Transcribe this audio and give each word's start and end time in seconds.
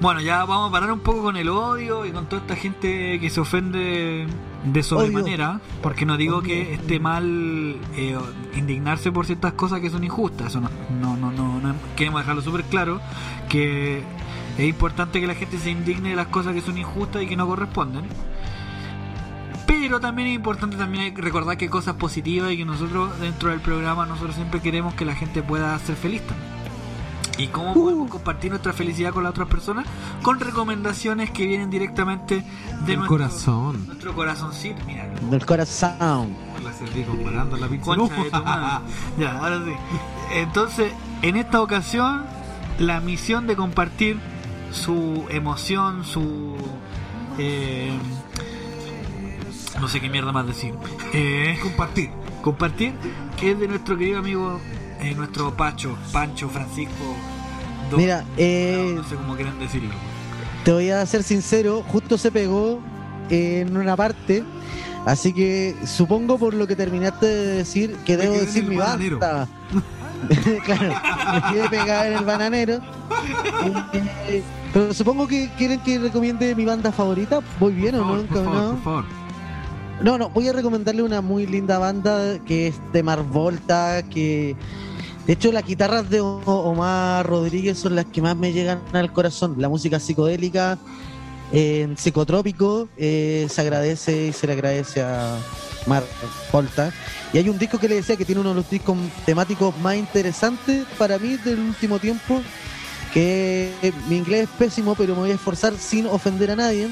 Bueno, 0.00 0.20
ya 0.22 0.44
vamos 0.46 0.70
a 0.70 0.72
parar 0.72 0.90
un 0.92 1.00
poco 1.00 1.22
con 1.22 1.36
el 1.36 1.48
odio 1.50 2.06
y 2.06 2.10
con 2.10 2.26
toda 2.26 2.40
esta 2.40 2.56
gente 2.56 3.18
que 3.20 3.28
se 3.28 3.38
ofende 3.40 4.26
de 4.64 4.82
sobremanera, 4.82 5.60
porque 5.82 6.06
no 6.06 6.16
digo 6.16 6.40
que 6.40 6.72
esté 6.74 6.98
mal 7.00 7.76
eh, 7.96 8.18
indignarse 8.56 9.12
por 9.12 9.26
ciertas 9.26 9.52
cosas 9.54 9.80
que 9.80 9.90
son 9.90 10.02
injustas, 10.02 10.48
eso 10.48 10.60
no, 10.62 10.70
no, 11.00 11.16
no, 11.18 11.30
no, 11.32 11.60
no- 11.60 11.74
queremos 11.96 12.22
dejarlo 12.22 12.40
súper 12.40 12.64
claro, 12.64 13.00
que 13.50 14.02
es 14.56 14.64
importante 14.68 15.20
que 15.20 15.26
la 15.26 15.34
gente 15.34 15.58
se 15.58 15.70
indigne 15.70 16.10
de 16.10 16.16
las 16.16 16.28
cosas 16.28 16.54
que 16.54 16.62
son 16.62 16.78
injustas 16.78 17.22
y 17.22 17.26
que 17.26 17.36
no 17.36 17.46
corresponden. 17.46 18.04
Pero 19.66 20.00
también 20.00 20.28
es 20.28 20.34
importante 20.34 20.76
también 20.76 21.14
recordar 21.16 21.56
que 21.58 21.66
hay 21.66 21.70
cosas 21.70 21.94
positivas 21.96 22.52
y 22.52 22.56
que 22.56 22.64
nosotros 22.64 23.18
dentro 23.20 23.50
del 23.50 23.60
programa 23.60 24.06
nosotros 24.06 24.34
siempre 24.34 24.60
queremos 24.60 24.94
que 24.94 25.04
la 25.04 25.14
gente 25.14 25.42
pueda 25.42 25.78
ser 25.78 25.96
feliz 25.96 26.22
también. 26.26 26.49
¿Y 27.40 27.46
cómo 27.48 27.72
podemos 27.74 28.10
compartir 28.10 28.50
nuestra 28.50 28.72
felicidad 28.72 29.12
con 29.12 29.22
las 29.24 29.30
otras 29.30 29.48
personas? 29.48 29.86
Con 30.22 30.38
recomendaciones 30.40 31.30
que 31.30 31.46
vienen 31.46 31.70
directamente 31.70 32.36
de 32.86 32.96
nuestro, 32.96 33.06
corazón. 33.06 33.86
nuestro 33.86 34.14
corazoncito. 34.14 34.82
Mira, 34.86 35.08
Del 35.30 35.46
corazón. 35.46 36.36
La 36.62 36.72
serví 36.72 37.02
comparando 37.04 37.56
la 37.56 37.68
pizza. 37.68 37.84
concha 37.96 38.14
de. 38.14 39.22
Ya, 39.22 39.38
ahora 39.38 39.62
sí. 39.64 39.72
Entonces, 40.34 40.92
en 41.22 41.36
esta 41.36 41.62
ocasión, 41.62 42.24
la 42.78 43.00
misión 43.00 43.46
de 43.46 43.56
compartir 43.56 44.18
su 44.70 45.24
emoción, 45.30 46.04
su... 46.04 46.54
eh, 47.38 47.90
no 49.80 49.88
sé 49.88 50.00
qué 50.00 50.08
mierda 50.10 50.32
más 50.32 50.46
decir. 50.46 50.74
Eh, 51.14 51.58
Compartir. 51.62 52.10
compartir 52.42 52.94
es 53.42 53.58
de 53.58 53.66
nuestro 53.68 53.96
querido 53.96 54.18
amigo, 54.18 54.60
eh, 55.02 55.14
nuestro 55.14 55.54
Pacho, 55.56 55.96
Pancho 56.12 56.48
Francisco. 56.48 57.16
Mira, 57.96 58.24
eh, 58.36 58.92
no 58.94 59.02
sé 59.04 59.16
cómo 59.16 59.34
quieren 59.34 59.58
decirlo. 59.58 59.90
te 60.64 60.72
voy 60.72 60.90
a 60.90 61.04
ser 61.06 61.22
sincero, 61.22 61.82
justo 61.88 62.16
se 62.18 62.30
pegó 62.30 62.78
en 63.30 63.76
una 63.76 63.96
parte, 63.96 64.44
así 65.06 65.32
que 65.32 65.74
supongo 65.86 66.38
por 66.38 66.54
lo 66.54 66.66
que 66.66 66.76
terminaste 66.76 67.26
de 67.26 67.46
decir 67.56 67.96
que 68.04 68.16
debo 68.16 68.34
decir 68.34 68.64
mi 68.64 68.76
bananero. 68.76 69.18
banda. 69.18 69.48
claro, 70.64 70.94
me 71.34 71.52
quedé 71.54 71.68
pegada 71.70 72.06
en 72.08 72.12
el 72.18 72.24
bananero. 72.24 72.80
Pero 74.72 74.94
supongo 74.94 75.26
que 75.26 75.50
quieren 75.58 75.80
que 75.80 75.98
recomiende 75.98 76.54
mi 76.54 76.64
banda 76.64 76.92
favorita. 76.92 77.40
¿Voy 77.58 77.72
bien 77.72 77.96
o 77.96 78.06
Por 78.06 78.16
no? 78.18 78.26
favor, 78.26 78.28
por 78.28 78.44
favor, 78.44 78.54
¿No? 78.62 78.70
por 78.74 78.82
favor. 78.82 79.04
No, 80.02 80.16
no, 80.16 80.30
voy 80.30 80.48
a 80.48 80.52
recomendarle 80.52 81.02
una 81.02 81.20
muy 81.20 81.46
linda 81.46 81.78
banda 81.78 82.38
que 82.46 82.68
es 82.68 82.80
de 82.92 83.02
Marvolta, 83.02 84.02
que 84.08 84.56
de 85.30 85.34
hecho 85.34 85.52
las 85.52 85.64
guitarras 85.64 86.10
de 86.10 86.20
Omar 86.20 87.24
Rodríguez 87.24 87.78
son 87.78 87.94
las 87.94 88.06
que 88.06 88.20
más 88.20 88.34
me 88.34 88.52
llegan 88.52 88.82
al 88.92 89.12
corazón. 89.12 89.54
La 89.58 89.68
música 89.68 90.00
psicodélica, 90.00 90.76
eh, 91.52 91.94
psicotrópico, 91.96 92.88
eh, 92.96 93.46
se 93.48 93.60
agradece 93.60 94.26
y 94.26 94.32
se 94.32 94.48
le 94.48 94.54
agradece 94.54 95.02
a 95.02 95.38
Marvolta. 95.86 96.92
Y 97.32 97.38
hay 97.38 97.48
un 97.48 97.60
disco 97.60 97.78
que 97.78 97.88
le 97.88 97.94
decía 97.94 98.16
que 98.16 98.24
tiene 98.24 98.40
uno 98.40 98.48
de 98.48 98.56
los 98.56 98.68
discos 98.68 98.98
temáticos 99.24 99.78
más 99.78 99.94
interesantes 99.94 100.84
para 100.98 101.16
mí 101.16 101.36
del 101.36 101.60
último 101.60 102.00
tiempo, 102.00 102.42
que 103.14 103.70
mi 104.08 104.16
inglés 104.16 104.48
es 104.48 104.50
pésimo, 104.58 104.96
pero 104.96 105.14
me 105.14 105.20
voy 105.20 105.30
a 105.30 105.34
esforzar 105.34 105.74
sin 105.78 106.06
ofender 106.06 106.50
a 106.50 106.56
nadie. 106.56 106.88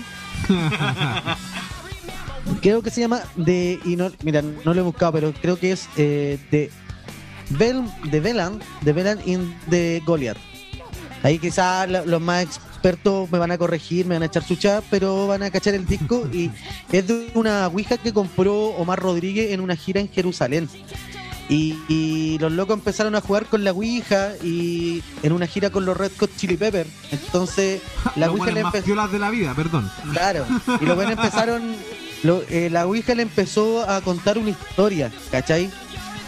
creo 2.62 2.83
que 2.83 2.91
se 2.91 3.00
llama 3.00 3.20
de 3.34 3.80
y 3.84 3.97
no 3.97 4.12
mira 4.23 4.42
no 4.42 4.73
lo 4.73 4.80
he 4.80 4.84
buscado 4.84 5.12
pero 5.12 5.34
creo 5.34 5.58
que 5.58 5.73
es 5.73 5.86
eh, 5.98 6.39
de 6.50 6.70
Bel 7.51 7.83
de 8.11 8.21
Velan 8.21 8.61
de 8.83 8.93
Velan 8.93 9.19
in 9.27 9.55
the 9.71 10.03
Goliath 10.05 10.37
ahí 11.23 11.39
quizás 11.39 11.89
los 12.07 12.21
más 12.21 12.45
expertos 12.45 13.31
me 13.31 13.39
van 13.39 13.51
a 13.51 13.59
corregir 13.59 14.07
me 14.07 14.15
van 14.15 14.23
a 14.23 14.27
echar 14.27 14.45
su 14.45 14.55
chat 14.57 14.85
pero 14.91 15.27
van 15.27 15.43
a 15.43 15.51
cachar 15.51 15.75
el 15.75 15.87
disco 15.87 16.29
y 16.33 16.51
es 16.93 17.07
de 17.07 17.31
una 17.35 17.67
ouija 17.69 17.97
que 17.97 18.13
compró 18.13 18.55
Omar 18.77 19.01
Rodríguez 19.01 19.53
en 19.53 19.61
una 19.61 19.77
gira 19.77 20.01
en 20.01 20.08
Jerusalén 20.08 20.69
y, 21.51 21.79
y 21.89 22.37
los 22.41 22.53
locos 22.53 22.75
empezaron 22.77 23.14
a 23.14 23.23
jugar 23.23 23.47
con 23.47 23.64
la 23.64 23.73
ouija 23.73 24.33
y 24.45 25.03
en 25.23 25.33
una 25.33 25.47
gira 25.47 25.70
con 25.70 25.87
los 25.87 25.97
Red 25.97 26.13
Hot 26.20 26.31
Chili 26.37 26.58
Peppers 26.58 26.91
entonces 27.11 27.81
la 28.17 28.27
Los 28.27 28.35
ouija 28.39 28.53
le 28.53 28.61
empezó 28.61 29.08
de 29.08 29.19
la 29.19 29.31
vida, 29.31 29.55
perdón. 29.55 29.91
Claro, 30.13 30.45
y 30.81 30.85
los 30.85 30.95
buenos 30.95 31.14
empezaron, 31.19 31.75
lo- 32.23 32.42
eh, 32.51 32.69
la 32.70 32.87
Ouija 32.87 33.14
le 33.14 33.23
empezó 33.23 33.89
a 33.89 34.03
contar 34.03 34.37
una 34.37 34.51
historia, 34.51 35.11
¿cachai? 35.31 35.70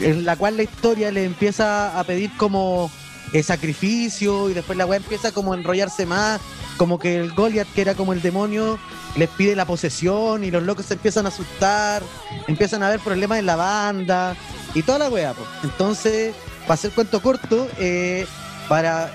En 0.01 0.25
la 0.25 0.37
cual 0.37 0.57
la 0.57 0.63
historia 0.63 1.11
le 1.11 1.25
empieza 1.25 1.99
a 1.99 2.05
pedir 2.05 2.31
como 2.37 2.91
eh, 3.33 3.43
sacrificio 3.43 4.51
y 4.51 4.55
después 4.55 4.77
la 4.77 4.87
weá 4.87 4.99
empieza 4.99 5.33
como 5.33 5.53
a 5.53 5.57
enrollarse 5.57 6.07
más, 6.07 6.41
como 6.77 6.99
que 6.99 7.19
el 7.19 7.33
Goliath, 7.33 7.69
que 7.75 7.83
era 7.83 7.95
como 7.95 8.13
el 8.13 8.23
demonio, 8.23 8.79
les 9.17 9.29
pide 9.29 9.55
la 9.55 9.67
posesión 9.67 10.45
y 10.45 10.51
los 10.51 10.63
locos 10.63 10.87
se 10.87 10.95
empiezan 10.95 11.27
a 11.27 11.29
asustar, 11.29 12.03
empiezan 12.49 12.83
a 12.83 12.89
haber 12.89 13.01
problemas 13.01 13.39
en 13.39 13.47
la 13.47 13.57
banda 13.57 14.37
y 14.75 14.83
toda 14.83 14.99
la 14.99 15.09
weá. 15.09 15.33
po. 15.35 15.47
Entonces, 15.63 16.35
para 16.63 16.75
hacer 16.75 16.91
cuento 16.93 17.21
corto, 17.21 17.69
eh, 17.79 18.27
para 18.69 19.11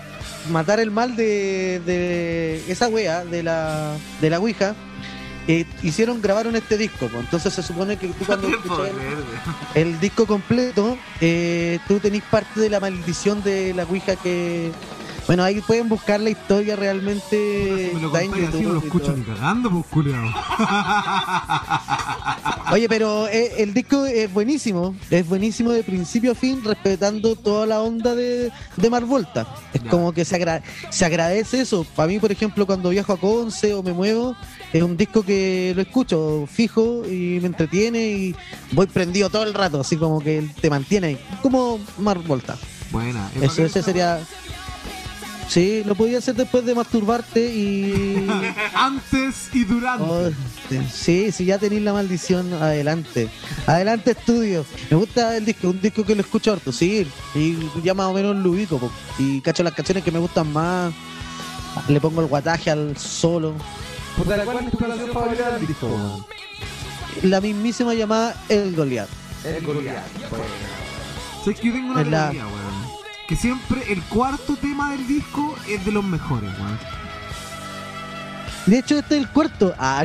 matar 0.50 0.80
el 0.80 0.92
mal 0.92 1.16
de, 1.16 1.82
de 1.86 2.64
esa 2.72 2.88
wea, 2.88 3.26
de 3.26 3.44
la, 3.44 3.98
de 4.22 4.30
la 4.30 4.40
Ouija, 4.40 4.76
eh, 5.48 5.66
hicieron, 5.84 6.22
grabaron 6.22 6.56
este 6.56 6.78
disco. 6.78 7.10
Entonces 7.20 7.54
se 7.54 7.62
supone 7.64 7.98
que 7.98 8.08
tú 8.10 8.26
cuando 8.26 8.48
escuchas 8.48 8.90
el, 9.76 9.88
el 9.88 10.00
disco 10.00 10.26
completo, 10.26 10.98
eh, 11.22 11.80
tú 11.88 12.00
tenés 12.00 12.24
parte 12.24 12.60
de 12.60 12.70
la 12.70 12.80
maldición 12.80 13.44
de 13.44 13.74
la 13.74 13.84
Ouija 13.84 14.16
que... 14.16 14.72
Bueno, 15.28 15.44
ahí 15.44 15.60
pueden 15.62 15.90
buscar 15.90 16.20
la 16.20 16.30
historia 16.30 16.76
realmente. 16.76 17.90
Si 17.90 17.96
me 17.96 18.02
lo 18.02 18.08
está 18.10 18.22
en 18.22 18.30
contáis 18.30 18.50
así, 18.54 18.62
no 18.62 18.70
lo 18.70 18.74
YouTube 18.76 18.86
escucho 18.86 19.06
todo. 19.08 19.18
ni 19.18 19.24
cagando, 19.24 19.72
pues 19.72 19.86
culiao. 19.88 20.24
Oye, 22.72 22.88
pero 22.90 23.28
eh, 23.28 23.54
el 23.58 23.74
disco 23.74 24.06
es 24.06 24.32
buenísimo, 24.32 24.96
es 25.10 25.28
buenísimo 25.28 25.72
de 25.72 25.82
principio 25.84 26.34
a 26.34 26.36
fin, 26.36 26.64
respetando 26.64 27.36
toda 27.36 27.66
la 27.66 27.82
onda 27.82 28.14
de, 28.16 28.52
de 28.78 28.90
Marvolta. 28.92 29.48
Es 29.74 29.82
Ya. 29.84 29.90
como 29.90 30.14
que 30.14 30.26
se, 30.26 30.36
agra- 30.36 30.62
se 30.90 31.06
agradece 31.06 31.62
eso. 31.62 31.86
Para 31.96 32.08
mí, 32.08 32.20
por 32.20 32.32
ejemplo, 32.32 32.66
cuando 32.68 32.90
viajo 32.90 33.14
a 33.14 33.18
Conce 33.18 33.74
o 33.74 33.82
me 33.84 33.94
muevo, 33.94 34.36
es 34.78 34.84
un 34.84 34.98
disco 34.98 35.24
que 35.24 35.72
lo 35.74 35.82
escucho 35.82 36.48
fijo 36.52 37.04
y 37.06 37.40
me 37.40 37.48
entretiene 37.48 38.08
y 38.08 38.36
voy 38.74 38.88
prendido 38.88 39.30
todo 39.30 39.44
el 39.44 39.54
rato, 39.54 39.80
así 39.80 39.96
como 39.96 40.20
que 40.20 40.50
te 40.60 40.70
mantiene 40.70 41.08
ahí, 41.08 41.20
como 41.42 41.80
Marvolta. 41.98 42.58
Buena. 42.92 43.30
Es 43.36 43.54
Eso, 43.54 43.64
ese 43.64 43.82
sería... 43.82 44.20
Sí, 45.48 45.84
lo 45.86 45.96
podía 45.96 46.18
hacer 46.18 46.36
después 46.36 46.66
de 46.66 46.76
masturbarte 46.76 47.40
y... 47.40 48.28
Antes 48.74 49.50
y 49.54 49.64
durante. 49.64 50.04
Oh, 50.04 50.30
sí, 50.92 51.32
si 51.32 51.46
ya 51.46 51.58
tenéis 51.58 51.84
la 51.84 51.94
maldición, 51.94 52.52
adelante. 52.54 53.30
Adelante, 53.68 54.12
estudio. 54.12 54.66
Me 54.90 54.98
gusta 54.98 55.38
el 55.38 55.46
disco, 55.46 55.70
un 55.70 55.80
disco 55.80 56.04
que 56.04 56.16
lo 56.16 56.22
escucho 56.22 56.52
harto, 56.52 56.72
sí. 56.72 57.08
Y 57.36 57.58
ya 57.84 57.94
más 57.94 58.08
o 58.08 58.14
menos 58.14 58.36
lo 58.36 58.52
ubico. 58.52 58.92
Y 59.20 59.40
cacho 59.42 59.64
las 59.64 59.74
canciones 59.74 60.04
que 60.04 60.12
me 60.12 60.20
gustan 60.20 60.52
más. 60.52 60.92
Le 61.88 62.02
pongo 62.02 62.22
el 62.22 62.28
guataje 62.28 62.72
al 62.72 62.98
solo. 62.98 63.54
Puta, 64.18 64.44
¿cuál 64.46 64.58
es 64.66 64.72
tu 64.72 64.78
canción 64.78 65.12
favorita 65.12 65.52
del 65.52 65.68
disco? 65.68 65.88
weón? 65.88 66.26
La 67.24 67.42
mismísima 67.42 67.94
llamada 67.94 68.36
El 68.50 68.76
Goliath. 68.76 69.10
El 69.44 69.66
Goliath. 69.66 70.04
¿Sabes 71.44 71.60
que 71.60 71.68
yo 71.68 71.74
tengo 71.74 71.92
una 71.92 72.02
Es 72.02 72.08
la- 72.08 72.24
teoría, 72.30 72.46
weón? 72.48 72.96
Que 73.28 73.36
siempre 73.36 73.92
el 73.92 74.02
cuarto 74.04 74.56
tema 74.56 74.92
del 74.92 75.08
disco 75.08 75.56
es 75.68 75.84
de 75.86 75.92
los 75.92 76.04
mejores, 76.04 76.50
weón. 76.60 76.80
De 78.68 78.80
hecho, 78.80 78.98
este 78.98 79.16
es 79.18 79.22
el 79.22 79.30
cuarto. 79.30 79.74
Ah, 79.78 80.04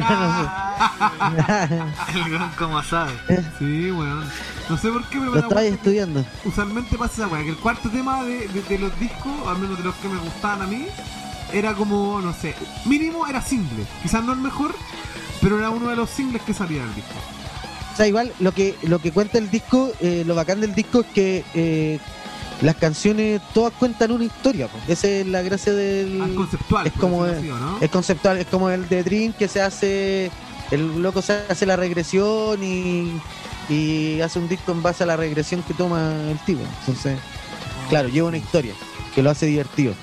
no, 1.20 1.30
no 1.30 1.86
El 2.26 2.30
gran 2.30 2.50
como 2.58 2.82
sabe. 2.82 3.12
Sí, 3.58 3.90
weón. 3.90 4.24
No 4.68 4.76
sé 4.76 4.90
por 4.90 5.02
qué, 5.04 5.18
pero 5.18 5.24
Lo 5.26 5.42
vuelta 5.42 5.62
estudiando. 5.64 6.24
usualmente 6.44 6.96
pasa 6.98 7.14
esa 7.14 7.28
weá, 7.28 7.42
que 7.42 7.50
el 7.50 7.56
cuarto 7.56 7.88
tema 7.90 8.22
de, 8.24 8.48
de- 8.48 8.62
de 8.62 8.78
los 8.78 8.98
discos, 9.00 9.32
al 9.48 9.58
menos 9.58 9.78
de 9.78 9.84
los 9.84 9.94
que 9.96 10.08
me 10.08 10.18
gustaban 10.18 10.62
a 10.62 10.66
mí, 10.66 10.86
era 11.52 11.74
como, 11.74 12.20
no 12.20 12.32
sé, 12.32 12.54
mínimo 12.84 13.26
era 13.26 13.42
simple. 13.42 13.84
Quizás 14.02 14.24
no 14.24 14.32
el 14.32 14.38
mejor, 14.40 14.74
pero 15.40 15.58
era 15.58 15.70
uno 15.70 15.88
de 15.88 15.96
los 15.96 16.10
singles 16.10 16.42
que 16.42 16.54
salía 16.54 16.82
del 16.84 16.94
disco. 16.94 17.14
O 17.92 17.96
sea, 17.96 18.06
igual 18.06 18.32
lo 18.40 18.52
que, 18.52 18.76
lo 18.82 18.98
que 18.98 19.12
cuenta 19.12 19.38
el 19.38 19.50
disco, 19.50 19.92
eh, 20.00 20.24
lo 20.26 20.34
bacán 20.34 20.60
del 20.60 20.74
disco 20.74 21.00
es 21.00 21.06
que 21.08 21.44
eh, 21.54 21.98
las 22.62 22.76
canciones 22.76 23.40
todas 23.52 23.72
cuentan 23.74 24.12
una 24.12 24.24
historia. 24.24 24.68
po. 24.68 24.78
Esa 24.88 25.08
es 25.08 25.26
la 25.26 25.42
gracia 25.42 25.72
del. 25.72 26.20
Ah, 26.20 26.26
es 26.28 26.36
conceptual, 26.36 26.86
es 26.86 26.92
como 26.94 27.24
decirlo 27.24 27.54
así, 27.56 27.64
¿o 27.64 27.66
¿no? 27.66 27.78
Es 27.80 27.90
conceptual, 27.90 28.38
es 28.38 28.46
como 28.46 28.70
el 28.70 28.88
de 28.88 29.02
Dream 29.02 29.32
que 29.32 29.48
se 29.48 29.60
hace, 29.60 30.30
el 30.70 31.02
loco 31.02 31.20
se 31.22 31.40
hace 31.48 31.66
la 31.66 31.76
regresión 31.76 32.62
y, 32.62 33.12
y 33.68 34.20
hace 34.20 34.38
un 34.38 34.48
disco 34.48 34.72
en 34.72 34.82
base 34.82 35.02
a 35.02 35.06
la 35.06 35.16
regresión 35.16 35.62
que 35.62 35.74
toma 35.74 36.12
el 36.30 36.38
tipo. 36.44 36.62
Entonces, 36.80 37.18
claro, 37.88 38.08
lleva 38.08 38.28
una 38.28 38.38
historia 38.38 38.74
que 39.14 39.22
lo 39.22 39.30
hace 39.30 39.46
divertido 39.46 39.94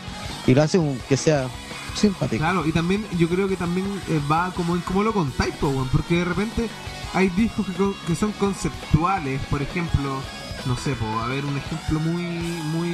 y 0.47 0.55
lo 0.55 0.63
hace 0.63 0.77
un, 0.79 0.97
que 1.07 1.15
sea 1.17 1.47
simpático. 1.95 2.39
Claro, 2.41 2.65
y 2.65 2.71
también 2.71 3.05
yo 3.17 3.27
creo 3.29 3.47
que 3.47 3.55
también 3.57 3.85
eh, 4.09 4.19
va 4.31 4.51
como 4.55 4.75
en 4.75 4.81
cómo 4.81 5.03
lo 5.03 5.13
contáis, 5.13 5.53
porque 5.91 6.15
de 6.15 6.25
repente 6.25 6.69
hay 7.13 7.29
discos 7.29 7.65
que, 7.67 7.73
con- 7.73 7.95
que 8.07 8.15
son 8.15 8.31
conceptuales, 8.33 9.41
por 9.49 9.61
ejemplo, 9.61 10.19
no 10.65 10.75
sé, 10.77 10.93
po, 10.93 11.05
a 11.19 11.27
ver 11.27 11.45
un 11.45 11.55
ejemplo 11.57 11.99
muy, 11.99 12.23
muy, 12.23 12.89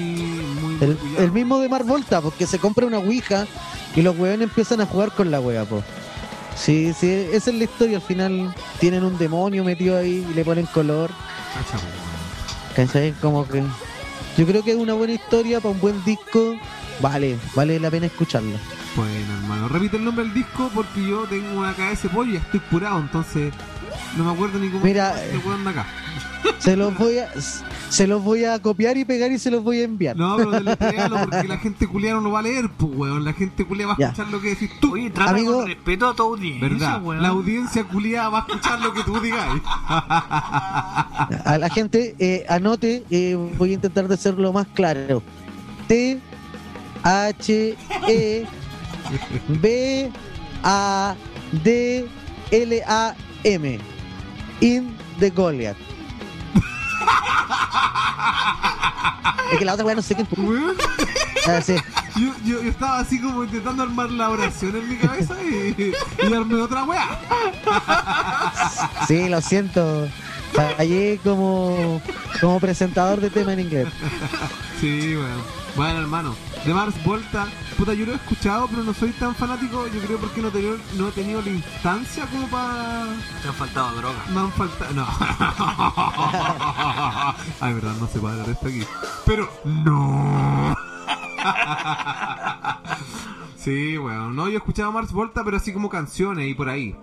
muy. 0.62 0.78
El, 0.82 0.98
muy 0.98 1.18
el 1.18 1.32
mismo 1.32 1.60
de 1.60 1.70
Mar 1.70 1.84
Volta, 1.84 2.22
porque 2.22 2.46
se 2.48 2.60
compra 2.60 2.86
una 2.86 3.00
Ouija 3.00 3.46
y 3.96 4.02
los 4.02 4.18
weones 4.18 4.48
empiezan 4.50 4.82
a 4.82 4.86
jugar 4.86 5.12
con 5.14 5.32
la 5.32 5.40
wea, 5.40 5.64
po. 5.66 5.84
Sí, 6.56 6.94
sí, 6.94 7.10
esa 7.32 7.50
es 7.50 7.56
la 7.58 7.64
historia. 7.64 7.98
Al 7.98 8.04
final 8.04 8.54
tienen 8.80 9.04
un 9.04 9.18
demonio 9.18 9.64
metido 9.64 9.98
ahí 9.98 10.24
y 10.30 10.34
le 10.36 10.46
ponen 10.46 10.68
color. 10.68 11.10
¿Cachai? 12.76 13.14
Como 13.22 13.48
que. 13.48 13.64
Yo 14.38 14.46
creo 14.48 14.64
que 14.64 14.72
es 14.72 14.78
una 14.78 14.94
buena 14.94 15.14
historia 15.14 15.60
para 15.60 15.74
un 15.74 15.80
buen 15.80 16.04
disco. 16.04 16.56
Vale, 17.02 17.38
vale 17.56 17.80
la 17.80 17.90
pena 17.92 18.06
escucharlo. 18.06 18.58
Bueno, 18.96 19.34
hermano, 19.42 19.68
repite 19.68 19.98
el 19.98 20.06
nombre 20.06 20.24
del 20.26 20.34
disco 20.34 20.70
porque 20.74 21.06
yo 21.08 21.24
tengo 21.26 21.60
una 21.60 21.74
cabeza 21.74 22.08
de 22.08 22.14
pollo 22.14 22.32
y 22.34 22.36
estoy 22.38 22.60
curado, 22.62 23.00
entonces 23.00 23.52
no 24.18 24.24
me 24.26 24.32
acuerdo 24.32 24.60
ni 24.60 24.70
cómo 24.70 24.84
Mira, 24.86 25.16
se 25.18 25.38
weón 25.40 25.64
de 25.64 25.70
acá. 25.72 25.86
Se 26.60 26.76
los 26.76 26.96
voy 26.98 27.20
a. 27.20 27.30
Se 27.90 28.06
los 28.08 28.22
voy 28.24 28.44
a 28.46 28.60
copiar 28.62 28.98
y 28.98 29.06
pegar 29.06 29.32
y 29.32 29.40
se 29.40 29.50
los 29.52 29.64
voy 29.64 29.80
a 29.80 29.84
enviar. 29.84 30.16
No, 30.18 30.36
pero 30.36 30.52
deletréalo 30.52 31.18
porque 31.30 31.48
la 31.48 31.58
gente 31.58 31.88
culia 31.88 32.14
no 32.14 32.22
lo 32.22 32.32
va 32.32 32.40
a 32.40 32.42
leer, 32.42 32.70
pues, 32.76 32.92
weón. 32.96 33.24
La 33.24 33.34
gente 33.34 33.66
culia 33.66 33.88
va 33.88 33.94
a 33.94 33.98
Ya. 33.98 34.06
escuchar 34.08 34.28
lo 34.32 34.42
que 34.42 34.50
decís 34.50 34.70
tú. 34.82 34.94
Oye, 34.94 35.10
trata 35.10 35.32
Amigo- 35.32 35.54
con 35.60 35.68
respeto 35.68 36.08
a 36.10 36.14
tu 36.16 36.24
audiencia, 36.24 36.68
¿Verdad? 36.70 37.02
weón. 37.02 37.22
La 37.22 37.30
audiencia 37.30 37.84
culia 37.86 38.30
va 38.30 38.40
a 38.40 38.42
escuchar 38.42 38.82
lo 38.82 38.94
que 38.94 39.04
tú 39.04 39.20
digas. 39.22 39.48
A 41.46 41.58
la 41.60 41.70
gente, 41.70 42.16
eh, 42.20 42.46
anote, 42.50 43.04
eh, 43.10 43.36
voy 43.58 43.72
a 43.72 43.74
intentar 43.74 44.08
de 44.08 44.18
ser 44.18 44.36
lo 44.36 44.52
más 44.54 44.68
claro. 44.74 45.22
T 45.88 46.20
H 47.04 47.76
E 48.08 48.46
B 49.48 50.12
A 50.64 51.16
D 51.64 52.08
L 52.52 52.82
A 52.88 53.16
M. 53.44 53.80
In 54.62 54.96
the 55.20 55.30
Goliath. 55.30 55.78
es 59.52 59.60
que 59.60 59.66
la 59.66 59.74
otra 59.74 59.86
weá 59.86 59.96
no 59.96 60.02
sé 60.02 60.16
qué. 60.16 60.26
Ah, 61.46 61.60
sí. 61.62 61.76
yo, 62.16 62.32
yo, 62.46 62.64
yo 62.64 62.70
estaba 62.70 63.00
así 63.00 63.20
como 63.20 63.44
intentando 63.44 63.84
armar 63.84 64.10
la 64.10 64.30
oración 64.30 64.78
en 64.78 64.90
mi 64.90 64.96
cabeza 64.96 65.36
y, 65.44 65.94
y 66.20 66.34
armé 66.34 66.62
otra 66.62 66.86
weá. 66.86 67.20
Sí, 69.08 69.28
lo 69.28 69.42
siento. 69.42 70.08
Fallé 70.54 71.20
como, 71.24 72.02
como 72.40 72.60
presentador 72.60 73.20
de 73.20 73.30
tema 73.30 73.54
en 73.54 73.62
inglés. 73.62 73.88
Sí, 74.80 75.16
weón. 75.16 75.63
Bueno, 75.76 76.02
hermano, 76.02 76.36
de 76.66 76.74
Mars 76.74 77.04
Volta, 77.04 77.48
puta, 77.78 77.96
yo 77.96 78.06
lo 78.06 78.12
he 78.12 78.16
escuchado, 78.16 78.68
pero 78.68 78.84
no 78.84 78.94
soy 78.94 79.10
tan 79.12 79.34
fanático, 79.34 79.88
yo 79.88 80.00
creo 80.02 80.20
porque 80.20 80.40
no 80.40 80.50
he 80.50 80.52
tenido, 80.52 80.78
no 80.96 81.08
he 81.08 81.12
tenido 81.12 81.42
la 81.42 81.50
instancia 81.50 82.28
como 82.28 82.48
para... 82.48 83.08
Te 83.42 83.48
han 83.48 83.56
faltado 83.56 83.96
drogas. 83.96 84.30
Me 84.30 84.40
han 84.40 84.52
faltado... 84.52 84.94
No. 84.94 85.04
Ay, 87.60 87.74
verdad, 87.74 87.96
no 88.00 88.08
se 88.08 88.20
puede 88.20 88.34
hablar 88.34 88.52
esto 88.52 88.68
aquí. 88.68 88.84
Pero, 89.26 89.50
no. 89.66 90.76
Sí, 93.64 93.98
weón. 93.98 94.36
No, 94.36 94.50
yo 94.50 94.56
he 94.56 94.58
escuchado 94.58 94.92
Mars 94.92 95.14
Volta, 95.14 95.42
pero 95.46 95.56
así 95.56 95.72
como 95.72 95.90
canciones 95.90 96.50
y 96.50 96.54
por 96.54 96.68
ahí. 96.68 96.98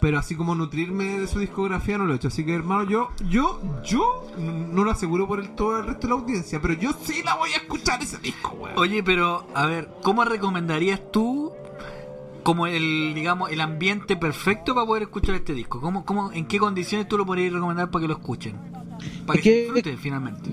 Pero 0.00 0.18
así 0.18 0.34
como 0.36 0.54
nutrirme 0.54 1.20
de 1.20 1.26
su 1.26 1.38
discografía 1.38 1.96
no 1.98 2.04
lo 2.04 2.12
he 2.12 2.16
hecho. 2.16 2.28
Así 2.28 2.44
que, 2.44 2.54
hermano, 2.54 2.84
yo, 2.88 3.10
yo, 3.28 3.60
yo 3.84 4.26
no 4.38 4.84
lo 4.84 4.90
aseguro 4.90 5.26
por 5.26 5.40
el, 5.40 5.50
todo 5.50 5.78
el 5.78 5.86
resto 5.86 6.06
de 6.06 6.14
la 6.14 6.20
audiencia, 6.20 6.60
pero 6.60 6.74
yo 6.74 6.92
sí 7.02 7.22
la 7.24 7.34
voy 7.36 7.50
a 7.52 7.56
escuchar 7.56 8.02
ese 8.02 8.18
disco, 8.18 8.50
weón. 8.58 8.78
Oye, 8.78 9.02
pero, 9.02 9.46
a 9.54 9.66
ver, 9.66 9.88
¿cómo 10.02 10.24
recomendarías 10.24 11.00
tú 11.10 11.52
como 12.42 12.66
el, 12.66 13.12
digamos, 13.14 13.50
el 13.50 13.60
ambiente 13.60 14.16
perfecto 14.16 14.74
para 14.74 14.86
poder 14.86 15.04
escuchar 15.04 15.34
este 15.34 15.54
disco? 15.54 15.80
¿Cómo, 15.80 16.04
cómo, 16.04 16.30
¿En 16.32 16.46
qué 16.46 16.58
condiciones 16.58 17.08
tú 17.08 17.16
lo 17.16 17.24
podrías 17.26 17.52
recomendar 17.54 17.90
para 17.90 18.02
que 18.02 18.08
lo 18.08 18.14
escuchen? 18.14 18.56
Para 19.26 19.38
Es 19.38 19.42
que, 19.42 19.50
que- 19.50 19.50
se 19.54 19.60
disfruten 19.62 19.98
finalmente. 19.98 20.50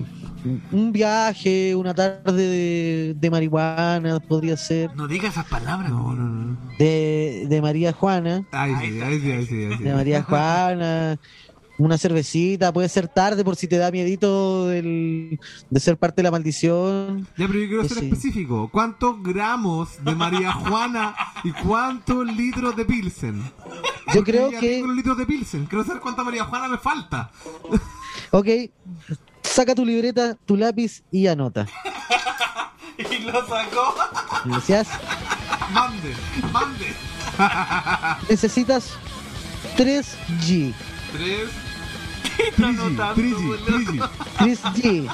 Un 0.72 0.92
viaje, 0.92 1.74
una 1.74 1.94
tarde 1.94 2.46
de, 2.46 3.14
de 3.18 3.30
marihuana 3.30 4.20
podría 4.20 4.56
ser. 4.58 4.94
No 4.94 5.08
digas 5.08 5.32
esas 5.32 5.46
palabras, 5.46 5.90
No, 5.90 6.02
güey. 6.04 6.16
no, 6.16 6.24
no. 6.24 6.58
De, 6.78 7.46
de 7.48 7.62
María 7.62 7.92
Juana. 7.92 8.46
Ay, 8.52 8.74
sí, 8.80 9.00
ay, 9.00 9.20
sí, 9.20 9.30
ay, 9.32 9.46
sí, 9.46 9.64
ay, 9.64 9.76
sí. 9.78 9.84
De 9.84 9.94
María 9.94 10.22
Juana. 10.22 11.18
Una 11.76 11.98
cervecita, 11.98 12.72
puede 12.72 12.88
ser 12.88 13.08
tarde 13.08 13.42
por 13.42 13.56
si 13.56 13.66
te 13.66 13.78
da 13.78 13.90
miedito 13.90 14.68
del, 14.68 15.40
de 15.70 15.80
ser 15.80 15.96
parte 15.96 16.16
de 16.16 16.22
la 16.22 16.30
maldición. 16.30 17.26
Ya, 17.36 17.48
pero 17.48 17.58
yo 17.58 17.66
quiero 17.66 17.82
ser 17.88 17.98
sí. 17.98 18.04
específico. 18.04 18.68
¿Cuántos 18.70 19.20
gramos 19.24 19.88
de 20.04 20.14
María 20.14 20.52
Juana 20.52 21.16
y 21.42 21.50
cuántos 21.50 22.26
litros 22.26 22.76
de 22.76 22.84
Pilsen? 22.84 23.42
Yo 23.42 23.50
Porque 24.14 24.30
creo 24.32 24.50
ya 24.52 24.60
que- 24.60 24.84
litros 24.94 25.18
de 25.18 25.26
Pilsen. 25.26 25.66
Quiero 25.66 25.82
saber 25.84 26.00
cuánta 26.00 26.22
María 26.22 26.44
Juana 26.44 26.68
me 26.68 26.78
falta. 26.78 27.32
Ok, 28.30 28.46
saca 29.44 29.74
tu 29.74 29.84
libreta, 29.84 30.36
tu 30.46 30.56
lápiz 30.56 31.02
y 31.10 31.26
anota. 31.26 31.66
Y 32.96 33.18
lo 33.24 33.44
sacó. 33.48 33.92
Gracias. 34.44 34.86
Mande, 35.72 36.14
mande. 36.52 36.94
Necesitas 38.30 38.90
3G. 39.76 40.72
Tres. 41.12 41.50
Está 42.38 42.68
3G, 42.68 42.80
anotando, 42.80 43.20
3G, 43.20 43.34
boludo. 43.34 44.10
3G. 44.38 45.08
3G. 45.08 45.10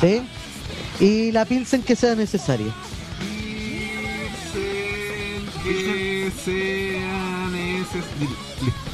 ¿Sí? 0.00 1.04
Y 1.04 1.32
la 1.32 1.44
pilsen 1.44 1.82
que 1.82 1.96
sea 1.96 2.14
necesaria. 2.14 2.72
Pilsen 3.18 4.54
que 5.64 6.98
esos. 7.80 8.04
Listo. 8.20 8.84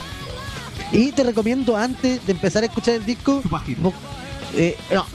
Y 0.93 1.13
te 1.13 1.23
recomiendo 1.25 1.77
antes 1.77 2.25
de 2.27 2.33
empezar 2.33 2.63
a 2.63 2.67
escuchar 2.67 2.95
el 2.95 3.05
disco. 3.05 3.43
Eh, 4.55 4.77
no. 4.93 5.07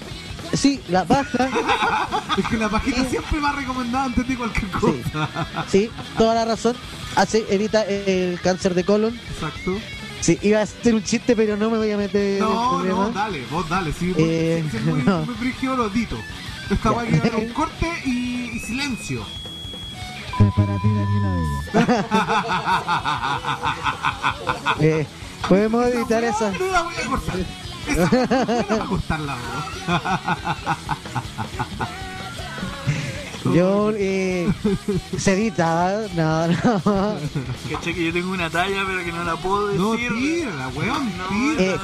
Sí, 0.53 0.79
la 0.89 1.03
baja. 1.03 1.49
Es 2.37 2.45
que 2.47 2.57
la 2.57 2.67
pajita 2.67 3.05
siempre 3.05 3.39
va 3.39 3.53
recomendada 3.53 4.05
antes 4.05 4.27
de 4.27 4.35
cualquier 4.35 4.69
cosa. 4.71 5.29
sí, 5.71 5.89
toda 6.17 6.35
la 6.35 6.43
razón. 6.45 6.75
Hace, 7.15 7.45
evita 7.49 7.83
el 7.83 8.39
cáncer 8.41 8.73
de 8.73 8.83
colon. 8.83 9.17
Exacto. 9.33 9.71
Sí, 10.19 10.37
iba 10.41 10.59
a 10.59 10.63
hacer 10.63 10.93
un 10.95 11.03
chiste, 11.03 11.33
pero 11.35 11.55
no 11.55 11.69
me 11.69 11.77
voy 11.77 11.91
a 11.91 11.97
meter 11.97 12.33
en 12.35 12.39
No, 12.39 12.83
no, 12.83 13.09
dale, 13.11 13.45
vos 13.49 13.67
dale. 13.69 13.93
Sí, 13.93 14.13
Eh, 14.17 14.59
porque 14.63 14.71
si 14.71 14.77
es 14.77 14.83
muy, 14.83 15.03
no. 15.05 15.19
muy 15.25 15.35
brígido, 15.35 15.77
lo 15.77 15.87
dito. 15.89 16.17
Esta 16.69 16.91
va 16.91 17.03
a 17.03 17.05
quedar 17.05 17.35
un 17.37 17.49
corte 17.53 17.87
y, 18.05 18.51
y 18.55 18.59
silencio. 18.59 19.23
Eh, 24.79 25.05
podemos 25.47 25.85
editar 25.87 26.23
esa. 26.23 26.51
No 26.51 26.67
la 26.67 26.81
voy 26.83 26.93
a 26.95 27.07
cortar. 27.07 27.35
No 27.87 28.77
va 28.77 28.83
a 28.83 28.87
cortarla, 28.87 29.35
weón. 29.35 29.95
Yo, 33.53 33.91
eh, 33.95 34.51
se 35.19 35.33
edita, 35.33 36.07
no, 36.15 36.47
no. 36.47 37.15
Caché 37.71 37.93
que 37.93 38.05
yo 38.05 38.11
tengo 38.11 38.31
una 38.31 38.49
talla, 38.49 38.83
pero 38.87 39.03
que 39.05 39.11
no 39.11 39.23
la 39.23 39.35
puedo 39.35 39.71
No, 39.75 39.91
decir. 39.91 40.11
tírala, 40.15 40.67
weón. 40.69 41.11
No, 41.15 41.29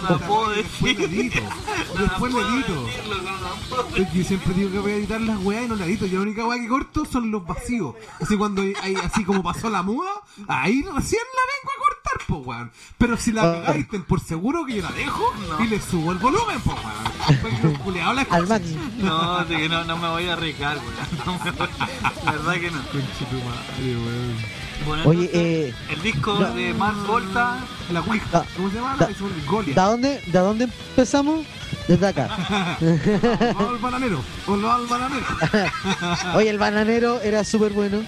no 0.01 0.10
la 0.10 0.27
puedo 0.27 0.50
Después 0.50 0.98
le 0.98 1.08
decir. 1.08 1.20
edito. 1.31 1.41
No 1.93 1.96
la 1.96 2.01
Después 2.10 2.34
le 2.34 2.39
edito. 2.41 2.88
no 3.70 4.00
la 4.00 4.12
Yo 4.12 4.24
siempre 4.24 4.53
digo 4.55 4.72
que 4.72 4.79
voy 4.79 4.91
a 4.91 4.96
editar 4.96 5.22
las 5.22 5.38
weas 5.43 5.65
y 5.65 5.67
no 5.67 5.75
las 5.75 5.88
edito. 5.88 6.08
Yo 6.08 6.17
la 6.17 6.24
única 6.24 6.48
wea 6.48 6.60
que 6.60 6.67
corto 6.67 7.05
son 7.05 7.29
los 7.29 7.46
vacíos. 7.46 7.93
Así 8.20 8.36
cuando 8.38 8.63
hay, 8.63 8.96
así 8.96 9.24
como 9.24 9.43
pasó 9.43 9.70
la 9.70 9.84
muda, 9.84 10.10
ahí 10.48 10.81
recién 10.81 11.22
la 11.22 11.41
vengo 11.51 11.71
po 12.32 12.38
weón. 12.38 12.72
Pero 12.98 13.18
si 13.18 13.32
la 13.32 13.44
Ah. 13.44 13.54
pegáis, 13.66 13.90
ten 13.90 14.04
por 14.04 14.20
seguro 14.22 14.66
que 14.66 14.76
yo 14.78 14.82
la 14.84 14.92
dejo 14.92 15.34
No. 15.50 15.64
y 15.64 15.68
le 15.68 15.82
subo 15.82 16.12
el 16.14 16.18
volumen, 16.18 16.60
po 16.62 16.72
weón. 16.72 18.16
La 18.16 18.22
Al 18.30 18.48
máximo. 18.48 18.82
No, 19.00 19.44
no, 19.44 19.84
no 19.84 19.98
me 19.98 20.08
voy 20.10 20.28
a 20.30 20.34
arriesgar, 20.34 20.78
weón. 20.78 20.92
No 21.26 21.40
me 21.44 21.52
voy. 21.52 21.68
La 22.26 22.32
verdad 22.32 22.54
que 22.54 22.72
no. 22.72 22.82
Conche 22.92 23.26
tu 23.30 23.36
madre, 23.38 23.96
weón. 23.98 24.36
Bueno, 24.88 25.04
Oye, 25.06 25.26
entonces, 25.26 25.42
eh, 25.42 25.94
el 25.94 26.02
disco 26.02 26.34
no. 26.40 26.54
de 26.56 26.74
Mars 26.74 27.06
Volta. 27.06 27.58
La 27.92 28.00
Ouija. 28.02 28.26
Da- 28.32 28.46
¿Cómo 28.56 28.70
se 28.70 28.76
llama? 28.78 28.96
da-. 28.98 29.08
¿de 29.08 29.74
dónde, 29.74 30.22
¿de 30.26 30.40
dónde 30.40 30.64
empezamos? 30.64 31.46
Desde 31.88 32.08
acá. 32.08 32.26
Al 32.80 33.68
al 33.68 33.78
bananero. 33.78 34.24
Oye, 36.36 36.50
el 36.50 36.58
bananero 36.58 37.22
era 37.22 37.44
súper 37.44 37.74
bueno. 37.74 38.02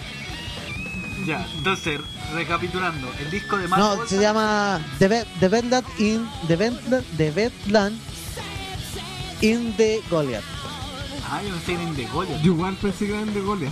Ya, 1.25 1.47
entonces, 1.57 1.99
recapitulando, 2.33 3.09
el 3.19 3.31
disco 3.31 3.57
de 3.57 3.67
Mars 3.67 3.81
No, 3.81 4.05
se 4.07 4.19
llama 4.19 4.79
The, 4.99 5.07
Bed- 5.07 5.27
The 5.39 5.47
Bedland 5.47 5.85
in 5.99 6.27
The 6.47 6.55
Bedland, 6.57 7.05
The 7.17 7.31
Bedland 7.31 7.97
in 9.41 9.73
the 9.77 10.01
Goliath. 10.09 10.43
Ah, 11.29 11.41
yo 11.41 11.49
pensé 11.55 11.73
era 11.73 11.95
de 11.95 12.05
Goliath. 12.07 12.41
Yo 12.41 12.51
igual 12.53 12.75
pensé 12.75 13.05
que 13.07 13.13
eran 13.13 13.33
de 13.33 13.41
Goliath. 13.41 13.71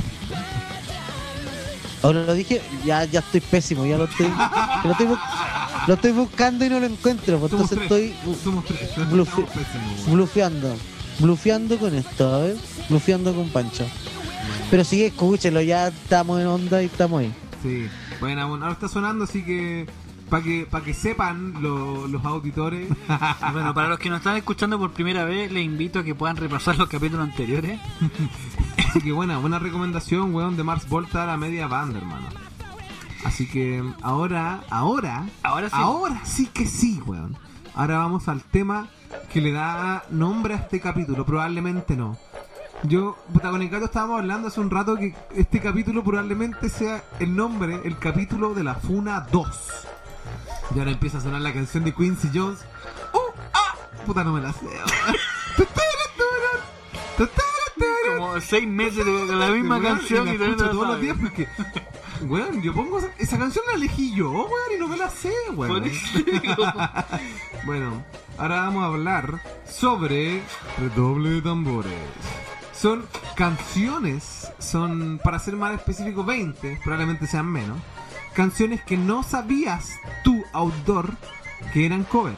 Ahora 2.03 2.23
lo 2.23 2.33
dije, 2.33 2.61
ya, 2.85 3.03
ya 3.05 3.19
estoy 3.19 3.41
pésimo, 3.41 3.85
ya 3.85 3.97
lo 3.97 4.05
estoy, 4.05 4.27
lo 4.83 4.91
estoy, 4.91 5.05
bu- 5.07 5.19
lo 5.87 5.93
estoy 5.93 6.11
buscando 6.13 6.65
y 6.65 6.69
no 6.69 6.79
lo 6.79 6.87
encuentro, 6.87 7.37
pues 7.39 7.51
entonces 7.51 7.77
tres. 7.77 7.91
estoy 7.91 8.15
blufeando, 10.07 10.75
blufeando 11.19 11.77
con 11.77 11.93
esto, 11.95 12.33
a 12.33 12.39
ver, 12.39 12.57
blufeando 12.89 13.33
con 13.35 13.49
Pancho. 13.49 13.85
Pero 14.69 14.83
sí, 14.83 15.03
escúchelo, 15.03 15.61
ya 15.61 15.87
estamos 15.89 16.39
en 16.41 16.47
onda 16.47 16.81
y 16.81 16.85
estamos 16.85 17.21
ahí. 17.21 17.33
Sí. 17.61 17.87
Bueno, 18.19 18.47
bueno, 18.47 18.65
ahora 18.65 18.73
está 18.73 18.87
sonando, 18.87 19.23
así 19.25 19.43
que 19.43 19.87
Para 20.29 20.43
que, 20.43 20.65
pa' 20.69 20.81
que 20.81 20.93
sepan 20.93 21.55
lo- 21.61 22.07
los 22.07 22.23
auditores. 22.23 22.87
Bueno, 23.51 23.73
para 23.73 23.89
los 23.89 23.99
que 23.99 24.09
nos 24.09 24.19
están 24.19 24.37
escuchando 24.37 24.79
por 24.79 24.91
primera 24.91 25.25
vez, 25.25 25.51
les 25.51 25.65
invito 25.65 25.99
a 25.99 26.03
que 26.03 26.15
puedan 26.15 26.37
repasar 26.37 26.77
los 26.77 26.87
capítulos 26.87 27.27
anteriores. 27.27 27.79
Así 28.89 29.01
que 29.01 29.11
buena, 29.11 29.37
buena 29.39 29.59
recomendación, 29.59 30.33
weón, 30.33 30.55
de 30.55 30.63
Mars 30.63 30.87
Volta 30.87 31.23
a 31.23 31.25
la 31.25 31.35
media 31.37 31.67
banda, 31.67 31.97
hermano. 31.99 32.27
Así 33.25 33.45
que 33.47 33.83
ahora, 34.01 34.61
ahora, 34.69 35.25
Ahora 35.43 35.67
sí. 35.69 35.75
ahora 35.77 36.21
sí 36.23 36.45
que 36.47 36.65
sí, 36.65 37.01
weón. 37.05 37.35
Ahora 37.75 37.97
vamos 37.99 38.27
al 38.29 38.41
tema 38.41 38.87
que 39.33 39.41
le 39.41 39.51
da 39.51 40.03
nombre 40.11 40.53
a 40.55 40.57
este 40.57 40.79
capítulo. 40.79 41.25
Probablemente 41.25 41.95
no. 41.95 42.17
Yo, 42.83 43.15
puta, 43.31 43.51
con 43.51 43.61
el 43.61 43.69
gato 43.69 43.85
estábamos 43.85 44.19
hablando 44.19 44.47
hace 44.47 44.59
un 44.59 44.71
rato 44.71 44.95
que 44.95 45.13
este 45.35 45.59
capítulo 45.59 46.03
probablemente 46.03 46.67
sea 46.69 47.03
el 47.19 47.35
nombre, 47.35 47.79
el 47.83 47.97
capítulo 47.97 48.53
de 48.53 48.63
la 48.63 48.75
Funa 48.75 49.27
2. 49.31 49.47
Y 50.75 50.79
ahora 50.79 50.91
empieza 50.91 51.19
a 51.19 51.21
sonar 51.21 51.41
la 51.41 51.53
canción 51.53 51.83
de 51.83 51.93
Quincy 51.93 52.29
Jones. 52.33 52.59
¡Uh! 53.13 53.17
¡Ah! 53.53 53.75
Puta, 54.05 54.23
no 54.23 54.33
me 54.33 54.41
la 54.41 54.51
sé. 54.51 54.65
Como 58.17 58.41
seis 58.41 58.67
meses 58.67 59.05
de 59.05 59.35
la 59.35 59.49
misma 59.49 59.77
Weón, 59.77 59.97
canción 59.97 60.27
y 60.27 60.37
la 60.37 60.45
escucho 60.45 60.69
todos 60.69 60.87
los 60.87 61.01
días 61.01 61.17
porque, 61.19 61.47
weón, 62.23 62.61
yo 62.61 62.73
pongo 62.73 62.99
esa, 62.99 63.09
esa 63.17 63.37
canción 63.37 63.63
la 63.67 63.75
elegí 63.75 64.13
yo, 64.15 64.31
weón, 64.31 64.71
y 64.75 64.79
no 64.79 64.87
me 64.87 64.97
la 64.97 65.09
sé, 65.09 65.33
weón. 65.53 65.83
Bueno, 67.65 68.03
ahora 68.39 68.61
vamos 68.61 68.83
a 68.83 68.87
hablar 68.87 69.39
sobre 69.65 70.41
redoble 70.79 71.29
de 71.29 71.41
tambores. 71.41 71.93
Son 72.81 73.05
canciones, 73.35 74.51
son, 74.57 75.19
para 75.23 75.37
ser 75.37 75.55
más 75.55 75.75
específico, 75.75 76.23
20, 76.23 76.79
probablemente 76.83 77.27
sean 77.27 77.45
menos. 77.45 77.77
Canciones 78.33 78.81
que 78.81 78.97
no 78.97 79.21
sabías 79.21 79.91
tú, 80.23 80.43
autor, 80.51 81.11
que 81.73 81.85
eran 81.85 82.03
cover. 82.03 82.33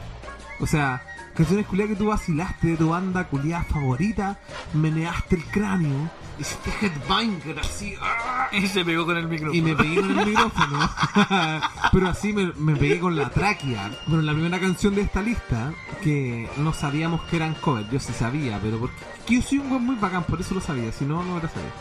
O 0.60 0.68
sea, 0.68 1.02
canciones 1.34 1.66
culiadas 1.66 1.92
que 1.92 2.04
tú 2.04 2.08
vacilaste 2.08 2.68
de 2.68 2.76
tu 2.76 2.90
banda 2.90 3.30
culiada 3.30 3.64
favorita, 3.64 4.38
meneaste 4.74 5.38
el 5.38 5.46
cráneo, 5.46 6.10
hiciste 6.40 6.72
headbanger 6.82 7.60
así, 7.60 7.96
¡ah! 8.02 8.48
Y 8.52 8.68
se 8.68 8.84
pegó 8.84 9.06
con 9.06 9.18
el 9.18 9.28
micrófono. 9.28 9.58
y 9.58 9.62
me 9.62 9.76
pegué 9.76 10.02
con 10.02 10.20
el 10.20 10.26
micrófono. 10.26 10.90
Pero 11.92 12.10
así 12.10 12.34
me, 12.34 12.52
me 12.58 12.76
pegué 12.76 13.00
con 13.00 13.16
la 13.16 13.30
tráquea. 13.30 13.92
Bueno, 14.08 14.24
la 14.24 14.34
primera 14.34 14.60
canción 14.60 14.96
de 14.96 15.02
esta 15.02 15.22
lista, 15.22 15.74
que 16.02 16.50
no 16.58 16.74
sabíamos 16.74 17.22
que 17.24 17.36
eran 17.38 17.54
covers, 17.56 17.90
yo 17.92 18.00
sí 18.00 18.14
sabía, 18.14 18.60
pero 18.62 18.80
porque 18.80 18.96
que 19.26 19.36
yo 19.36 19.42
soy 19.42 19.60
un 19.60 19.70
buen 19.70 19.86
muy 19.86 19.96
bacán, 19.96 20.24
por 20.24 20.42
eso 20.42 20.54
lo 20.56 20.62
sabía, 20.62 20.92
si 20.92 21.06
no, 21.06 21.24
no 21.24 21.36
lo 21.36 21.48
sabía. 21.48 21.72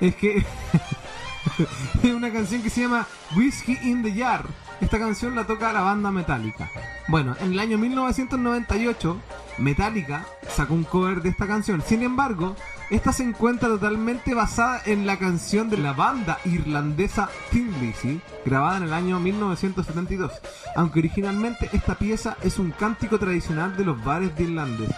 Es 0.00 0.16
que 0.16 0.38
es 2.02 2.12
una 2.12 2.32
canción 2.32 2.62
que 2.62 2.70
se 2.70 2.82
llama 2.82 3.06
Whiskey 3.36 3.78
in 3.82 4.02
the 4.02 4.12
Jar. 4.12 4.44
Esta 4.80 4.98
canción 4.98 5.36
la 5.36 5.46
toca 5.46 5.72
la 5.72 5.82
banda 5.82 6.10
Metallica. 6.10 6.70
Bueno, 7.08 7.36
en 7.40 7.52
el 7.52 7.58
año 7.60 7.78
1998, 7.78 9.16
Metallica 9.58 10.26
sacó 10.48 10.74
un 10.74 10.84
cover 10.84 11.22
de 11.22 11.28
esta 11.28 11.46
canción. 11.46 11.82
Sin 11.86 12.02
embargo, 12.02 12.56
esta 12.92 13.10
se 13.10 13.22
encuentra 13.22 13.70
totalmente 13.70 14.34
basada 14.34 14.82
en 14.84 15.06
la 15.06 15.18
canción 15.18 15.70
de 15.70 15.78
la 15.78 15.94
banda 15.94 16.38
irlandesa 16.44 17.30
Thin 17.50 17.72
Lizzy, 17.80 18.20
grabada 18.44 18.76
en 18.76 18.82
el 18.82 18.92
año 18.92 19.18
1972. 19.18 20.30
Aunque 20.76 20.98
originalmente 20.98 21.70
esta 21.72 21.94
pieza 21.94 22.36
es 22.42 22.58
un 22.58 22.70
cántico 22.70 23.18
tradicional 23.18 23.74
de 23.78 23.86
los 23.86 24.04
bares 24.04 24.36
de 24.36 24.44
Irlandes. 24.44 24.90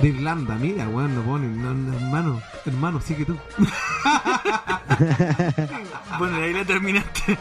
De 0.00 0.08
Irlanda, 0.08 0.54
mira, 0.54 0.88
weón, 0.88 1.14
no 1.14 1.22
pone, 1.22 1.48
no, 1.48 1.74
no, 1.74 1.92
hermano, 1.96 2.40
hermano, 2.64 3.00
sigue 3.00 3.24
tú. 3.24 3.36
Bueno, 6.18 6.40
y 6.40 6.42
ahí 6.44 6.52
la 6.52 6.64
terminaste. 6.64 7.38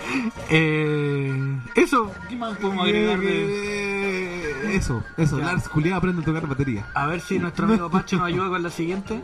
Eh, 0.50 1.60
eso, 1.76 2.12
¿qué 2.30 2.36
más 2.36 2.58
podemos 2.58 2.86
agregar 2.86 3.20
de.? 3.20 4.52
Eh, 4.72 4.76
Eso, 4.76 5.04
eso, 5.18 5.40
Ya. 5.40 5.46
Lars 5.46 5.68
Julián 5.68 5.96
aprende 5.96 6.22
a 6.22 6.26
tocar 6.26 6.46
batería. 6.48 6.86
A 6.94 7.08
ver 7.08 7.22
si 7.22 7.40
nuestro 7.40 7.66
amigo 7.66 7.90
Pacho 7.90 8.18
nos 8.18 8.28
ayuda 8.28 8.50
con 8.50 8.62
la 8.62 8.70
siguiente. 8.70 9.22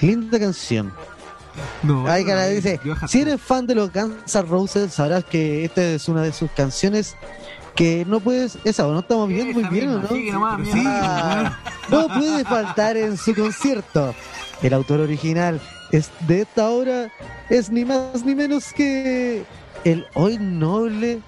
Linda 0.00 0.38
canción. 0.38 0.92
No, 1.82 2.06
Ay, 2.06 2.24
cara, 2.24 2.46
no, 2.46 2.50
dice, 2.54 2.80
si 3.08 3.20
eres 3.22 3.40
fan 3.40 3.66
de 3.66 3.74
los 3.74 3.92
Guns 3.92 4.34
N' 4.34 4.42
Roses, 4.48 4.92
sabrás 4.94 5.24
que 5.24 5.64
esta 5.64 5.82
es 5.82 6.08
una 6.08 6.22
de 6.22 6.32
sus 6.32 6.50
canciones 6.52 7.16
que 7.76 8.04
no 8.06 8.20
puedes... 8.20 8.58
Esa, 8.64 8.84
¿no 8.84 9.00
estamos 9.00 9.28
bien? 9.28 9.52
Muy 9.52 9.64
bien, 9.64 9.88
¿o 9.90 9.98
misma, 9.98 10.02
no? 10.02 10.08
sigue 10.08 10.32
nomás. 10.32 10.68
Ah, 10.86 11.60
no 11.90 12.08
puede 12.08 12.44
faltar 12.44 12.96
en 12.96 13.16
su 13.16 13.34
concierto. 13.34 14.14
El 14.62 14.72
autor 14.72 15.00
original 15.00 15.60
es 15.92 16.10
de 16.26 16.40
esta 16.42 16.70
obra 16.70 17.12
es 17.48 17.70
ni 17.70 17.84
más 17.84 18.24
ni 18.24 18.34
menos 18.34 18.72
que 18.72 19.44
el 19.84 20.06
hoy 20.14 20.38
noble 20.38 21.20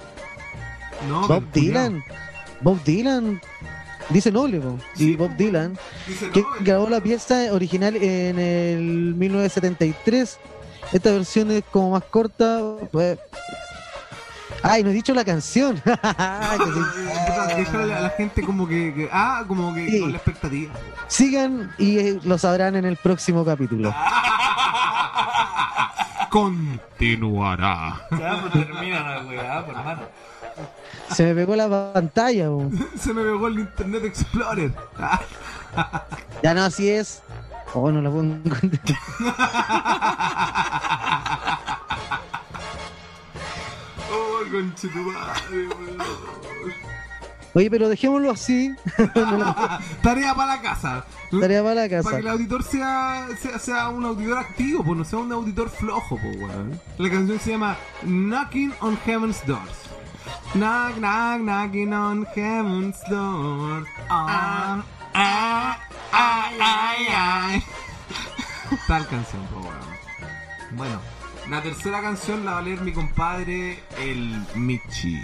No, 1.08 1.28
Bob 1.28 1.44
Dylan. 1.52 2.02
Bob 2.60 2.82
Dylan 2.82 3.40
dice 4.10 4.32
noble, 4.32 4.60
y 4.96 4.98
Sí, 4.98 5.16
Bob. 5.16 5.36
Dylan 5.36 5.78
Dice, 6.06 6.30
que 6.30 6.42
grabó 6.60 6.88
la 6.88 7.00
pieza 7.00 7.52
original 7.52 7.94
en 7.96 8.38
el 8.38 9.14
1973. 9.14 10.38
Esta 10.92 11.12
versión 11.12 11.50
es 11.50 11.62
como 11.70 11.90
más 11.90 12.04
corta. 12.04 12.62
Pues... 12.90 13.18
Ay, 14.62 14.82
no 14.84 14.90
he 14.90 14.92
dicho 14.92 15.14
la 15.14 15.24
canción. 15.24 15.80
Ay, 16.02 16.58
que 16.58 16.64
sí. 16.64 16.80
puta, 17.26 17.46
déjale 17.56 17.94
a 17.94 18.00
la 18.00 18.10
gente 18.10 18.42
como 18.42 18.66
que, 18.66 18.92
que- 18.94 19.08
ah, 19.12 19.44
como 19.46 19.72
que 19.74 19.88
Sí. 19.88 20.00
con 20.00 20.10
la 20.12 20.16
expectativa. 20.18 20.72
Sigan 21.06 21.72
y 21.78 21.98
eh, 21.98 22.20
lo 22.24 22.36
sabrán 22.38 22.76
en 22.76 22.84
el 22.84 22.96
próximo 22.96 23.44
capítulo. 23.44 23.94
Continuará. 26.30 28.00
Ya, 28.18 28.40
pues 28.42 28.52
termina 28.66 29.00
la 29.00 29.24
weá, 29.24 29.64
por 29.64 29.74
hermano. 29.76 30.02
Se 31.10 31.24
me 31.24 31.34
pegó 31.34 31.56
la 31.56 31.92
pantalla. 31.94 32.48
Se 33.00 33.14
me 33.14 33.22
pegó 33.22 33.46
el 33.48 33.60
Internet 33.60 34.04
Explorer. 34.04 34.72
Ah, 34.98 35.20
Ya 36.42 36.52
no, 36.54 36.64
así 36.64 36.90
es. 36.90 37.22
Oh, 37.74 37.90
no 37.90 38.00
la 38.02 38.10
puedo 38.10 38.24
encontrar. 38.24 38.98
Oh, 44.12 44.50
conchetumadre, 44.50 45.68
weón. 45.68 45.98
Oye, 47.54 47.70
pero 47.70 47.88
dejémoslo 47.88 48.30
así. 48.30 48.74
Tarea 50.02 50.34
para 50.34 50.56
la 50.56 50.60
casa. 50.62 51.04
Tarea 51.40 51.62
para 51.62 51.74
la 51.74 51.88
Para 51.88 52.02
casa. 52.02 52.10
que 52.10 52.16
el 52.18 52.28
auditor 52.28 52.62
sea, 52.62 53.26
sea, 53.40 53.58
sea 53.58 53.88
un 53.88 54.04
auditor 54.04 54.38
activo, 54.38 54.84
pues 54.84 54.98
no 54.98 55.04
sea 55.04 55.18
un 55.20 55.32
auditor 55.32 55.70
flojo, 55.70 56.18
pues, 56.22 56.36
weón. 56.36 56.80
La 56.98 57.10
canción 57.10 57.40
se 57.40 57.50
llama 57.52 57.76
Knocking 58.02 58.74
on 58.80 58.96
Heaven's 58.98 59.44
Doors. 59.46 59.72
Knock, 60.54 60.96
knock, 60.98 61.40
knocking 61.40 61.92
on 61.92 62.26
Heaven's 62.34 62.98
Door. 63.08 63.86
Ah, 64.10 64.84
ah, 65.14 65.78
ay, 66.12 66.58
ay, 66.60 67.06
ay. 67.10 67.64
Tal 68.86 69.06
canción, 69.08 69.42
pues, 69.52 69.64
weón. 69.64 70.76
Bueno, 70.76 71.00
la 71.50 71.62
tercera 71.62 72.00
canción 72.00 72.44
la 72.44 72.52
va 72.52 72.58
a 72.58 72.62
leer 72.62 72.80
mi 72.82 72.92
compadre, 72.92 73.82
el 73.98 74.42
Michi. 74.54 75.22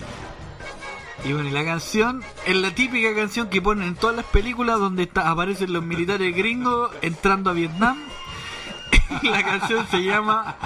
Y 1.25 1.33
bueno, 1.33 1.49
y 1.49 1.52
la 1.52 1.64
canción 1.64 2.23
es 2.47 2.57
la 2.57 2.75
típica 2.75 3.14
canción 3.14 3.49
que 3.49 3.62
ponen 3.62 3.88
en 3.88 3.95
todas 3.95 4.16
las 4.16 4.25
películas 4.26 4.78
donde 4.78 5.04
está- 5.04 5.31
aparecen 5.31 5.73
los 5.73 5.83
militares 5.85 6.35
gringos 6.37 6.90
entrando 7.02 7.50
a 7.50 7.52
Vietnam. 7.52 7.99
Y 9.23 9.28
la 9.28 9.43
canción 9.43 9.87
se 9.90 10.02
llama 10.02 10.57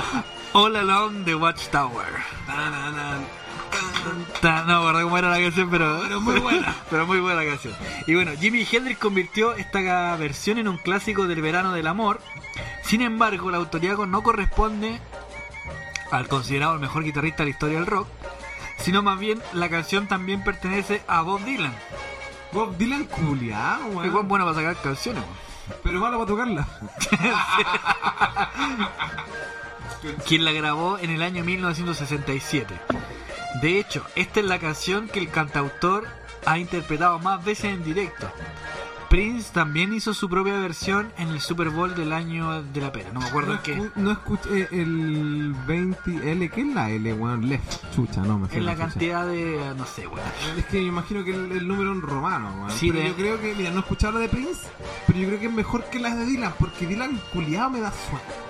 All 0.52 0.74
Along 0.76 1.24
the 1.24 1.34
Watchtower. 1.34 2.06
No 4.42 4.64
me 4.66 4.72
acuerdo 4.72 5.02
cómo 5.02 5.18
era 5.18 5.30
la 5.30 5.40
canción, 5.40 5.68
pero, 5.70 6.00
Pero 6.02 6.20
muy 6.20 6.38
buena. 6.38 6.74
pero 6.90 7.06
muy 7.06 7.20
buena 7.20 7.42
la 7.42 7.48
canción. 7.50 7.74
Y 8.06 8.14
bueno, 8.14 8.32
Jimi 8.38 8.66
Hendrix 8.70 8.98
convirtió 8.98 9.54
esta 9.54 10.16
versión 10.16 10.58
en 10.58 10.68
un 10.68 10.78
clásico 10.78 11.26
del 11.26 11.42
verano 11.42 11.72
del 11.72 11.86
amor. 11.88 12.20
Sin 12.82 13.02
embargo, 13.02 13.50
la 13.50 13.58
autoría 13.58 13.94
no 13.94 14.22
corresponde 14.22 15.00
al 16.10 16.28
considerado 16.28 16.74
el 16.74 16.80
mejor 16.80 17.04
guitarrista 17.04 17.38
de 17.38 17.44
la 17.46 17.50
historia 17.50 17.78
del 17.78 17.86
rock, 17.86 18.08
sino 18.78 19.02
más 19.02 19.18
bien 19.18 19.42
la 19.52 19.68
canción 19.68 20.06
también 20.06 20.44
pertenece 20.44 21.02
a 21.06 21.22
Bob 21.22 21.44
Dylan. 21.44 21.74
Bob 22.52 22.76
Dylan 22.76 23.04
culiao, 23.04 23.86
weón. 23.88 24.12
buen 24.12 24.28
bueno 24.28 24.44
para 24.44 24.56
sacar 24.56 24.76
canciones. 24.82 25.22
weón. 25.22 25.36
Pero 25.82 26.00
malo 26.00 26.18
para 26.18 26.28
tocarla. 26.28 26.66
Quien 30.26 30.44
la 30.44 30.52
grabó 30.52 30.98
en 30.98 31.10
el 31.10 31.22
año 31.22 31.44
1967. 31.44 32.74
De 33.60 33.78
hecho, 33.78 34.04
esta 34.14 34.40
es 34.40 34.46
la 34.46 34.58
canción 34.58 35.08
que 35.08 35.18
el 35.18 35.30
cantautor 35.30 36.06
ha 36.46 36.58
interpretado 36.58 37.18
más 37.18 37.44
veces 37.44 37.66
en 37.66 37.84
directo. 37.84 38.30
Prince 39.08 39.50
también 39.54 39.94
hizo 39.94 40.12
su 40.12 40.28
propia 40.28 40.58
versión 40.60 41.10
en 41.16 41.28
el 41.28 41.40
Super 41.40 41.70
Bowl 41.70 41.94
del 41.94 42.12
año 42.12 42.62
de 42.62 42.80
la 42.80 42.92
pera. 42.92 43.10
No 43.12 43.20
me 43.20 43.26
acuerdo 43.26 43.54
No, 43.54 43.62
qué. 43.62 43.90
no 43.96 44.10
escuché 44.12 44.68
el 44.70 45.54
20L. 45.66 46.50
¿Qué 46.50 46.60
es 46.60 46.74
la 46.74 46.90
L, 46.90 47.14
weón? 47.14 47.48
Left. 47.48 47.84
Chucha, 47.94 48.20
no 48.22 48.38
me 48.38 48.48
En 48.54 48.66
la 48.66 48.76
cantidad 48.76 49.26
de. 49.26 49.72
no 49.76 49.86
sé, 49.86 50.06
weón. 50.06 50.20
Es 50.58 50.66
que 50.66 50.78
me 50.80 50.86
imagino 50.88 51.24
que 51.24 51.30
el, 51.30 51.52
el 51.52 51.66
número 51.66 51.92
en 51.92 52.02
romano, 52.02 52.52
weón. 52.58 52.70
Sí, 52.70 52.90
pero 52.90 53.02
de- 53.02 53.08
yo 53.08 53.16
creo 53.16 53.40
que, 53.40 53.54
mira, 53.54 53.70
no 53.70 53.76
he 53.78 53.80
escuchado 53.80 54.14
la 54.14 54.20
de 54.20 54.28
Prince, 54.28 54.60
pero 55.06 55.18
yo 55.18 55.26
creo 55.28 55.40
que 55.40 55.46
es 55.46 55.52
mejor 55.52 55.84
que 55.84 55.98
las 56.00 56.16
de 56.18 56.26
Dylan, 56.26 56.52
porque 56.58 56.86
Dylan 56.86 57.18
culiado 57.32 57.70
me 57.70 57.80
da 57.80 57.90
sueño. 57.90 58.47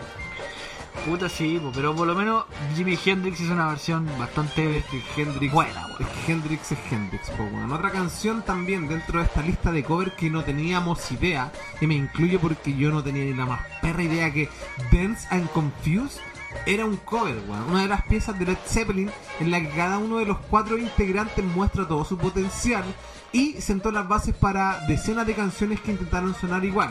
Puta, 1.06 1.28
sí, 1.28 1.58
po, 1.62 1.72
pero 1.74 1.94
por 1.94 2.06
lo 2.06 2.14
menos 2.14 2.44
Jimi 2.76 2.98
Hendrix 3.02 3.40
hizo 3.40 3.54
una 3.54 3.68
versión 3.68 4.06
bastante 4.18 4.84
que 4.90 5.02
Hendrix 5.16 5.52
buena, 5.52 5.86
weón. 5.86 6.02
Es 6.02 6.06
que 6.08 6.32
Hendrix 6.32 6.72
es 6.72 6.78
Hendrix, 6.90 7.30
po, 7.30 7.44
weón. 7.44 7.72
Otra 7.72 7.90
canción 7.90 8.42
también 8.42 8.88
dentro 8.88 9.18
de 9.18 9.24
esta 9.24 9.40
lista 9.40 9.72
de 9.72 9.82
cover 9.84 10.14
que 10.16 10.28
no 10.28 10.44
teníamos 10.44 11.10
idea, 11.10 11.50
y 11.80 11.86
me 11.86 11.94
incluyo 11.94 12.40
porque 12.40 12.76
yo 12.76 12.90
no 12.90 13.02
tenía 13.02 13.24
ni 13.24 13.32
la 13.32 13.46
más 13.46 13.60
perra 13.80 14.02
idea 14.02 14.32
que 14.32 14.50
Dance 14.92 15.26
and 15.30 15.50
Confused 15.52 16.20
era 16.66 16.84
un 16.84 16.96
cover, 16.98 17.36
weón. 17.48 17.70
Una 17.70 17.82
de 17.82 17.88
las 17.88 18.02
piezas 18.02 18.38
de 18.38 18.44
Led 18.44 18.58
Zeppelin 18.66 19.10
en 19.40 19.50
la 19.50 19.60
que 19.60 19.70
cada 19.70 19.98
uno 19.98 20.18
de 20.18 20.26
los 20.26 20.38
cuatro 20.50 20.76
integrantes 20.76 21.44
muestra 21.44 21.88
todo 21.88 22.04
su 22.04 22.18
potencial 22.18 22.84
y 23.32 23.54
sentó 23.60 23.90
las 23.92 24.06
bases 24.08 24.34
para 24.34 24.80
decenas 24.86 25.26
de 25.26 25.34
canciones 25.34 25.80
que 25.80 25.92
intentaron 25.92 26.34
sonar 26.34 26.64
igual. 26.64 26.90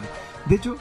De 0.50 0.56
hecho, 0.56 0.76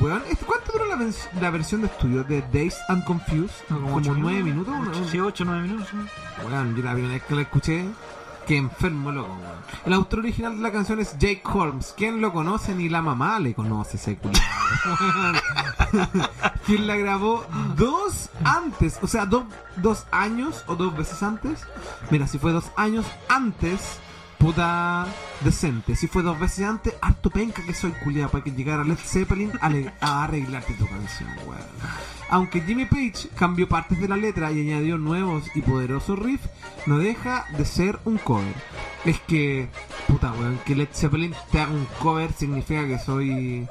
weón, 0.00 0.22
¿este- 0.30 0.44
¿cuánto 0.44 0.72
duró 0.72 0.86
la, 0.86 0.96
vers- 0.96 1.30
la 1.40 1.50
versión 1.50 1.80
de 1.82 1.86
estudio 1.88 2.24
de 2.24 2.42
Days 2.52 2.76
and 2.88 3.04
Confused? 3.04 3.54
Como, 3.68 3.94
ocho 3.96 4.14
nueve 4.16 4.42
minutos. 4.42 4.74
¿no? 4.74 5.04
Sí, 5.08 5.20
8 5.20 5.44
9 5.44 5.62
minutos. 5.62 5.88
sí. 5.90 5.96
Weón, 6.46 6.74
yo 6.76 6.82
la 6.82 6.92
primera 6.92 7.14
vez 7.14 7.22
que 7.22 7.34
la 7.34 7.42
escuché, 7.42 7.84
que 8.46 8.56
enfermo 8.56 9.12
loco, 9.12 9.32
weón. 9.32 9.54
El 9.86 9.92
autor 9.92 10.18
original 10.20 10.56
de 10.56 10.62
la 10.62 10.72
canción 10.72 10.98
es 11.00 11.12
Jake 11.18 11.42
Holmes. 11.44 11.94
¿Quién 11.96 12.20
lo 12.20 12.32
conoce? 12.32 12.74
Ni 12.74 12.88
la 12.88 13.02
mamá 13.02 13.38
le 13.38 13.54
conoce 13.54 13.96
ese 13.98 14.18
weón. 14.22 14.34
Quien 16.66 16.86
la 16.86 16.96
grabó 16.96 17.44
dos 17.76 18.30
antes, 18.44 18.98
o 19.02 19.06
sea, 19.06 19.26
dos, 19.26 19.44
dos 19.76 20.06
años 20.10 20.64
o 20.66 20.74
dos 20.76 20.96
veces 20.96 21.22
antes. 21.22 21.60
Mira, 22.10 22.26
si 22.26 22.38
fue 22.38 22.52
dos 22.52 22.64
años 22.76 23.04
antes, 23.28 23.98
puta 24.44 25.06
decente. 25.40 25.96
Si 25.96 26.06
fue 26.06 26.22
dos 26.22 26.38
veces 26.38 26.66
antes, 26.66 26.94
harto 27.00 27.30
penca 27.30 27.64
que 27.64 27.72
soy 27.72 27.92
culiado 27.92 28.30
para 28.30 28.44
que 28.44 28.50
llegara 28.50 28.84
Led 28.84 28.98
Zeppelin 28.98 29.50
a, 29.58 29.70
a 30.06 30.24
arreglarte 30.24 30.74
tu 30.74 30.86
canción, 30.86 31.30
weón. 31.46 31.62
Aunque 32.28 32.60
Jimmy 32.60 32.84
Page 32.84 33.30
cambió 33.38 33.66
partes 33.66 33.98
de 33.98 34.06
la 34.06 34.18
letra 34.18 34.52
y 34.52 34.60
añadió 34.60 34.98
nuevos 34.98 35.44
y 35.54 35.62
poderosos 35.62 36.18
riffs, 36.18 36.46
no 36.84 36.98
deja 36.98 37.46
de 37.56 37.64
ser 37.64 37.98
un 38.04 38.18
cover. 38.18 38.54
Es 39.06 39.18
que, 39.20 39.70
puta 40.08 40.32
weón, 40.32 40.60
que 40.66 40.76
Led 40.76 40.88
Zeppelin 40.92 41.34
te 41.50 41.60
haga 41.60 41.72
un 41.72 41.86
cover 41.98 42.30
significa 42.34 42.86
que 42.86 42.98
soy, 42.98 43.66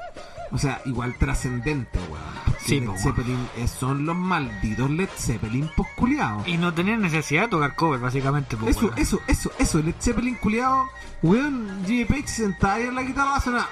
o 0.54 0.58
sea, 0.58 0.80
igual 0.86 1.16
trascendente, 1.18 1.98
weón. 2.08 2.22
Sí, 2.64 2.78
Led 2.80 2.86
po, 2.86 2.92
weón. 2.92 3.02
Zeppelin 3.02 3.48
eh, 3.56 3.66
son 3.68 4.06
los 4.06 4.16
malditos 4.16 4.88
Led 4.88 5.08
Zeppelin 5.18 5.68
posculiados. 5.76 6.46
Y 6.46 6.56
no 6.56 6.72
tenían 6.72 7.02
necesidad 7.02 7.42
de 7.42 7.48
tocar 7.48 7.74
cover, 7.74 7.98
básicamente. 8.00 8.56
po, 8.56 8.66
Eso, 8.68 8.86
weón. 8.86 8.98
eso, 8.98 9.20
eso, 9.26 9.50
eso, 9.58 9.82
Led 9.82 9.96
Zeppelin 10.00 10.36
culiado, 10.36 10.86
weón, 11.22 11.82
Jimmy 11.84 12.04
Page 12.04 12.28
sentada 12.28 12.74
ahí 12.74 12.84
en 12.84 12.94
la 12.94 13.02
guitarra 13.02 13.40
suena. 13.40 13.66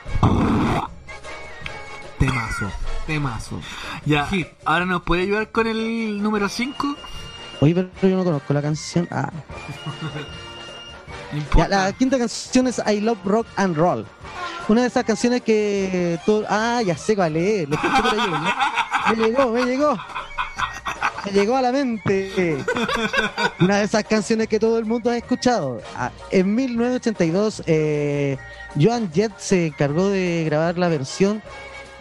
Temazo, 2.18 2.70
temazo. 3.06 3.60
Ya, 4.04 4.26
Hit. 4.26 4.48
ahora 4.64 4.84
nos 4.84 5.02
puede 5.02 5.22
ayudar 5.22 5.50
con 5.50 5.66
el 5.66 6.22
número 6.22 6.48
5. 6.48 6.96
Oye, 7.60 7.74
pero 7.74 7.88
yo 8.02 8.16
no 8.16 8.24
conozco 8.24 8.52
la 8.52 8.62
canción. 8.62 9.06
Ah. 9.10 9.30
Ya, 11.56 11.68
la 11.68 11.92
quinta 11.92 12.18
canción 12.18 12.66
es 12.66 12.80
I 12.86 13.00
Love 13.00 13.18
Rock 13.24 13.46
and 13.56 13.76
Roll. 13.76 14.06
Una 14.68 14.82
de 14.82 14.86
esas 14.88 15.04
canciones 15.04 15.42
que 15.42 16.18
todo... 16.24 16.44
Ah, 16.48 16.82
ya 16.84 16.96
sé 16.96 17.16
cuál 17.16 17.36
es. 17.36 17.68
Lo 17.68 17.74
escuché 17.74 18.02
por 18.02 18.20
ahí, 18.20 18.30
¿no? 18.30 19.16
Me 19.16 19.16
llegó, 19.16 19.50
me 19.50 19.64
llegó. 19.64 19.98
Me 21.24 21.32
llegó 21.32 21.56
a 21.56 21.62
la 21.62 21.72
mente. 21.72 22.58
Una 23.60 23.78
de 23.78 23.84
esas 23.84 24.04
canciones 24.04 24.48
que 24.48 24.58
todo 24.58 24.78
el 24.78 24.84
mundo 24.84 25.10
ha 25.10 25.16
escuchado. 25.16 25.80
Ah, 25.96 26.10
en 26.30 26.54
1982, 26.54 27.62
eh, 27.66 28.36
Joan 28.80 29.10
Jett 29.12 29.32
se 29.38 29.66
encargó 29.68 30.08
de 30.08 30.44
grabar 30.46 30.78
la 30.78 30.88
versión 30.88 31.42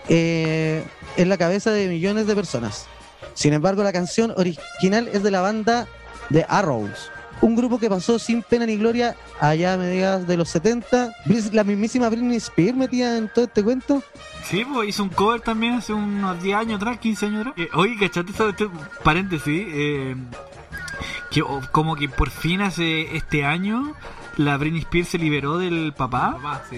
eh, 0.10 0.84
en 1.18 1.30
la 1.30 1.38
cabeza 1.38 1.72
de 1.72 1.88
millones 1.88 2.28
de 2.28 2.36
personas. 2.36 2.86
Sin 3.34 3.54
embargo, 3.54 3.84
la 3.84 3.94
canción 3.94 4.34
original 4.36 5.10
es 5.12 5.24
de 5.24 5.32
la 5.32 5.42
banda 5.42 5.88
The 6.32 6.46
Arrows, 6.48 7.12
un 7.42 7.56
grupo 7.56 7.80
que 7.80 7.90
pasó 7.90 8.20
sin 8.20 8.44
pena 8.44 8.66
ni 8.66 8.78
gloria 8.78 9.16
allá 9.40 9.74
a 9.74 9.78
mediados 9.78 10.28
de 10.28 10.38
los 10.38 10.50
70. 10.50 11.12
Bris- 11.26 11.52
La 11.54 11.64
mismísima 11.64 12.08
Britney 12.10 12.38
Spears 12.38 12.78
metida 12.78 13.18
en 13.18 13.30
todo 13.30 13.46
este 13.46 13.64
cuento. 13.64 14.04
Sí, 14.46 14.64
pues 14.66 14.90
hizo 14.90 15.04
un 15.04 15.10
cover 15.10 15.42
también 15.42 15.74
hace 15.74 15.94
unos 15.94 16.42
10 16.42 16.58
años 16.58 16.78
atrás, 16.78 17.00
15 17.00 17.26
años 17.28 17.42
atrás. 17.42 17.54
Eh, 17.58 17.70
oye, 17.74 17.96
¿cachate 18.00 18.32
eso? 18.32 18.50
Este 18.50 18.70
paréntesis. 19.04 19.66
eh, 19.70 20.16
que 21.30 21.42
oh, 21.42 21.62
como 21.72 21.96
que 21.96 22.10
por 22.10 22.30
fin 22.30 22.62
hace 22.62 23.16
este 23.16 23.46
año 23.46 23.94
la 24.38 24.58
Britney 24.58 24.82
Spears 24.82 25.10
se 25.10 25.18
liberó 25.18 25.58
del 25.58 25.94
papá. 25.96 26.34
Papá, 26.42 26.64
sí. 26.70 26.78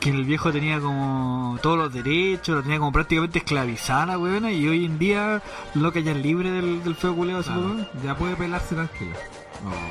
Que 0.00 0.10
el 0.10 0.24
viejo 0.24 0.52
tenía 0.52 0.78
como 0.80 1.58
todos 1.62 1.78
los 1.78 1.92
derechos, 1.92 2.56
lo 2.56 2.62
tenía 2.62 2.78
como 2.78 2.92
prácticamente 2.92 3.38
esclavizada 3.38 4.06
la 4.06 4.18
weona. 4.18 4.52
Y 4.52 4.66
hoy 4.68 4.84
en 4.84 4.98
día, 4.98 5.40
loca 5.74 6.00
ya 6.00 6.12
es 6.12 6.18
libre 6.18 6.50
del, 6.50 6.82
del 6.84 6.94
feo 6.94 7.14
su 7.14 7.22
Claro, 7.24 7.76
ya 8.04 8.16
puede 8.16 8.36
pelarse 8.36 8.74
tranquilo. 8.74 9.12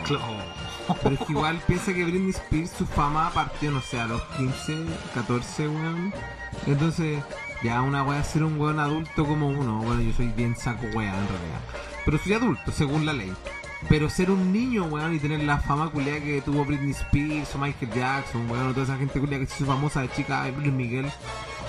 Claro. 0.06 0.23
Pero 1.02 1.15
es 1.15 1.21
que 1.21 1.32
igual 1.32 1.62
piensa 1.65 1.93
que 1.93 2.04
Britney 2.04 2.32
Spears 2.32 2.71
su 2.71 2.86
fama 2.86 3.32
partió, 3.34 3.71
no 3.71 3.82
sé, 3.82 3.99
a 3.99 4.08
los 4.08 4.21
15, 4.38 4.86
14, 5.13 5.67
weón. 5.67 6.13
Entonces, 6.67 7.23
ya 7.63 7.82
una 7.82 8.19
es 8.19 8.28
ser 8.28 8.43
un 8.43 8.60
weón 8.60 8.80
adulto 8.80 9.26
como 9.26 9.47
uno. 9.47 9.78
Bueno, 9.78 10.02
yo 10.02 10.13
soy 10.13 10.28
bien 10.28 10.56
saco 10.56 10.86
wea 10.88 11.13
en 11.13 11.28
realidad. 11.28 11.62
Pero 12.06 12.17
soy 12.17 12.34
adulto, 12.34 12.71
según 12.71 13.06
la 13.06 13.13
ley. 13.13 13.34
Pero 13.89 14.10
ser 14.10 14.32
un 14.32 14.52
niño, 14.52 14.86
weón, 14.86 15.15
y 15.15 15.19
tener 15.19 15.43
la 15.43 15.58
fama 15.60 15.89
culia 15.89 16.21
que 16.21 16.41
tuvo 16.41 16.65
Britney 16.65 16.91
Spears 16.91 17.56
o 17.56 17.58
Michael 17.58 17.91
Jackson, 17.93 18.49
weón, 18.49 18.67
o 18.67 18.71
toda 18.71 18.84
esa 18.86 18.97
gente 18.97 19.19
culia 19.19 19.39
que 19.39 19.45
se 19.45 19.56
hizo 19.56 19.65
famosa 19.65 20.02
de 20.02 20.12
chica, 20.12 20.47
Luis 20.49 20.71
Miguel, 20.71 21.12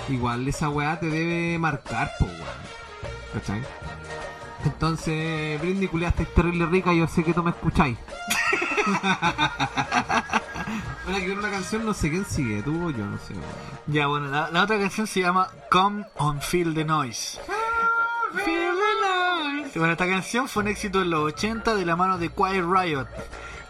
igual 0.09 0.47
esa 0.47 0.69
weá 0.69 0.99
te 0.99 1.07
debe 1.07 1.57
marcar, 1.57 2.11
po, 2.19 2.25
weón. 2.25 2.39
¿Cachai? 3.33 3.61
Entonces, 4.65 5.61
Britney 5.61 5.87
culia, 5.87 6.09
estáis 6.09 6.33
terrible 6.33 6.65
rica, 6.65 6.91
yo 6.93 7.07
sé 7.07 7.23
que 7.23 7.33
tú 7.33 7.43
me 7.43 7.51
escucháis. 7.51 7.97
Ahora 11.05 11.19
que 11.19 11.31
una 11.31 11.51
canción, 11.51 11.85
no 11.85 11.93
sé 11.93 12.09
quién 12.09 12.25
sigue, 12.25 12.63
tú 12.63 12.87
o 12.87 12.89
yo, 12.89 13.05
no 13.05 13.17
sé. 13.19 13.35
Ya, 13.87 14.07
bueno, 14.07 14.27
la, 14.27 14.49
la 14.49 14.63
otra 14.63 14.79
canción 14.79 15.05
se 15.05 15.21
llama 15.21 15.49
Come 15.69 16.05
on 16.17 16.41
Feel 16.41 16.73
the 16.73 16.83
Noise. 16.83 17.39
Feel 18.43 18.73
the 18.73 19.61
noise. 19.61 19.77
Bueno, 19.77 19.93
esta 19.93 20.07
canción 20.07 20.47
fue 20.47 20.63
un 20.63 20.69
éxito 20.69 21.01
en 21.01 21.11
los 21.11 21.21
80 21.33 21.75
de 21.75 21.85
la 21.85 21.95
mano 21.95 22.17
de 22.17 22.29
Quiet 22.29 22.65
Riot, 22.67 23.07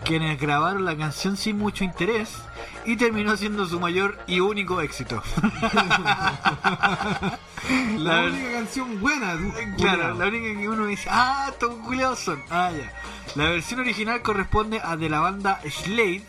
quienes 0.03 0.39
grabaron 0.39 0.86
la 0.86 0.95
canción 0.95 1.38
sin 1.38 1.58
mucho 1.58 1.84
interés 1.84 2.29
y 2.86 2.95
terminó 2.97 3.36
siendo 3.38 3.65
su 3.65 3.79
mayor 3.79 4.19
y 4.27 4.39
único 4.39 4.81
éxito. 4.81 5.21
La, 7.97 8.21
La- 8.21 8.23
única 8.27 8.51
canción 8.51 8.99
buena, 9.01 9.36
Claro, 9.77 10.13
la 10.13 10.27
única 10.27 10.60
que 10.60 10.69
uno 10.69 10.86
dice, 10.86 11.08
ah, 11.12 11.51
culiados 11.86 12.19
son. 12.19 12.41
Ah, 12.49 12.71
ya. 12.71 12.91
La 13.36 13.49
versión 13.49 13.79
original 13.79 14.21
corresponde 14.21 14.79
a 14.84 14.95
de 14.97 15.10
la 15.10 15.19
banda 15.19 15.60
Slade, 15.67 16.23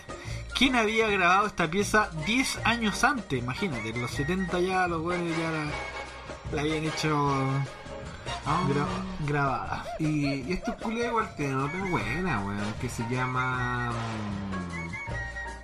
quien 0.56 0.76
había 0.76 1.08
grabado 1.08 1.46
esta 1.46 1.68
pieza 1.70 2.08
10 2.26 2.60
años 2.64 3.04
antes. 3.04 3.38
Imagínate, 3.38 3.90
en 3.90 4.00
los 4.00 4.10
70 4.12 4.60
ya 4.60 4.86
los 4.88 5.02
buenos 5.02 5.36
ya 5.36 5.50
la, 5.50 5.66
la 6.56 6.62
habían 6.62 6.84
hecho 6.84 7.46
Ah, 8.48 8.62
gra- 8.68 9.26
grabada. 9.26 9.84
y, 9.98 10.26
y 10.42 10.52
estos 10.52 10.74
culiados 10.76 11.10
igual 11.10 11.34
tienen 11.36 11.58
otra 11.58 11.84
buena, 11.90 12.40
weón, 12.44 12.74
que 12.80 12.88
se 12.88 13.02
llama. 13.08 13.90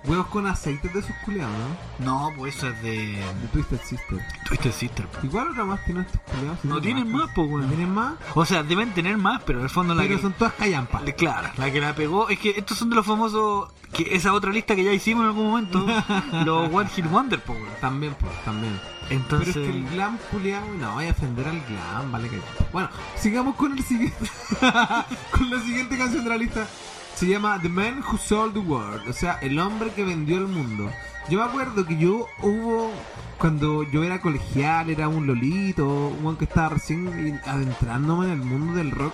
Huevos 0.05 0.27
con 0.27 0.45
aceites 0.47 0.93
de 0.93 1.01
sus 1.01 1.15
culiados, 1.23 1.53
¿no? 1.99 2.29
No, 2.29 2.33
pues 2.37 2.57
eso 2.57 2.67
es 2.67 2.81
de 2.81 2.97
De 3.41 3.47
Twisted 3.53 3.79
Sister. 3.81 4.19
Twisted 4.45 4.71
Sister. 4.71 5.07
po. 5.07 5.25
Igual 5.25 5.51
otra 5.51 5.63
más 5.63 5.83
tienen 5.85 6.05
estos 6.05 6.19
culiados. 6.21 6.59
si 6.61 6.67
No 6.67 6.81
tienen 6.81 7.11
más, 7.11 7.29
pues, 7.33 7.47
weón. 7.47 7.61
¿No 7.61 7.67
tienen 7.67 7.93
más? 7.93 8.13
O 8.35 8.45
sea, 8.45 8.63
deben 8.63 8.91
tener 8.91 9.17
más, 9.17 9.41
pero 9.43 9.59
en 9.59 9.63
el 9.65 9.69
fondo 9.69 9.95
la 9.95 10.03
Pero 10.03 10.17
que... 10.17 10.21
son 10.21 10.33
todas 10.33 10.53
callampas. 10.53 11.03
Claro, 11.17 11.49
la 11.57 11.71
que 11.71 11.79
la 11.79 11.95
pegó 11.95 12.29
es 12.29 12.39
que 12.39 12.51
estos 12.51 12.77
son 12.77 12.89
de 12.89 12.97
los 12.97 13.05
famosos 13.05 13.69
que 13.93 14.15
esa 14.15 14.33
otra 14.33 14.51
lista 14.51 14.75
que 14.75 14.83
ya 14.83 14.91
hicimos 14.91 15.21
en 15.23 15.27
algún 15.29 15.51
momento, 15.51 15.85
los 16.45 16.73
One 16.73 16.89
Hit 16.89 17.09
Wonder, 17.09 17.41
weón. 17.47 17.63
También, 17.79 18.15
pues, 18.19 18.33
también. 18.43 18.77
Entonces, 19.09 19.53
Pero 19.53 19.65
es 19.65 19.71
que 19.71 19.77
el 19.79 19.89
glam 19.89 20.17
culiado, 20.31 20.65
no, 20.79 20.93
voy 20.95 21.07
a 21.07 21.11
ofender 21.11 21.47
al 21.47 21.61
glam, 21.61 22.11
vale 22.11 22.29
que. 22.29 22.41
Bueno, 22.71 22.89
sigamos 23.17 23.55
con 23.55 23.77
el 23.77 23.83
siguiente. 23.83 24.17
con 25.31 25.49
la 25.49 25.61
siguiente 25.61 25.97
canción 25.97 26.23
de 26.23 26.29
la 26.29 26.37
lista. 26.37 26.67
Se 27.15 27.27
llama 27.27 27.59
The 27.61 27.69
Man 27.69 28.03
Who 28.03 28.17
Sold 28.17 28.53
the 28.53 28.59
World, 28.59 29.07
o 29.07 29.13
sea, 29.13 29.37
el 29.41 29.57
hombre 29.59 29.91
que 29.91 30.03
vendió 30.03 30.37
el 30.37 30.47
mundo. 30.47 30.91
Yo 31.29 31.39
me 31.39 31.45
acuerdo 31.45 31.85
que 31.85 31.97
yo 31.97 32.27
hubo. 32.41 32.91
Cuando 33.37 33.83
yo 33.83 34.03
era 34.03 34.21
colegial, 34.21 34.89
era 34.89 35.07
un 35.09 35.27
lolito, 35.27 35.85
un 35.87 36.35
que 36.37 36.45
estaba 36.45 36.69
recién 36.69 37.39
adentrándome 37.45 38.27
en 38.27 38.31
el 38.31 38.37
mundo 38.41 38.75
del 38.75 38.91
rock. 38.91 39.13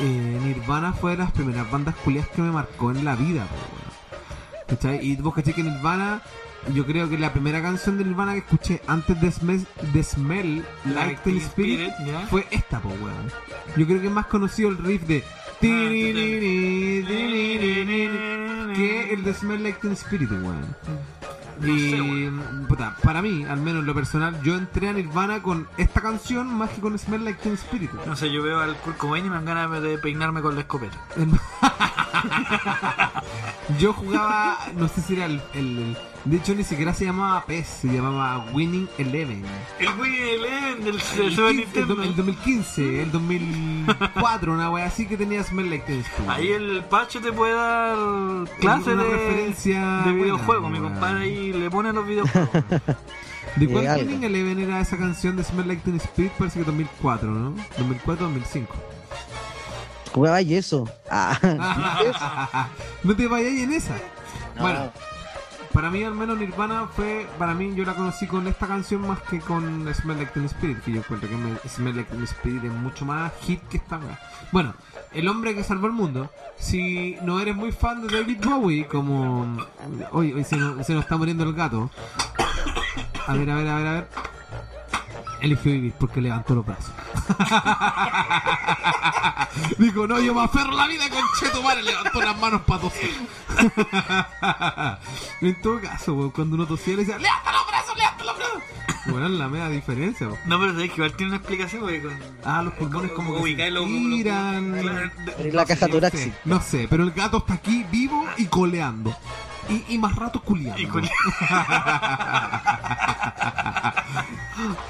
eh, 0.00 0.40
Nirvana 0.44 0.92
fue 0.92 1.12
de 1.12 1.18
las 1.18 1.32
primeras 1.32 1.68
bandas 1.70 1.94
culiadas 1.96 2.30
que 2.30 2.42
me 2.42 2.52
marcó 2.52 2.90
en 2.90 3.04
la 3.04 3.16
vida, 3.16 3.46
po, 3.46 3.54
weón. 3.56 4.66
¿Cachai? 4.68 5.04
Y 5.04 5.16
vos 5.16 5.34
caché 5.34 5.54
que 5.54 5.62
Nirvana, 5.62 6.22
yo 6.72 6.86
creo 6.86 7.08
que 7.08 7.18
la 7.18 7.32
primera 7.32 7.60
canción 7.62 7.98
de 7.98 8.04
Nirvana 8.04 8.32
que 8.32 8.38
escuché 8.38 8.80
antes 8.86 9.20
de 9.20 9.30
Smell, 9.32 9.66
de 9.92 10.02
Smell 10.02 10.64
Like 10.84 11.20
Teen 11.24 11.38
Spirit 11.38 11.90
fue 12.30 12.46
esta, 12.50 12.80
po, 12.80 12.88
weón. 12.90 13.32
Yo 13.76 13.86
creo 13.86 14.00
que 14.00 14.06
es 14.06 14.12
más 14.12 14.26
conocido 14.26 14.68
el 14.68 14.78
riff 14.78 15.02
de 15.02 15.24
que 18.74 19.12
el 19.12 19.24
de 19.24 19.34
Smell 19.34 19.62
Like 19.62 19.80
Teen 19.80 19.92
Spirit, 19.94 20.30
weón. 20.30 20.76
Y 21.60 22.30
puta, 22.68 22.94
para 23.02 23.20
mí, 23.20 23.44
al 23.44 23.60
menos 23.60 23.80
en 23.80 23.86
lo 23.86 23.94
personal, 23.94 24.40
yo 24.42 24.54
entré 24.54 24.88
a 24.88 24.92
Nirvana 24.92 25.42
con 25.42 25.66
esta 25.76 26.00
canción 26.00 26.54
más 26.54 26.70
que 26.70 26.80
con 26.80 26.96
Smell 26.96 27.24
Like 27.24 27.40
Teen 27.42 27.54
Spirit. 27.54 27.90
No 28.06 28.14
sé, 28.14 28.30
yo 28.30 28.42
veo 28.44 28.60
al 28.60 28.76
Kurt 28.76 28.96
Cobain 28.96 29.26
y 29.26 29.28
me 29.28 29.34
dan 29.34 29.44
ganas 29.44 29.82
de 29.82 29.98
peinarme 29.98 30.40
con 30.40 30.54
la 30.54 30.60
escopeta. 30.60 30.96
yo 33.80 33.92
jugaba, 33.92 34.58
no 34.76 34.86
sé 34.86 35.02
si 35.02 35.14
era 35.14 35.24
el, 35.26 35.42
el- 35.54 35.96
de 36.24 36.36
hecho 36.36 36.54
ni 36.54 36.64
siquiera 36.64 36.92
se 36.92 37.04
llamaba 37.06 37.44
PES, 37.44 37.66
se 37.82 37.88
llamaba 37.88 38.44
Winning 38.52 38.88
Eleven. 38.98 39.42
El 39.78 39.88
Winning 39.98 40.22
Eleven 40.22 40.84
del 40.84 40.94
El, 40.96 41.00
Super 41.00 41.26
15, 41.30 41.48
el, 41.50 41.56
Nintendo. 41.56 41.94
do- 41.94 42.02
el 42.02 42.16
2015, 42.16 43.02
el 43.02 43.12
2004, 43.12 44.52
una 44.52 44.70
wea 44.70 44.86
así 44.86 45.06
que 45.06 45.16
tenía 45.16 45.42
Smell 45.42 45.70
Like 45.70 45.86
Teen 45.86 46.00
Spirit. 46.00 46.30
Ahí 46.30 46.48
el 46.48 46.84
Pacho 46.84 47.20
te 47.20 47.32
puede 47.32 47.54
dar 47.54 47.96
clase 48.60 48.92
Una 48.92 49.04
de, 49.04 49.10
referencia 49.10 49.80
de 49.80 50.02
buena, 50.10 50.22
videojuegos. 50.24 50.70
Mi 50.70 50.78
compadre 50.80 51.24
ahí 51.24 51.52
le 51.52 51.70
pone 51.70 51.92
los 51.92 52.06
videojuegos. 52.06 52.50
¿De 53.56 53.66
cuál 53.66 53.86
algo. 53.86 54.02
Winning 54.06 54.24
Eleven 54.24 54.58
era 54.60 54.80
esa 54.80 54.96
canción 54.98 55.36
de 55.36 55.42
Smell 55.44 55.66
Like 55.66 55.82
Teen 55.82 55.96
Spirit? 55.96 56.32
Parece 56.32 56.58
que 56.60 56.64
2004, 56.66 57.28
¿no? 57.30 57.54
2004-2005. 58.06 58.66
Jugaba 60.12 60.40
y 60.42 60.54
eso. 60.54 60.88
Ah, 61.10 61.38
no 63.04 63.14
te 63.16 63.26
vayas 63.28 63.52
en 63.52 63.72
esa. 63.72 63.94
No. 64.56 64.62
Bueno, 64.62 64.92
para 65.72 65.90
mí 65.90 66.02
al 66.02 66.14
menos 66.14 66.38
Nirvana 66.38 66.86
fue, 66.86 67.26
para 67.38 67.54
mí 67.54 67.74
yo 67.74 67.84
la 67.84 67.94
conocí 67.94 68.26
con 68.26 68.46
esta 68.48 68.66
canción 68.66 69.06
más 69.06 69.20
que 69.22 69.40
con 69.40 69.86
Smell 69.94 70.16
Like 70.18 70.32
Teen 70.32 70.46
Spirit, 70.46 70.78
que 70.82 70.92
yo 70.92 70.98
encuentro 71.00 71.28
que 71.28 71.36
me- 71.36 71.58
Smell 71.68 71.94
Like 71.96 72.10
Teen 72.10 72.24
Spirit 72.24 72.64
es 72.64 72.72
mucho 72.72 73.04
más 73.04 73.32
hit 73.42 73.60
que 73.68 73.76
esta. 73.78 73.98
wea. 73.98 74.18
Bueno, 74.52 74.74
el 75.12 75.28
hombre 75.28 75.54
que 75.54 75.62
salvó 75.64 75.86
el 75.86 75.92
mundo. 75.92 76.30
Si 76.58 77.16
no 77.22 77.38
eres 77.40 77.54
muy 77.54 77.70
fan 77.72 78.06
de 78.06 78.18
David 78.18 78.38
Bowie, 78.44 78.86
como 78.86 79.58
hoy, 80.12 80.32
hoy 80.32 80.44
se, 80.44 80.56
nos, 80.56 80.84
se 80.86 80.94
nos 80.94 81.04
está 81.04 81.16
muriendo 81.16 81.44
el 81.44 81.52
gato. 81.54 81.90
A 83.26 83.34
ver, 83.34 83.50
a 83.50 83.54
ver, 83.56 83.68
a 83.68 83.74
ver, 83.76 83.86
a 83.86 83.92
ver. 83.92 84.08
Eligió 85.40 85.70
vivir 85.72 85.92
porque 85.98 86.20
levantó 86.20 86.54
los 86.56 86.66
brazos. 86.66 86.92
Dijo, 89.78 90.06
no, 90.06 90.20
yo 90.20 90.34
me 90.34 90.42
aferro 90.42 90.72
la 90.72 90.86
vida 90.86 91.08
con 91.08 91.22
Cheto 91.38 91.62
Madre, 91.62 91.82
levantó 91.82 92.20
las 92.20 92.38
manos 92.38 92.62
para 92.62 92.80
toser. 92.80 93.10
en 95.40 95.60
todo 95.62 95.80
caso, 95.80 96.14
weón, 96.14 96.30
cuando 96.30 96.56
uno 96.56 96.66
tosía 96.66 96.96
le 96.96 97.04
decía, 97.04 97.18
levanta 97.18 97.52
los 97.52 97.66
brazos, 97.66 97.96
levanta 97.96 98.24
los 98.24 98.36
brazos. 98.36 98.62
Bueno, 99.06 99.26
es 99.26 99.32
la 99.32 99.48
media 99.48 99.68
diferencia, 99.68 100.26
weón. 100.28 100.38
No, 100.46 100.58
pero 100.58 100.72
sabes 100.72 100.88
que 100.90 100.96
igual 100.96 101.12
tiene 101.14 101.30
una 101.32 101.38
explicación 101.38 101.80
porque 101.82 102.02
con. 102.02 102.18
Ah, 102.44 102.62
los 102.62 102.74
pulmones 102.74 103.12
como 103.12 103.42
que 103.42 103.50
se 103.50 103.56
tiran. 103.56 104.78
en 105.38 105.56
la 105.56 105.66
caja 105.66 105.88
torácica. 105.88 106.36
no 106.44 106.60
sé, 106.60 106.86
pero 106.88 107.04
el 107.04 107.12
gato 107.12 107.38
está 107.38 107.54
aquí 107.54 107.84
vivo 107.90 108.24
y 108.36 108.46
coleando. 108.46 109.16
Y, 109.68 109.84
y 109.94 109.98
más 109.98 110.14
rato 110.16 110.40
culiando. 110.42 110.80
Y 110.80 110.86
cole- 110.86 111.10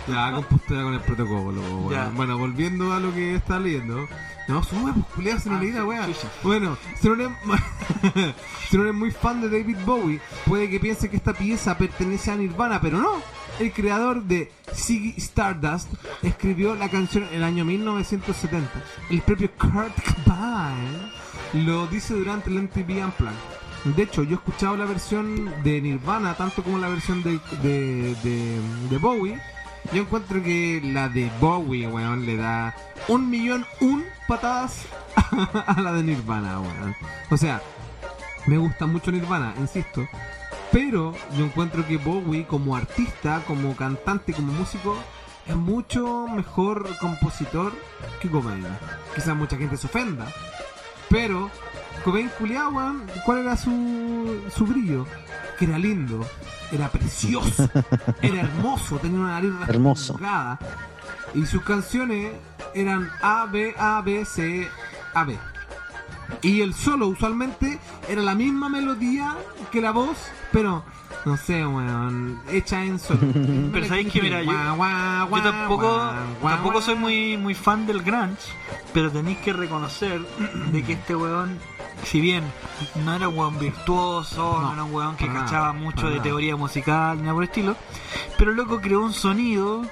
ya, 0.08 0.32
compostura 0.32 0.82
con 0.82 0.94
el 0.94 1.00
protocolo. 1.00 1.90
Ya. 1.90 2.10
Bueno, 2.14 2.38
volviendo 2.38 2.92
a 2.92 3.00
lo 3.00 3.12
que 3.12 3.34
está 3.36 3.58
leyendo. 3.58 4.06
No, 4.48 4.62
sube, 4.62 4.92
pues 4.94 5.04
culiado, 5.14 5.40
se 5.40 5.50
nos 5.50 5.58
Ah, 5.58 5.62
leí 5.62 5.72
la 5.72 5.84
wea. 5.84 6.08
Bueno, 6.42 6.78
si 7.00 7.08
no, 7.08 7.14
eres, 7.14 7.28
si 8.70 8.76
no 8.76 8.82
eres 8.84 8.94
muy 8.94 9.10
fan 9.10 9.40
de 9.42 9.50
David 9.50 9.76
Bowie, 9.84 10.20
puede 10.46 10.70
que 10.70 10.80
piense 10.80 11.10
que 11.10 11.16
esta 11.18 11.34
pieza 11.34 11.76
pertenece 11.76 12.30
a 12.30 12.36
Nirvana, 12.36 12.80
pero 12.80 12.98
no. 12.98 13.10
El 13.58 13.72
creador 13.72 14.22
de 14.22 14.52
Ziggy 14.72 15.14
Stardust 15.18 15.88
escribió 16.22 16.76
la 16.76 16.88
canción 16.88 17.24
en 17.24 17.34
el 17.34 17.44
año 17.44 17.64
1970. 17.64 18.70
El 19.10 19.20
propio 19.22 19.50
Kurt 19.58 19.92
Cobain 20.24 21.10
lo 21.66 21.86
dice 21.88 22.14
durante 22.14 22.48
el 22.50 22.62
MTV 22.62 23.04
Unplugged. 23.04 23.57
De 23.84 24.02
hecho, 24.02 24.22
yo 24.22 24.32
he 24.32 24.34
escuchado 24.34 24.76
la 24.76 24.84
versión 24.84 25.62
de 25.62 25.80
Nirvana, 25.80 26.34
tanto 26.34 26.62
como 26.62 26.78
la 26.78 26.88
versión 26.88 27.22
de, 27.22 27.40
de, 27.62 28.14
de, 28.90 28.98
Bowie. 28.98 29.40
Yo 29.92 30.02
encuentro 30.02 30.42
que 30.42 30.80
la 30.84 31.08
de 31.08 31.30
Bowie, 31.40 31.86
weón, 31.86 32.26
le 32.26 32.36
da 32.36 32.74
un 33.06 33.30
millón, 33.30 33.64
un 33.80 34.04
patadas 34.26 34.84
a 35.66 35.80
la 35.80 35.92
de 35.92 36.02
Nirvana, 36.02 36.60
weón. 36.60 36.94
O 37.30 37.36
sea, 37.36 37.62
me 38.46 38.58
gusta 38.58 38.86
mucho 38.86 39.12
Nirvana, 39.12 39.54
insisto. 39.58 40.06
Pero 40.72 41.14
yo 41.36 41.46
encuentro 41.46 41.86
que 41.86 41.96
Bowie 41.96 42.46
como 42.46 42.76
artista, 42.76 43.42
como 43.46 43.74
cantante, 43.74 44.34
como 44.34 44.52
músico, 44.52 44.96
es 45.46 45.56
mucho 45.56 46.26
mejor 46.28 46.88
compositor 46.98 47.72
que 48.20 48.28
Cobain. 48.28 48.66
Quizás 49.14 49.34
mucha 49.34 49.56
gente 49.56 49.76
se 49.76 49.86
ofenda. 49.86 50.26
Pero 51.08 51.50
Cobain 52.08 52.30
culiao, 52.38 52.70
weón, 52.70 53.02
¿cuál 53.26 53.40
era 53.40 53.54
su, 53.54 54.40
su 54.56 54.64
brillo? 54.64 55.04
Que 55.58 55.66
era 55.66 55.78
lindo, 55.78 56.26
era 56.72 56.88
precioso, 56.88 57.68
era 58.22 58.40
hermoso, 58.40 58.96
tenía 58.96 59.18
una 59.20 59.32
nariz 59.32 59.52
Hermoso. 59.68 60.14
rasgada. 60.14 60.58
Y 61.34 61.44
sus 61.44 61.62
canciones 61.64 62.32
eran 62.72 63.10
A, 63.20 63.44
B, 63.44 63.74
A, 63.76 64.00
B, 64.00 64.24
C, 64.24 64.66
A, 65.12 65.24
B. 65.24 65.38
Y 66.40 66.62
el 66.62 66.72
solo 66.72 67.08
usualmente 67.08 67.78
era 68.08 68.22
la 68.22 68.34
misma 68.34 68.70
melodía 68.70 69.36
que 69.70 69.82
la 69.82 69.90
voz, 69.90 70.16
pero 70.50 70.84
no 71.28 71.36
sé, 71.36 71.64
weón, 71.66 72.40
hecha 72.50 72.84
en 72.84 72.98
solo. 72.98 73.20
Pero 73.72 73.86
sabéis 73.86 74.12
que, 74.12 74.22
mira, 74.22 74.42
yo- 74.42 74.50
Yo 75.38 75.50
tampoco, 75.52 75.86
tampoco 76.50 76.80
soy 76.82 76.94
muy, 76.96 77.36
muy 77.36 77.54
fan 77.54 77.86
del 77.86 78.02
grunge, 78.02 78.38
pero 78.92 79.10
tenéis 79.10 79.38
que 79.38 79.52
reconocer 79.52 80.20
de 80.72 80.82
que 80.82 80.94
este 80.94 81.14
weón, 81.14 81.58
si 82.04 82.20
bien 82.20 82.44
no 83.04 83.14
era 83.14 83.28
un 83.28 83.38
weón 83.38 83.58
virtuoso, 83.58 84.58
no, 84.60 84.68
No, 84.68 84.72
era 84.74 84.84
un 84.84 84.94
weón 84.94 85.16
que 85.16 85.26
cachaba 85.28 85.72
mucho 85.72 86.08
de 86.10 86.20
teoría 86.20 86.56
musical, 86.56 87.16
ni 87.16 87.22
nada 87.22 87.34
por 87.34 87.42
el 87.44 87.48
estilo, 87.48 87.76
pero 88.36 88.52
loco 88.52 88.80
creó 88.80 89.02
un 89.02 89.12
sonido 89.12 89.82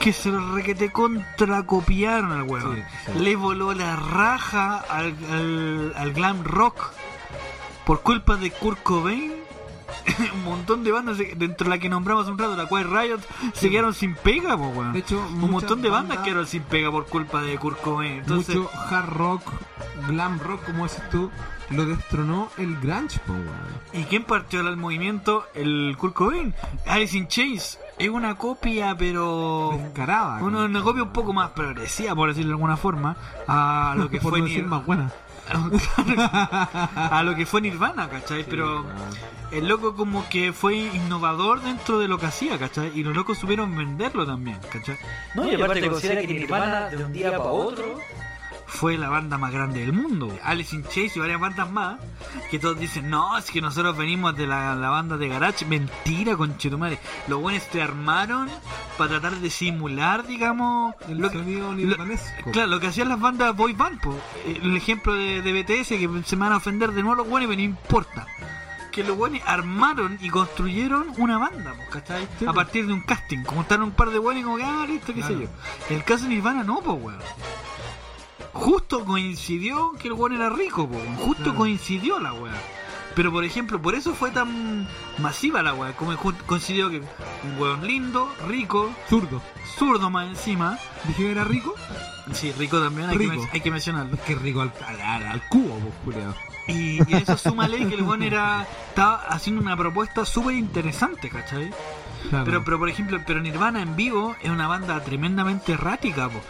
que 0.00 0.12
se 0.12 0.30
lo 0.30 0.54
requete 0.54 0.90
contracopiaron 0.92 2.30
al 2.32 2.42
weón. 2.44 2.76
Sí, 2.76 2.82
sí. 3.12 3.18
Le 3.18 3.34
voló 3.36 3.74
la 3.74 3.96
raja 3.96 4.76
al, 4.88 5.14
al, 5.32 5.92
al 5.96 6.12
glam 6.12 6.44
rock 6.44 6.92
por 7.84 8.02
culpa 8.02 8.36
de 8.36 8.50
Kurt 8.50 8.82
Cobain. 8.82 9.32
un 10.34 10.44
montón 10.44 10.84
de 10.84 10.92
bandas 10.92 11.18
de- 11.18 11.34
dentro 11.36 11.64
de 11.64 11.70
la 11.70 11.78
que 11.78 11.88
nombramos 11.88 12.26
un 12.28 12.38
rato, 12.38 12.56
la 12.56 12.66
cual 12.66 12.84
Riot, 12.90 13.20
se 13.54 13.70
quedaron 13.70 13.94
sin 13.94 14.14
pega, 14.14 14.56
po, 14.56 14.68
weón. 14.68 14.92
De 14.92 15.00
hecho, 15.00 15.18
un 15.20 15.50
montón 15.50 15.82
de 15.82 15.88
bandas 15.90 16.16
bandas- 16.18 16.24
quedaron 16.24 16.46
sin 16.46 16.62
pega 16.62 16.90
por 16.90 17.06
culpa 17.06 17.42
de 17.42 17.58
Kurt 17.58 17.80
Cobain. 17.80 18.18
Entonces, 18.18 18.56
mucho 18.56 18.70
hard 18.90 19.08
rock, 19.10 19.42
glam 20.08 20.38
rock, 20.40 20.64
como 20.66 20.84
dices 20.84 21.02
tú, 21.10 21.30
lo 21.70 21.84
destronó 21.84 22.48
el 22.56 22.76
grunge, 22.80 23.18
po, 23.26 23.32
weón. 23.32 23.46
¿y 23.92 24.04
quién 24.04 24.24
partió 24.24 24.60
el 24.60 24.76
movimiento? 24.76 25.44
El 25.54 25.96
Kurt 25.98 26.14
Cobain. 26.14 26.54
Alice 26.86 27.16
in 27.16 27.28
Chains 27.28 27.78
es 27.98 28.08
una 28.08 28.36
copia, 28.36 28.94
pero 28.96 29.70
Descarada. 29.82 30.42
una, 30.42 30.64
una 30.64 30.82
copia 30.82 31.02
un 31.02 31.12
poco 31.12 31.32
más 31.32 31.50
progresiva, 31.50 32.14
por 32.14 32.28
decirlo 32.28 32.48
de 32.50 32.54
alguna 32.54 32.76
forma, 32.76 33.16
a 33.46 33.94
lo 33.96 34.08
que 34.10 34.20
fue 34.20 34.40
decir 34.40 34.64
más 34.66 34.84
buena. 34.86 35.10
a 36.96 37.22
lo 37.24 37.34
que 37.34 37.46
fue 37.46 37.60
Nirvana, 37.60 38.08
¿cachai? 38.08 38.44
Pero 38.44 38.84
el 39.50 39.66
loco 39.66 39.94
como 39.94 40.28
que 40.28 40.52
fue 40.52 40.76
innovador 40.76 41.62
dentro 41.62 41.98
de 41.98 42.08
lo 42.08 42.18
que 42.18 42.26
hacía, 42.26 42.58
¿cachai? 42.58 42.90
Y 42.94 43.02
los 43.02 43.14
locos 43.14 43.38
supieron 43.38 43.76
venderlo 43.76 44.26
también, 44.26 44.58
¿cachai? 44.70 44.96
No, 45.34 45.50
y 45.50 45.54
aparte 45.54 45.88
considera 45.88 46.20
que 46.20 46.26
Nirvana 46.26 46.88
de 46.88 47.04
un 47.04 47.12
día 47.12 47.30
para 47.30 47.50
otro 47.50 47.98
Fue 48.68 48.96
la 48.98 49.08
banda 49.08 49.38
más 49.38 49.50
grande 49.52 49.80
del 49.80 49.92
mundo. 49.92 50.30
Alice 50.44 50.76
in 50.76 50.84
Chains 50.84 51.16
y 51.16 51.20
varias 51.20 51.40
bandas 51.40 51.70
más 51.70 51.98
que 52.50 52.58
todos 52.58 52.78
dicen, 52.78 53.08
no, 53.10 53.36
es 53.36 53.50
que 53.50 53.60
nosotros 53.60 53.96
venimos 53.96 54.36
de 54.36 54.46
la, 54.46 54.74
la 54.76 54.90
banda 54.90 55.16
de 55.16 55.26
Garage. 55.28 55.64
Mentira, 55.64 56.36
conchetumare. 56.36 56.98
Los 57.28 57.40
buenos 57.40 57.62
se 57.72 57.82
armaron 57.82 58.48
para 58.96 59.18
tratar 59.18 59.40
de 59.40 59.50
simular, 59.50 60.26
digamos, 60.26 60.94
El 61.08 61.18
lo 61.18 61.30
sonido 61.30 61.72
lo-. 61.72 61.96
Claro, 62.52 62.68
lo 62.68 62.78
que 62.78 62.88
hacían 62.88 63.08
las 63.08 63.18
bandas 63.18 63.56
boy 63.56 63.72
band, 63.72 64.00
po. 64.00 64.14
el 64.46 64.76
ejemplo 64.76 65.14
de, 65.14 65.42
de 65.42 65.52
BTS 65.62 65.88
que 65.88 66.22
se 66.24 66.36
me 66.36 66.44
van 66.44 66.52
a 66.52 66.58
ofender 66.58 66.92
de 66.92 67.02
nuevo 67.02 67.16
los 67.16 67.28
buenos, 67.28 67.48
pero 67.48 67.58
no 67.58 67.64
importa. 67.64 68.26
Que 68.92 69.02
los 69.02 69.16
buenos 69.16 69.40
armaron 69.46 70.18
y 70.20 70.28
construyeron 70.28 71.12
una 71.18 71.38
banda, 71.38 71.74
¿cachai? 71.90 72.28
Sí, 72.38 72.46
a 72.46 72.52
partir 72.52 72.86
de 72.86 72.92
un 72.92 73.00
casting. 73.00 73.44
Juntaron 73.44 73.84
un 73.86 73.92
par 73.92 74.10
de 74.10 74.18
buenos 74.18 74.42
y 74.42 74.44
como 74.44 74.56
que, 74.56 74.64
ah, 74.64 74.84
listo, 74.86 75.14
qué 75.14 75.22
sé 75.22 75.34
yo. 75.38 75.48
El 75.88 76.04
caso 76.04 76.24
de 76.24 76.30
Nirvana 76.30 76.64
no, 76.64 76.80
pues, 76.80 76.96
weón. 77.00 77.18
Justo 78.52 79.04
coincidió 79.04 79.92
que 79.98 80.08
el 80.08 80.14
weón 80.14 80.32
era 80.34 80.48
rico, 80.50 80.88
po. 80.88 80.98
Justo 81.18 81.42
Claro. 81.44 81.58
coincidió 81.58 82.18
la 82.18 82.32
weá. 82.32 82.52
Pero 83.14 83.32
por 83.32 83.44
ejemplo, 83.44 83.80
por 83.82 83.94
eso 83.94 84.14
fue 84.14 84.30
tan 84.30 84.86
masiva 85.18 85.62
la 85.62 85.74
weá. 85.74 85.92
Como 85.96 86.16
coincidió 86.46 86.88
que 86.90 86.98
un 86.98 87.58
weón 87.58 87.86
lindo, 87.86 88.32
rico, 88.46 88.90
Zurdo. 89.08 89.42
zurdo 89.78 90.08
más 90.10 90.28
encima. 90.28 90.78
Dije 91.06 91.24
que 91.24 91.30
era 91.32 91.44
rico. 91.44 91.74
Sí, 92.32 92.52
rico 92.52 92.78
también, 92.80 93.08
hay, 93.08 93.16
Que, 93.16 93.26
Rico. 93.26 93.48
hay 93.52 93.60
que 93.60 93.70
mencionarlo. 93.70 94.14
Es 94.14 94.20
que 94.20 94.34
rico 94.34 94.60
al, 94.60 94.72
al, 95.00 95.42
cubo, 95.48 95.78
pues. 96.04 96.16
Y, 96.68 96.98
y 97.10 97.14
eso 97.14 97.38
súmale 97.38 97.86
que 97.88 97.94
el 97.94 98.02
weón 98.02 98.22
era, 98.22 98.66
estaba 98.90 99.16
haciendo 99.30 99.62
una 99.62 99.74
propuesta 99.76 100.24
súper 100.26 100.54
interesante, 100.54 101.30
¿cachai? 101.30 101.70
Claro. 102.28 102.44
Pero, 102.44 102.64
pero 102.64 102.78
por 102.78 102.88
ejemplo, 102.90 103.18
pero 103.26 103.40
Nirvana 103.40 103.80
en 103.80 103.96
vivo 103.96 104.36
es 104.42 104.50
una 104.50 104.68
banda 104.68 105.02
tremendamente 105.02 105.72
errática, 105.72 106.28
po. 106.28 106.40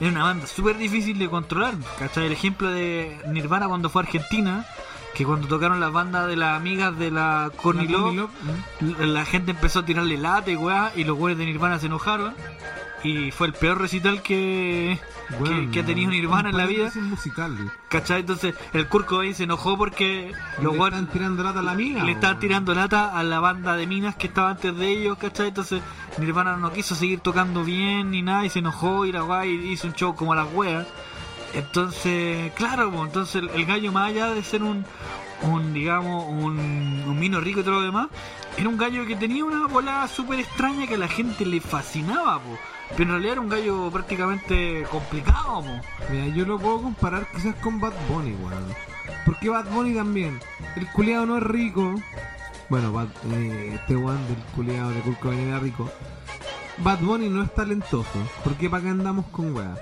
Es 0.00 0.08
una 0.08 0.24
banda 0.24 0.46
súper 0.46 0.78
difícil 0.78 1.18
de 1.18 1.28
controlar, 1.28 1.74
¿cachai? 1.98 2.26
El 2.26 2.32
ejemplo 2.32 2.70
de 2.70 3.20
Nirvana 3.28 3.68
cuando 3.68 3.90
fue 3.90 4.02
a 4.02 4.04
Argentina 4.06 4.66
que 5.14 5.24
cuando 5.24 5.48
tocaron 5.48 5.80
las 5.80 5.92
bandas 5.92 6.28
de 6.28 6.36
las 6.36 6.56
amigas 6.56 6.96
de 6.98 7.10
la 7.10 7.50
Courtney 7.56 7.88
La 9.00 9.24
gente 9.24 9.50
empezó 9.50 9.80
a 9.80 9.84
tirarle 9.84 10.16
late, 10.16 10.56
weá, 10.56 10.92
y 10.96 11.04
los 11.04 11.16
güeyes 11.16 11.38
de 11.38 11.46
Nirvana 11.46 11.78
se 11.78 11.86
enojaron. 11.86 12.34
Y 13.02 13.30
fue 13.30 13.46
el 13.46 13.54
peor 13.54 13.78
recital 13.78 14.22
que, 14.22 14.98
que 15.72 15.80
ha 15.80 15.84
tenido 15.84 16.10
Nirvana 16.10 16.50
en 16.50 16.56
la 16.56 16.66
vida. 16.66 16.90
Musical. 16.96 17.56
¿Cachai? 17.88 18.20
Entonces 18.20 18.54
el 18.72 18.88
Kurt 18.88 19.06
Cobain 19.06 19.34
se 19.34 19.44
enojó 19.44 19.78
porque 19.78 20.32
los 20.60 20.76
Le 20.76 20.84
están 20.84 21.06
tirando 21.06 21.42
lata 21.42 21.60
a 21.60 21.62
la 21.62 21.72
amiga. 21.72 22.04
le 22.04 22.14
weón. 22.14 22.38
tirando 22.38 22.74
lata 22.74 23.16
a 23.16 23.22
la 23.22 23.40
banda 23.40 23.76
de 23.76 23.86
minas 23.86 24.16
que 24.16 24.26
estaba 24.26 24.50
antes 24.50 24.76
de 24.76 24.88
ellos, 24.90 25.16
¿cachai? 25.18 25.48
Entonces 25.48 25.80
Nirvana 26.18 26.56
no 26.56 26.72
quiso 26.72 26.94
seguir 26.94 27.20
tocando 27.20 27.64
bien 27.64 28.10
ni 28.10 28.22
nada 28.22 28.44
y 28.44 28.50
se 28.50 28.58
enojó 28.58 29.06
y 29.06 29.12
la 29.12 29.22
guay 29.22 29.72
hizo 29.72 29.86
un 29.86 29.94
show 29.94 30.14
como 30.14 30.34
las 30.34 30.52
weas. 30.52 30.86
Entonces, 31.54 32.52
claro, 32.52 32.92
entonces 33.04 33.36
el, 33.42 33.48
el 33.50 33.66
gallo 33.66 33.90
más 33.92 34.10
allá 34.10 34.28
de 34.28 34.42
ser 34.44 34.62
un, 34.62 34.84
un 35.42 35.72
digamos, 35.72 36.26
un, 36.28 36.58
un 37.06 37.18
mino 37.18 37.40
rico 37.40 37.60
y 37.60 37.62
todo 37.62 37.76
lo 37.76 37.82
demás, 37.82 38.08
era 38.56 38.68
un 38.68 38.76
gallo 38.76 39.06
que 39.06 39.16
tenía 39.16 39.44
una 39.44 39.66
bola 39.66 40.06
súper 40.08 40.40
extraña 40.40 40.86
que 40.86 40.94
a 40.94 40.98
la 40.98 41.08
gente 41.08 41.46
le 41.46 41.60
fascinaba, 41.60 42.38
po. 42.40 42.58
pero 42.90 43.04
en 43.04 43.08
realidad 43.10 43.32
era 43.32 43.40
un 43.40 43.48
gallo 43.48 43.90
prácticamente 43.90 44.84
complicado. 44.90 45.62
Po. 45.62 45.80
Mira, 46.10 46.26
yo 46.34 46.44
lo 46.44 46.58
puedo 46.58 46.82
comparar 46.82 47.26
quizás 47.32 47.54
con 47.56 47.80
Bad 47.80 47.94
Bunny, 48.08 48.34
weón. 48.34 48.74
Porque 49.24 49.48
Bad 49.48 49.70
Bunny 49.70 49.94
también. 49.94 50.40
El 50.76 50.86
culiado 50.88 51.26
no 51.26 51.38
es 51.38 51.42
rico. 51.42 51.94
Bueno, 52.68 52.92
Bad, 52.92 53.08
eh, 53.32 53.72
este 53.74 53.96
weón 53.96 54.26
del 54.28 54.36
culiado 54.54 54.90
de 54.90 55.00
Kurt 55.00 55.18
Cobain 55.20 55.40
era 55.40 55.58
rico. 55.58 55.90
Bad 56.78 57.00
Bunny 57.00 57.28
no 57.28 57.42
es 57.42 57.54
talentoso. 57.54 58.18
Porque 58.44 58.68
para 58.68 58.82
qué 58.82 58.90
andamos 58.90 59.26
con 59.26 59.54
weá. 59.54 59.74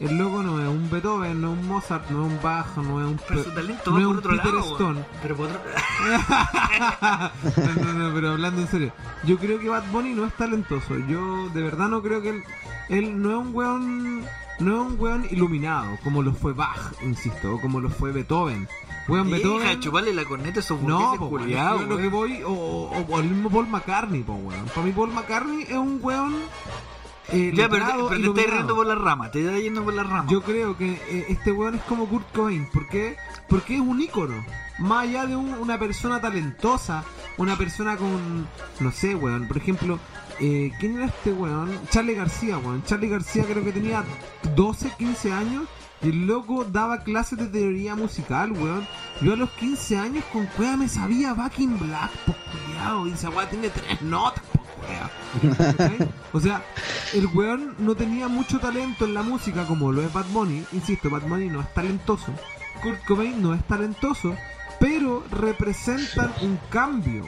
El 0.00 0.18
loco 0.18 0.42
no 0.42 0.60
es 0.60 0.68
un 0.68 0.90
Beethoven, 0.90 1.40
no 1.40 1.52
es 1.52 1.58
un 1.60 1.68
Mozart, 1.68 2.10
no 2.10 2.26
es 2.26 2.32
un 2.32 2.42
Bach, 2.42 2.76
no 2.76 3.00
es 3.00 3.06
un, 3.06 3.20
Pero 3.28 3.42
Pe- 3.42 3.48
su 3.48 3.54
talento 3.54 3.90
no 3.90 3.96
va 3.96 4.00
es 4.00 4.06
por 4.06 4.12
un 4.12 4.18
otro 4.18 4.30
Peter 4.32 4.54
lado. 4.54 4.96
Pero 5.22 5.36
por 5.36 5.46
otro 5.46 5.60
no, 7.76 7.82
no, 7.84 7.92
no, 8.08 8.14
pero 8.14 8.30
hablando 8.32 8.60
en 8.62 8.68
serio, 8.68 8.92
yo 9.24 9.38
creo 9.38 9.58
que 9.60 9.68
Bad 9.68 9.84
Bunny 9.92 10.14
no 10.14 10.26
es 10.26 10.36
talentoso. 10.36 10.96
Yo 11.08 11.48
de 11.50 11.62
verdad 11.62 11.88
no 11.88 12.02
creo 12.02 12.20
que 12.22 12.30
él, 12.30 12.42
él 12.88 13.22
no 13.22 13.30
es 13.30 13.36
un 13.46 13.54
weón, 13.54 14.20
no 14.58 14.82
es 14.86 14.92
un 14.92 15.00
weón 15.00 15.26
iluminado, 15.30 15.96
como 16.02 16.22
lo 16.22 16.32
fue 16.34 16.52
Bach, 16.52 16.92
insisto, 17.02 17.54
o 17.54 17.60
como 17.60 17.80
lo 17.80 17.88
fue 17.90 18.12
Beethoven. 18.12 18.68
Weón 19.06 19.26
de 19.28 19.34
Beethoven. 19.34 19.80
chuparle 19.80 20.12
la 20.14 20.24
corneta 20.24 20.58
a 20.58 20.62
esos 20.62 20.80
No, 20.80 20.98
po, 21.18 21.28
weón, 21.76 21.88
lo 21.88 21.96
que 21.98 22.08
voy, 22.08 22.42
o, 22.42 22.50
o- 22.50 23.06
o 23.08 23.20
el 23.20 23.26
mismo 23.30 23.50
Paul 23.50 23.68
McCartney, 23.68 24.22
po, 24.22 24.34
weón. 24.34 24.64
Para 24.66 24.82
mí 24.86 24.92
Paul 24.92 25.12
McCartney 25.12 25.62
es 25.62 25.76
un 25.76 25.98
weón. 26.02 26.34
Eh, 27.28 27.52
Ya, 27.54 27.68
pero, 27.68 27.84
te- 27.86 27.92
letrado, 27.92 28.08
pero 28.08 28.32
te 28.34 28.40
estás 28.40 28.54
riendo 28.54 28.74
por 28.76 28.86
la 28.86 28.94
rama, 28.94 29.30
te 29.30 29.40
estás 29.44 29.60
yendo 29.60 29.82
por 29.84 29.94
la 29.94 30.02
rama. 30.02 30.26
Yo 30.30 30.42
creo 30.42 30.76
que 30.76 30.92
eh, 30.92 31.26
este 31.28 31.52
weón 31.52 31.74
es 31.76 31.82
como 31.82 32.06
Kurt 32.06 32.30
Cobain. 32.32 32.68
¿Por 32.70 32.88
qué? 32.88 33.16
Porque 33.48 33.74
es 33.76 33.80
un 33.80 34.00
ícono. 34.00 34.34
Más 34.78 35.04
allá 35.04 35.26
de 35.26 35.36
un- 35.36 35.54
una 35.54 35.78
persona 35.78 36.20
talentosa, 36.20 37.04
una 37.38 37.56
persona 37.56 37.96
con. 37.96 38.46
No 38.80 38.90
sé, 38.92 39.14
weón. 39.14 39.46
Por 39.48 39.56
ejemplo, 39.58 39.98
eh, 40.40 40.72
¿quién 40.80 40.96
era 40.96 41.06
este 41.06 41.32
weón? 41.32 41.70
Charlie 41.90 42.14
García, 42.14 42.58
weón. 42.58 42.82
Charlie 42.84 43.08
García 43.08 43.44
creo 43.44 43.64
que 43.64 43.72
tenía 43.72 44.04
12, 44.54 44.90
15 44.98 45.32
años. 45.32 45.64
Y 46.02 46.08
el 46.08 46.26
loco 46.26 46.64
daba 46.64 47.02
clases 47.02 47.38
de 47.38 47.46
teoría 47.46 47.94
musical, 47.94 48.52
weón. 48.52 48.86
Yo 49.22 49.32
a 49.32 49.36
los 49.36 49.48
15 49.52 49.96
años 49.96 50.24
con 50.32 50.44
cueva 50.48 50.76
me 50.76 50.88
sabía 50.88 51.32
Back 51.32 51.60
in 51.60 51.78
Black, 51.78 52.10
pues 52.26 52.36
culiao. 52.50 53.06
Y 53.06 53.12
esa 53.12 53.30
weá 53.30 53.48
tiene 53.48 53.70
tres 53.70 54.02
notas, 54.02 54.42
O 56.32 56.40
sea, 56.40 56.62
el 57.12 57.26
weón 57.26 57.74
no 57.78 57.94
tenía 57.94 58.28
mucho 58.28 58.58
talento 58.58 59.04
en 59.04 59.14
la 59.14 59.22
música 59.22 59.66
como 59.66 59.92
lo 59.92 60.02
es 60.02 60.12
Bad 60.12 60.26
Bunny. 60.26 60.64
Insisto, 60.72 61.10
Bad 61.10 61.22
Bunny 61.22 61.48
no 61.48 61.60
es 61.60 61.72
talentoso. 61.74 62.32
Kurt 62.82 63.04
Cobain 63.04 63.40
no 63.40 63.54
es 63.54 63.62
talentoso. 63.66 64.34
Pero 64.80 65.24
representan 65.30 66.32
un 66.42 66.58
cambio. 66.70 67.24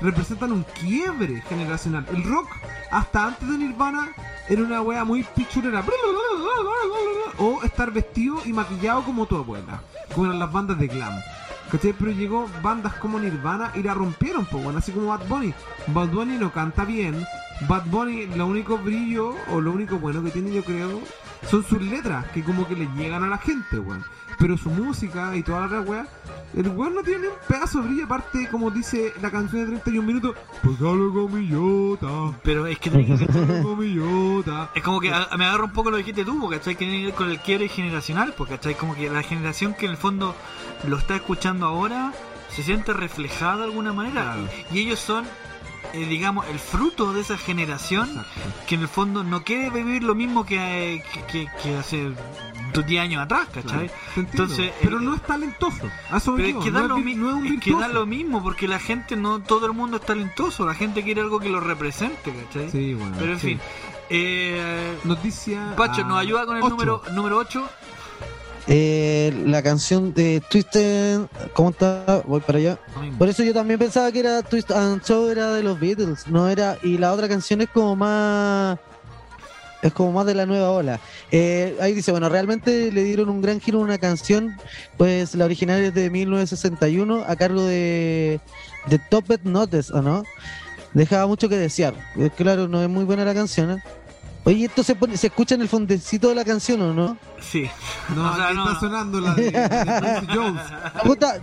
Representan 0.00 0.52
un 0.52 0.64
quiebre 0.80 1.42
generacional. 1.48 2.06
El 2.10 2.22
rock, 2.24 2.48
hasta 2.90 3.26
antes 3.26 3.48
de 3.48 3.58
Nirvana, 3.58 4.08
era 4.48 4.62
una 4.62 4.82
wea 4.82 5.04
muy 5.04 5.22
pichurera. 5.22 5.84
O 7.38 7.62
estar 7.64 7.90
vestido 7.90 8.40
y 8.44 8.52
maquillado 8.52 9.02
como 9.04 9.26
tu 9.26 9.36
abuela. 9.36 9.82
Como 10.14 10.26
eran 10.26 10.38
las 10.38 10.52
bandas 10.52 10.78
de 10.78 10.86
glam. 10.86 11.14
¿Cachai? 11.70 11.92
Pero 11.98 12.12
llegó 12.12 12.48
bandas 12.62 12.94
como 12.94 13.18
Nirvana 13.18 13.72
y 13.74 13.82
la 13.82 13.94
rompieron, 13.94 14.46
pues 14.46 14.62
bueno, 14.62 14.78
así 14.78 14.92
como 14.92 15.08
Bad 15.08 15.26
Bunny. 15.26 15.52
Bad 15.88 16.08
Bunny 16.08 16.38
no 16.38 16.52
canta 16.52 16.84
bien. 16.84 17.24
Bad 17.68 17.86
Bunny, 17.86 18.26
lo 18.26 18.46
único 18.46 18.78
brillo 18.78 19.34
o 19.50 19.60
lo 19.60 19.72
único 19.72 19.98
bueno 19.98 20.22
que 20.22 20.30
tiene, 20.30 20.52
yo 20.52 20.62
creo, 20.62 21.00
son 21.50 21.64
sus 21.64 21.80
letras, 21.82 22.26
que 22.32 22.42
como 22.42 22.66
que 22.68 22.76
le 22.76 22.86
llegan 22.96 23.24
a 23.24 23.28
la 23.28 23.38
gente, 23.38 23.78
weón. 23.78 24.04
Pero 24.38 24.56
su 24.58 24.68
música 24.70 25.34
y 25.34 25.42
toda 25.42 25.66
la 25.66 25.80
weá, 25.80 26.06
el 26.54 26.68
weón 26.68 26.94
no 26.94 27.02
tiene 27.02 27.20
ni 27.22 27.26
un 27.28 27.32
pedazo 27.48 27.80
de 27.80 27.88
brillo, 27.88 28.04
aparte, 28.04 28.48
como 28.50 28.70
dice 28.70 29.12
la 29.22 29.30
canción 29.30 29.62
de 29.62 29.66
31 29.68 30.06
minutos, 30.06 30.36
pues 30.62 30.76
hablo 30.80 31.12
con 31.12 31.34
mi 31.34 31.48
yota, 31.48 32.36
Pero 32.42 32.66
es 32.66 32.78
que 32.78 32.90
con 32.90 33.78
mi 33.78 33.94
yota. 33.94 34.70
Es 34.74 34.82
como 34.82 35.00
que 35.00 35.12
a- 35.12 35.28
me 35.38 35.46
agarra 35.46 35.64
un 35.64 35.72
poco 35.72 35.90
lo 35.90 35.96
que 35.96 36.02
dijiste 36.02 36.24
tú, 36.24 36.38
porque 36.40 36.58
¿cachai? 36.58 36.74
Que 36.76 36.84
tiene 36.84 36.98
que 37.00 37.06
ver 37.06 37.14
con 37.14 37.30
el 37.30 37.40
quiebre 37.40 37.68
generacional, 37.68 38.34
porque 38.36 38.54
¿cachai? 38.56 38.74
Como 38.74 38.94
que 38.94 39.08
la 39.10 39.22
generación 39.22 39.74
que 39.74 39.86
en 39.86 39.92
el 39.92 39.96
fondo 39.96 40.34
lo 40.86 40.96
está 40.98 41.16
escuchando 41.16 41.66
ahora 41.66 42.12
se 42.50 42.62
siente 42.62 42.92
reflejada 42.92 43.58
de 43.58 43.64
alguna 43.64 43.92
manera. 43.92 44.36
Y 44.70 44.80
ellos 44.80 44.98
son, 45.00 45.24
eh, 45.92 46.06
digamos, 46.06 46.46
el 46.48 46.58
fruto 46.58 47.12
de 47.12 47.20
esa 47.20 47.36
generación 47.38 48.08
Exacto. 48.08 48.40
que 48.66 48.74
en 48.74 48.80
el 48.82 48.88
fondo 48.88 49.24
no 49.24 49.42
quiere 49.44 49.70
vivir 49.70 50.02
lo 50.02 50.14
mismo 50.14 50.44
que, 50.44 51.02
que, 51.12 51.22
que- 51.26 51.48
que 51.62 51.76
hace 51.76 52.12
10 52.86 53.00
años 53.02 53.22
atrás, 53.22 53.48
¿cachai? 53.54 53.88
Claro. 53.88 53.92
Entonces, 54.16 54.72
pero 54.82 54.98
el- 54.98 55.04
no 55.04 55.14
es 55.14 55.22
talentoso. 55.22 55.78
Pero 56.10 56.46
es 56.58 56.64
que, 56.64 56.70
da 56.70 56.80
no, 56.82 56.88
lo 56.88 56.96
es, 56.98 57.16
no 57.16 57.44
es 57.44 57.60
que 57.60 57.72
da 57.72 57.88
lo 57.88 58.04
mismo, 58.06 58.42
porque 58.42 58.68
la 58.68 58.78
gente, 58.78 59.16
no 59.16 59.40
todo 59.40 59.64
el 59.66 59.72
mundo 59.72 59.96
es 59.96 60.02
talentoso, 60.04 60.66
la 60.66 60.74
gente 60.74 61.02
quiere 61.02 61.20
algo 61.22 61.40
que 61.40 61.48
lo 61.48 61.60
represente, 61.60 62.34
¿cachai? 62.44 62.70
Sí, 62.70 62.92
bueno. 62.94 63.16
Pero 63.18 63.32
en 63.32 63.38
sí. 63.40 63.46
fin, 63.48 63.60
eh, 64.10 64.98
Noticia. 65.04 65.74
Pacho, 65.76 66.04
¿nos 66.04 66.18
ayuda 66.18 66.44
con 66.46 66.56
el 66.56 66.62
ocho. 66.62 66.70
número 66.70 67.02
número 67.12 67.38
8? 67.38 67.68
Eh, 68.68 69.32
la 69.46 69.62
canción 69.62 70.12
de 70.12 70.42
Twisted, 70.50 71.20
¿cómo 71.52 71.70
está? 71.70 72.22
Voy 72.26 72.40
para 72.40 72.58
allá. 72.58 72.78
Por 73.16 73.28
eso 73.28 73.44
yo 73.44 73.54
también 73.54 73.78
pensaba 73.78 74.10
que 74.10 74.18
era 74.18 74.42
Twist 74.42 74.72
and 74.72 75.04
Show 75.04 75.28
era 75.28 75.52
de 75.52 75.62
los 75.62 75.78
Beatles, 75.78 76.26
no 76.26 76.48
era 76.48 76.76
y 76.82 76.98
la 76.98 77.12
otra 77.12 77.28
canción 77.28 77.60
es 77.60 77.68
como 77.68 77.94
más 77.94 78.78
es 79.82 79.92
como 79.92 80.10
más 80.10 80.26
de 80.26 80.34
la 80.34 80.46
nueva 80.46 80.70
ola. 80.70 80.98
Eh, 81.30 81.76
ahí 81.80 81.92
dice, 81.92 82.10
bueno, 82.10 82.28
realmente 82.28 82.90
le 82.90 83.04
dieron 83.04 83.28
un 83.28 83.40
gran 83.40 83.60
giro 83.60 83.78
a 83.78 83.82
una 83.82 83.98
canción, 83.98 84.56
pues 84.96 85.36
la 85.36 85.44
original 85.44 85.80
es 85.80 85.94
de 85.94 86.10
1961 86.10 87.24
a 87.24 87.36
cargo 87.36 87.62
de 87.62 88.40
de 88.86 88.98
Topet 88.98 89.42
Notes, 89.44 89.90
¿o 89.90 90.02
no? 90.02 90.24
Dejaba 90.92 91.26
mucho 91.26 91.48
que 91.48 91.56
desear. 91.56 91.94
Eh, 92.16 92.30
claro, 92.34 92.66
no 92.68 92.82
es 92.82 92.88
muy 92.88 93.04
buena 93.04 93.24
la 93.24 93.34
canción. 93.34 93.70
¿eh? 93.70 93.82
Oye, 94.46 94.66
esto 94.66 94.84
se 94.84 94.94
pone, 94.94 95.16
se 95.16 95.26
escucha 95.26 95.56
en 95.56 95.62
el 95.62 95.68
fondecito 95.68 96.28
de 96.28 96.36
la 96.36 96.44
canción, 96.44 96.80
¿o 96.80 96.94
no? 96.94 97.18
Sí. 97.40 97.68
No, 98.14 98.30
O 98.30 98.36
sea, 98.36 98.46
aquí 98.46 98.54
no, 98.54 98.68
está 98.68 98.78
sonando 98.78 99.20
la 99.20 99.34
de, 99.34 99.50
de 99.50 100.26
Jones. 100.32 100.62
Me 101.02 101.08
gusta, 101.08 101.40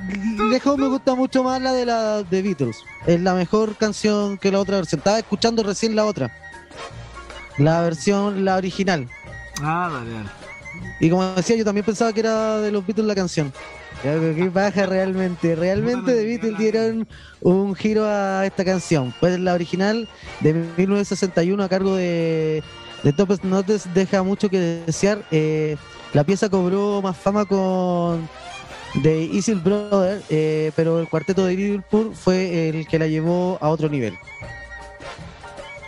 lejos 0.49 0.77
me 0.77 0.87
gusta 0.87 1.13
mucho 1.13 1.43
más 1.43 1.61
la 1.61 1.73
de 1.73 1.85
la 1.85 2.23
de 2.23 2.41
Beatles. 2.41 2.77
Es 3.05 3.19
la 3.19 3.33
mejor 3.33 3.75
canción 3.75 4.37
que 4.37 4.53
la 4.53 4.59
otra 4.59 4.77
versión. 4.77 4.99
Estaba 4.99 5.19
escuchando 5.19 5.63
recién 5.63 5.97
la 5.97 6.05
otra. 6.05 6.31
La 7.57 7.81
versión, 7.81 8.45
la 8.45 8.55
original. 8.55 9.09
Ah, 9.61 9.89
dale, 9.91 10.09
dale. 10.09 10.29
Y 11.01 11.09
como 11.09 11.25
decía, 11.35 11.57
yo 11.57 11.65
también 11.65 11.85
pensaba 11.85 12.13
que 12.13 12.21
era 12.21 12.59
de 12.59 12.71
los 12.71 12.87
Beatles 12.87 13.05
la 13.05 13.15
canción. 13.15 13.51
Qué 14.01 14.49
baja 14.49 14.85
realmente. 14.85 15.55
Realmente 15.55 16.13
de 16.13 16.23
Beatles 16.23 16.57
dieron 16.57 17.05
un 17.41 17.75
giro 17.75 18.05
a 18.05 18.45
esta 18.45 18.63
canción. 18.63 19.13
Pues 19.19 19.37
la 19.41 19.53
original 19.53 20.07
de 20.39 20.53
1961 20.53 21.61
a 21.61 21.67
cargo 21.67 21.95
de, 21.95 22.63
de 23.03 23.13
Topes 23.13 23.43
Notes 23.43 23.93
deja 23.93 24.23
mucho 24.23 24.49
que 24.49 24.59
desear. 24.85 25.23
Eh, 25.31 25.77
la 26.13 26.23
pieza 26.23 26.49
cobró 26.49 27.01
más 27.01 27.17
fama 27.17 27.45
con 27.45 28.27
The 29.01 29.25
Easy 29.35 29.53
Brother, 29.53 30.21
eh, 30.29 30.71
pero 30.75 30.99
el 30.99 31.09
cuarteto 31.09 31.45
de 31.45 31.55
Liverpool 31.55 32.13
fue 32.15 32.69
el 32.69 32.87
que 32.87 32.99
la 32.99 33.07
llevó 33.07 33.57
a 33.61 33.69
otro 33.69 33.89
nivel. 33.89 34.17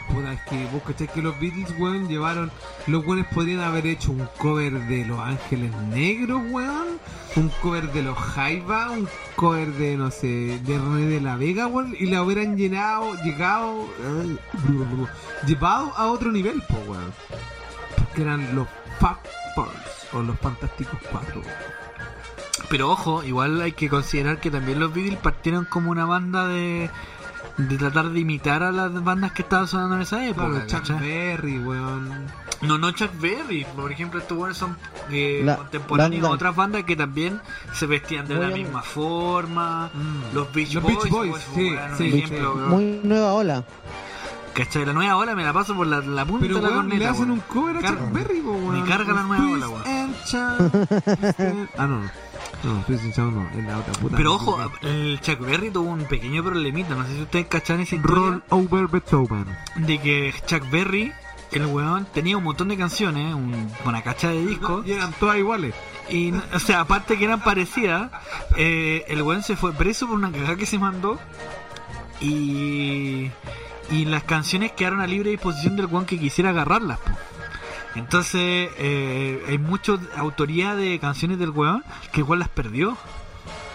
Puta, 0.09 0.33
es 0.33 0.41
que 0.41 0.67
vos 0.71 1.09
que 1.13 1.21
los 1.21 1.39
Beatles, 1.39 1.73
weón, 1.79 2.07
llevaron. 2.07 2.51
Los 2.87 3.05
weones 3.05 3.25
podrían 3.33 3.61
haber 3.61 3.87
hecho 3.87 4.11
un 4.11 4.27
cover 4.37 4.73
de 4.87 5.05
Los 5.05 5.19
Ángeles 5.19 5.71
Negros, 5.89 6.41
weón. 6.51 6.99
Un 7.35 7.49
cover 7.61 7.91
de 7.91 8.01
los 8.01 8.17
Jaiba, 8.17 8.91
un 8.91 9.09
cover 9.35 9.67
de, 9.73 9.97
no 9.97 10.09
sé, 10.09 10.59
de 10.63 10.77
René 10.77 11.05
de 11.07 11.21
la 11.21 11.35
Vega, 11.35 11.67
weón. 11.67 11.95
Y 11.99 12.05
la 12.05 12.23
hubieran 12.23 12.55
llenado, 12.55 13.13
llegado. 13.23 13.87
eh, 13.99 14.37
llevado 15.45 15.93
a 15.97 16.07
otro 16.07 16.31
nivel, 16.31 16.61
po, 16.61 16.75
weón. 16.87 17.13
Porque 17.97 18.21
eran 18.21 18.55
los 18.55 18.67
Factors 18.99 20.07
o 20.13 20.21
los 20.21 20.39
Fantásticos 20.39 20.99
Cuatro. 21.11 21.41
Pero 22.69 22.89
ojo, 22.89 23.23
igual 23.23 23.61
hay 23.61 23.73
que 23.73 23.89
considerar 23.89 24.39
que 24.39 24.49
también 24.49 24.79
los 24.79 24.93
Beatles 24.93 25.19
partieron 25.19 25.65
como 25.65 25.91
una 25.91 26.05
banda 26.05 26.47
de 26.47 26.89
de 27.57 27.77
tratar 27.77 28.09
de 28.09 28.19
imitar 28.19 28.63
a 28.63 28.71
las 28.71 28.91
bandas 29.03 29.31
que 29.31 29.41
estaban 29.43 29.67
sonando 29.67 29.95
en 29.95 30.01
esa 30.01 30.25
época. 30.25 30.49
Claro, 30.49 30.67
Chuck 30.67 30.79
¿cachai? 30.79 30.99
Berry, 30.99 31.59
weón. 31.59 32.09
No, 32.61 32.77
no 32.77 32.91
Chuck 32.91 33.11
Berry. 33.19 33.65
Por 33.75 33.91
ejemplo, 33.91 34.19
estos 34.19 34.37
buenos 34.37 34.57
son 34.57 34.77
eh, 35.09 35.41
La- 35.43 35.57
contemporáneos 35.57 36.21
banda- 36.21 36.35
otras 36.35 36.55
bandas 36.55 36.83
que 36.83 36.95
también 36.95 37.39
se 37.73 37.85
vestían 37.85 38.27
de 38.27 38.35
Muy 38.35 38.43
la 38.43 38.49
bien. 38.53 38.63
misma 38.67 38.81
forma. 38.81 39.89
Mm. 39.93 40.35
Los 40.35 40.51
Beach 40.53 40.73
Los 40.73 40.83
Boys, 40.83 40.97
Beach 41.03 41.11
Boys, 41.11 41.47
sí, 41.55 41.71
weón, 41.71 41.97
sí, 41.97 42.23
sí. 42.27 42.33
Muy 42.67 42.99
nueva 43.03 43.33
ola. 43.33 43.63
¿Cachai? 44.53 44.85
La 44.85 44.93
nueva 44.93 45.17
ola 45.17 45.35
me 45.35 45.43
la 45.43 45.51
paso 45.51 45.75
por 45.75 45.85
la, 45.85 45.99
la 45.99 46.25
punta 46.25 46.45
Pero 46.47 46.55
de 46.55 46.61
la 46.61 46.69
weón, 46.69 46.85
le 46.89 46.91
corneta. 46.95 47.11
hacen 47.11 47.25
weón. 47.29 47.31
un 47.31 47.39
cover 47.41 47.77
a 47.77 47.81
Chuck 47.89 48.11
Berry, 48.13 48.39
weón. 48.41 48.81
Me 48.81 48.87
carga 48.89 49.13
la 49.13 49.23
nueva 49.23 49.49
ola, 49.51 49.67
weón. 49.69 49.83
ah, 51.77 51.87
no, 51.87 52.01
no. 52.63 52.83
And 52.87 53.13
shout 53.13 53.33
no, 53.33 53.47
es 53.57 53.63
la 53.65 53.77
otra 53.79 53.93
puta. 53.93 54.17
Pero 54.17 54.33
ojo, 54.35 54.57
el 54.81 55.19
Chuck 55.21 55.39
Berry 55.39 55.69
tuvo 55.71 55.89
un 55.91 56.05
pequeño 56.05 56.43
problemita. 56.43 56.95
No 56.95 57.05
sé 57.05 57.15
si 57.15 57.21
ustedes 57.21 57.47
cachan 57.47 57.81
esa 57.81 57.95
Roll 58.01 58.43
over 58.49 58.87
Beethoven. 58.87 59.45
de 59.75 59.99
que 59.99 60.33
Chuck 60.45 60.69
Berry, 60.69 61.11
el 61.51 61.65
weón, 61.67 62.05
tenía 62.13 62.37
un 62.37 62.43
montón 62.43 62.67
de 62.69 62.77
canciones, 62.77 63.33
un- 63.33 63.71
una 63.85 64.01
cacha 64.01 64.29
de 64.29 64.45
discos. 64.45 64.85
Y 64.87 64.93
eran 64.93 65.13
todas 65.19 65.37
iguales. 65.37 65.73
Y, 66.09 66.31
o 66.53 66.59
sea, 66.59 66.81
aparte 66.81 67.17
que 67.17 67.25
eran 67.25 67.41
parecidas, 67.41 68.11
eh, 68.57 69.05
el 69.07 69.21
weón 69.21 69.41
se 69.43 69.55
fue 69.55 69.73
preso 69.73 70.05
por 70.07 70.15
una 70.15 70.31
cagada 70.31 70.55
que 70.55 70.65
se 70.65 70.77
mandó. 70.79 71.19
Y, 72.21 73.29
y 73.91 74.05
las 74.05 74.23
canciones 74.23 74.71
quedaron 74.71 75.01
a 75.01 75.07
libre 75.07 75.31
disposición 75.31 75.75
del 75.75 75.87
weón 75.87 76.05
que 76.05 76.17
quisiera 76.19 76.51
agarrarlas. 76.51 76.99
po. 76.99 77.11
Entonces, 77.95 78.69
eh, 78.77 79.43
hay 79.47 79.57
mucha 79.57 79.93
autoría 80.17 80.75
de 80.75 80.99
canciones 80.99 81.39
del 81.39 81.49
weón 81.51 81.83
que 82.11 82.21
igual 82.21 82.39
las 82.39 82.49
perdió. 82.49 82.97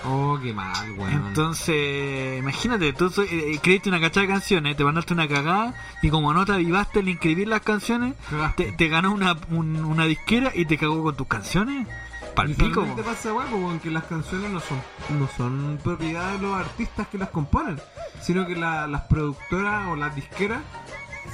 Oh, 0.04 0.38
qué 0.42 0.54
mal, 0.54 0.92
weón. 0.96 1.12
Entonces, 1.28 2.38
imagínate, 2.38 2.92
tú 2.94 3.10
soy- 3.10 3.28
eh, 3.30 3.58
creíste 3.62 3.88
una 3.90 4.00
cachada 4.00 4.26
de 4.26 4.32
canciones, 4.32 4.76
te 4.76 4.82
mandaste 4.84 5.12
una 5.12 5.28
cagada 5.28 5.74
y 6.02 6.08
como 6.08 6.32
no 6.32 6.44
te 6.46 6.52
avivaste 6.52 7.00
al 7.00 7.08
inscribir 7.08 7.48
las 7.48 7.60
canciones, 7.60 8.14
te, 8.56 8.72
te 8.72 8.88
ganó 8.88 9.12
una, 9.12 9.36
un- 9.50 9.84
una 9.84 10.06
disquera 10.06 10.52
y 10.54 10.64
te 10.64 10.78
cagó 10.78 11.02
con 11.02 11.16
tus 11.16 11.26
canciones. 11.26 11.86
Pal 12.34 12.50
Y 12.50 12.54
pico. 12.54 12.76
realmente 12.82 13.02
pasa 13.02 13.30
porque 13.50 13.80
que 13.82 13.90
las 13.90 14.04
canciones 14.04 14.50
no 14.50 14.60
son, 14.60 14.80
no 15.18 15.28
son 15.36 15.78
propiedad 15.82 16.32
de 16.32 16.38
los 16.38 16.54
artistas 16.54 17.08
que 17.08 17.18
las 17.18 17.28
componen, 17.30 17.78
sino 18.22 18.46
que 18.46 18.54
la- 18.56 18.86
las 18.86 19.02
productoras 19.02 19.88
o 19.88 19.96
las 19.96 20.14
disqueras 20.14 20.60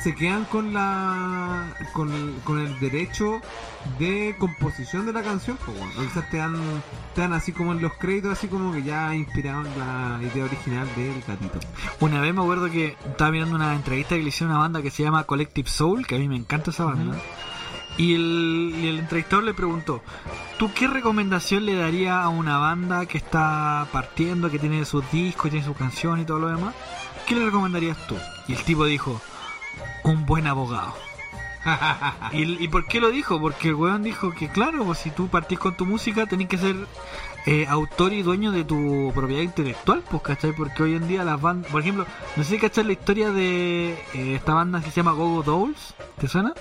se 0.06 0.14
quedan 0.14 0.44
con 0.44 0.72
la 0.72 1.74
con 1.92 2.12
el, 2.12 2.36
con 2.44 2.60
el 2.60 2.78
derecho 2.78 3.40
de 3.98 4.36
composición 4.38 5.04
de 5.04 5.12
la 5.12 5.20
canción, 5.20 5.58
pues 5.64 5.76
bueno. 5.76 5.92
O 5.98 6.02
quizás 6.02 6.30
te 6.30 6.36
dan, 6.36 6.54
te 7.16 7.22
dan 7.22 7.32
así 7.32 7.50
como 7.50 7.72
en 7.72 7.82
los 7.82 7.92
créditos, 7.94 8.30
así 8.30 8.46
como 8.46 8.72
que 8.72 8.84
ya 8.84 9.12
inspirado 9.16 9.66
en 9.66 9.76
la 9.76 10.20
idea 10.22 10.44
original 10.44 10.86
del 10.94 11.24
gatito. 11.26 11.58
Una 11.98 12.20
vez 12.20 12.32
me 12.32 12.40
acuerdo 12.40 12.70
que 12.70 12.96
estaba 13.04 13.32
mirando 13.32 13.56
una 13.56 13.74
entrevista 13.74 14.14
que 14.14 14.22
le 14.22 14.28
hicieron 14.28 14.52
a 14.52 14.58
una 14.58 14.62
banda 14.62 14.80
que 14.80 14.92
se 14.92 15.02
llama 15.02 15.24
Collective 15.24 15.68
Soul, 15.68 16.06
que 16.06 16.14
a 16.14 16.18
mí 16.20 16.28
me 16.28 16.36
encanta 16.36 16.70
esa 16.70 16.84
banda. 16.84 17.16
Y 17.98 18.14
el, 18.14 18.74
y 18.76 18.86
el 18.86 19.00
entrevistador 19.00 19.42
le 19.42 19.54
preguntó, 19.54 20.02
¿tú 20.56 20.70
qué 20.72 20.86
recomendación 20.86 21.66
le 21.66 21.74
darías 21.74 22.14
a 22.14 22.28
una 22.28 22.58
banda 22.58 23.06
que 23.06 23.18
está 23.18 23.88
partiendo, 23.90 24.52
que 24.52 24.60
tiene 24.60 24.84
sus 24.84 25.10
discos, 25.10 25.50
tiene 25.50 25.66
sus 25.66 25.76
canciones 25.76 26.22
y 26.22 26.26
todo 26.26 26.38
lo 26.38 26.48
demás? 26.48 26.76
¿Qué 27.26 27.34
le 27.34 27.44
recomendarías 27.44 27.96
tú? 28.06 28.14
Y 28.46 28.52
el 28.52 28.62
tipo 28.62 28.84
dijo, 28.84 29.20
un 30.10 30.26
buen 30.26 30.46
abogado. 30.46 30.94
¿Y, 32.32 32.42
el- 32.42 32.60
¿Y 32.60 32.68
por 32.68 32.86
qué 32.86 33.00
lo 33.00 33.10
dijo? 33.10 33.40
Porque 33.40 33.68
el 33.68 33.74
weón 33.74 34.02
dijo 34.02 34.30
que, 34.32 34.48
claro, 34.48 34.84
pues 34.84 34.98
si 34.98 35.10
tú 35.10 35.28
partís 35.28 35.58
con 35.58 35.76
tu 35.76 35.84
música, 35.84 36.26
tenés 36.26 36.48
que 36.48 36.58
ser 36.58 36.76
eh, 37.46 37.66
autor 37.68 38.12
y 38.12 38.22
dueño 38.22 38.52
de 38.52 38.64
tu 38.64 39.10
propiedad 39.14 39.42
intelectual, 39.42 40.02
pues, 40.10 40.22
¿cachai? 40.22 40.52
Porque 40.52 40.82
hoy 40.82 40.94
en 40.94 41.08
día 41.08 41.24
las 41.24 41.40
bandas, 41.40 41.70
por 41.70 41.80
ejemplo, 41.80 42.06
no 42.36 42.44
sé 42.44 42.50
si 42.50 42.58
cachai 42.58 42.84
la 42.84 42.92
historia 42.92 43.30
de 43.32 43.92
eh, 44.14 44.34
esta 44.36 44.54
banda 44.54 44.80
que 44.80 44.90
se 44.90 44.96
llama 44.96 45.12
Gogo 45.12 45.42
Dolls, 45.42 45.94
¿te 46.18 46.28
suena? 46.28 46.54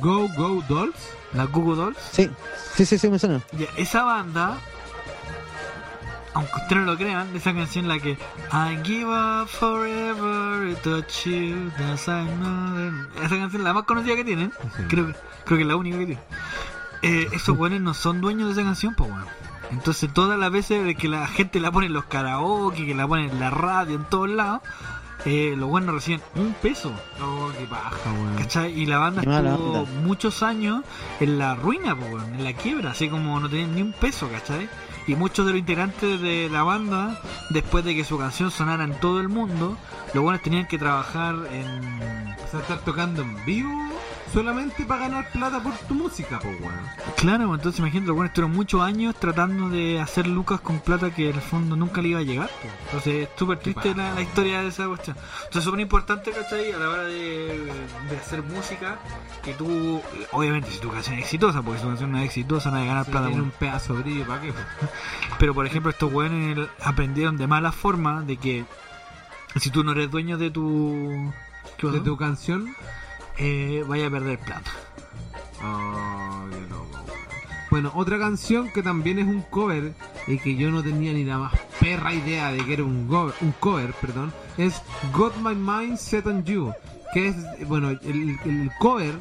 Go 0.00 0.28
Go 0.36 0.62
Dolls. 0.68 0.96
La 1.34 1.44
Google 1.44 1.76
Dolls. 1.76 1.98
Sí, 2.10 2.30
sí, 2.74 2.86
sí, 2.86 2.98
sí, 2.98 3.10
me 3.10 3.18
suena. 3.18 3.42
Ya, 3.52 3.66
esa 3.76 4.02
banda, 4.02 4.56
aunque 6.38 6.52
ustedes 6.54 6.76
no 6.84 6.92
lo 6.92 6.96
crean, 6.96 7.34
esa 7.34 7.52
canción 7.52 7.88
la 7.88 7.98
que 7.98 8.12
I 8.52 8.78
give 8.84 9.06
up 9.06 9.48
forever 9.48 10.74
to 10.82 11.00
you, 11.24 11.70
that's 11.76 12.06
I 12.08 12.24
know 12.38 12.76
that- 12.76 13.24
Esa 13.24 13.36
canción 13.38 13.64
la 13.64 13.72
más 13.74 13.82
conocida 13.84 14.14
que 14.16 14.24
tienen, 14.24 14.52
Sí. 14.76 14.82
creo, 14.88 15.06
que- 15.08 15.14
creo 15.44 15.56
que 15.58 15.62
es 15.62 15.66
la 15.68 15.76
única 15.76 15.98
que 15.98 16.06
tienen. 16.06 16.24
Eh, 17.02 17.28
esos 17.32 17.56
buenos 17.56 17.80
no 17.80 17.92
son 17.94 18.20
dueños 18.20 18.46
de 18.48 18.52
esa 18.52 18.62
canción, 18.62 18.94
pues 18.94 19.10
bueno. 19.10 19.26
Entonces 19.70 20.12
todas 20.14 20.38
las 20.38 20.50
veces 20.50 20.84
de 20.84 20.94
que 20.94 21.08
la 21.08 21.26
gente 21.26 21.60
la 21.60 21.70
pone 21.70 21.86
en 21.86 21.92
los 21.92 22.04
karaoke, 22.04 22.86
que 22.86 22.94
la 22.94 23.06
pone 23.06 23.26
en 23.30 23.38
la 23.40 23.50
radio, 23.50 23.96
en 23.96 24.04
todos 24.04 24.28
lados, 24.30 24.62
eh, 25.24 25.54
los 25.58 25.68
buenos 25.68 25.94
reciben 25.94 26.22
un 26.36 26.54
peso. 26.54 26.92
Oh, 27.20 27.50
qué 27.58 27.66
paja, 27.66 27.96
weón. 28.12 28.36
¿Cachai? 28.36 28.72
Y 28.80 28.86
la 28.86 28.98
banda 28.98 29.22
Qué 29.22 29.28
estuvo 29.30 29.84
muchos 30.04 30.42
años 30.42 30.82
en 31.20 31.38
la 31.38 31.54
ruina, 31.56 31.94
po, 31.96 32.04
en 32.06 32.44
la 32.44 32.52
quiebra, 32.52 32.92
así 32.92 33.08
como 33.08 33.38
no 33.40 33.48
tenían 33.48 33.74
ni 33.74 33.82
un 33.82 33.92
peso, 33.92 34.28
¿cachai? 34.30 34.68
Y 35.08 35.16
muchos 35.16 35.46
de 35.46 35.52
los 35.52 35.58
integrantes 35.58 36.20
de 36.20 36.50
la 36.50 36.62
banda, 36.64 37.18
después 37.48 37.82
de 37.82 37.94
que 37.94 38.04
su 38.04 38.18
canción 38.18 38.50
sonara 38.50 38.84
en 38.84 39.00
todo 39.00 39.20
el 39.20 39.28
mundo, 39.30 39.78
los 40.12 40.22
buenos 40.22 40.42
tenían 40.42 40.68
que 40.68 40.76
trabajar 40.76 41.34
en... 41.50 42.36
O 42.44 42.50
sea, 42.50 42.60
estar 42.60 42.78
tocando 42.80 43.22
en 43.22 43.42
vivo 43.46 43.70
solamente 44.32 44.84
para 44.84 45.02
ganar 45.02 45.30
plata 45.30 45.62
por 45.62 45.72
tu 45.78 45.94
música, 45.94 46.38
pues, 46.40 46.60
weón. 46.60 46.74
Claro, 47.16 47.46
pues, 47.48 47.58
entonces 47.58 47.78
imagínate, 47.80 48.06
los 48.08 48.16
buenos 48.16 48.30
estuvieron 48.30 48.56
muchos 48.56 48.82
años 48.82 49.14
tratando 49.18 49.68
de 49.70 50.00
hacer 50.00 50.26
lucas 50.26 50.60
con 50.60 50.80
plata 50.80 51.10
que 51.14 51.30
en 51.30 51.36
el 51.36 51.40
fondo 51.42 51.76
nunca 51.76 52.02
le 52.02 52.08
iba 52.08 52.20
a 52.20 52.22
llegar. 52.22 52.48
po. 52.48 52.68
Entonces 52.86 53.28
es 53.28 53.28
súper 53.36 53.58
triste 53.58 53.94
la, 53.94 54.14
la 54.14 54.22
historia 54.22 54.60
de 54.62 54.68
esa 54.68 54.86
cuestión. 54.86 55.16
Entonces 55.16 55.58
es 55.58 55.64
súper 55.64 55.80
importante, 55.80 56.30
¿cachai? 56.30 56.72
A 56.72 56.78
la 56.78 56.88
hora 56.88 57.04
de, 57.04 57.72
de 58.10 58.16
hacer 58.16 58.42
música, 58.42 58.98
que 59.42 59.54
tú, 59.54 60.00
obviamente 60.32 60.70
si 60.70 60.78
tu 60.78 60.90
canción 60.90 61.16
es 61.16 61.24
exitosa, 61.24 61.62
porque 61.62 61.78
si 61.78 61.82
tu 61.84 61.88
canción 61.90 62.12
no 62.12 62.18
es 62.18 62.24
exitosa, 62.26 62.70
no 62.70 62.76
hay 62.78 62.86
ganar 62.86 63.06
plata. 63.06 63.26
tiene 63.28 63.40
con- 63.40 63.44
un 63.46 63.50
pedazo 63.52 63.94
de 63.94 64.02
brillo, 64.02 64.26
¿para 64.26 64.40
qué? 64.42 64.52
Pero 65.38 65.54
por 65.54 65.66
ejemplo, 65.66 65.90
estos 65.90 66.12
weones 66.12 66.68
aprendieron 66.82 67.36
de 67.36 67.46
mala 67.46 67.72
forma 67.72 68.22
de 68.22 68.36
que 68.36 68.64
si 69.56 69.70
tú 69.70 69.82
no 69.84 69.92
eres 69.92 70.10
dueño 70.10 70.36
de 70.38 70.50
tu... 70.50 71.32
¿qué 71.78 71.86
De 71.88 72.00
tu 72.00 72.16
canción. 72.16 72.74
Eh, 73.38 73.84
vaya 73.86 74.06
a 74.06 74.10
perder 74.10 74.38
plata. 74.38 74.70
Oh, 75.62 76.46
qué 76.50 76.60
loco. 76.70 76.98
Bueno, 77.70 77.92
otra 77.94 78.18
canción 78.18 78.70
que 78.72 78.82
también 78.82 79.18
es 79.18 79.26
un 79.26 79.42
cover 79.42 79.92
y 80.26 80.38
que 80.38 80.56
yo 80.56 80.70
no 80.70 80.82
tenía 80.82 81.12
ni 81.12 81.24
la 81.24 81.38
más 81.38 81.52
perra 81.80 82.14
idea 82.14 82.50
de 82.52 82.64
que 82.64 82.72
era 82.74 82.84
un, 82.84 83.06
go- 83.08 83.32
un 83.40 83.52
cover, 83.60 83.92
perdón, 83.94 84.32
es 84.56 84.80
Got 85.12 85.36
My 85.36 85.54
Mind 85.54 85.96
Set 85.98 86.26
on 86.26 86.44
You, 86.44 86.72
que 87.12 87.28
es, 87.28 87.36
bueno, 87.68 87.90
el, 87.90 88.38
el 88.44 88.70
cover 88.78 89.14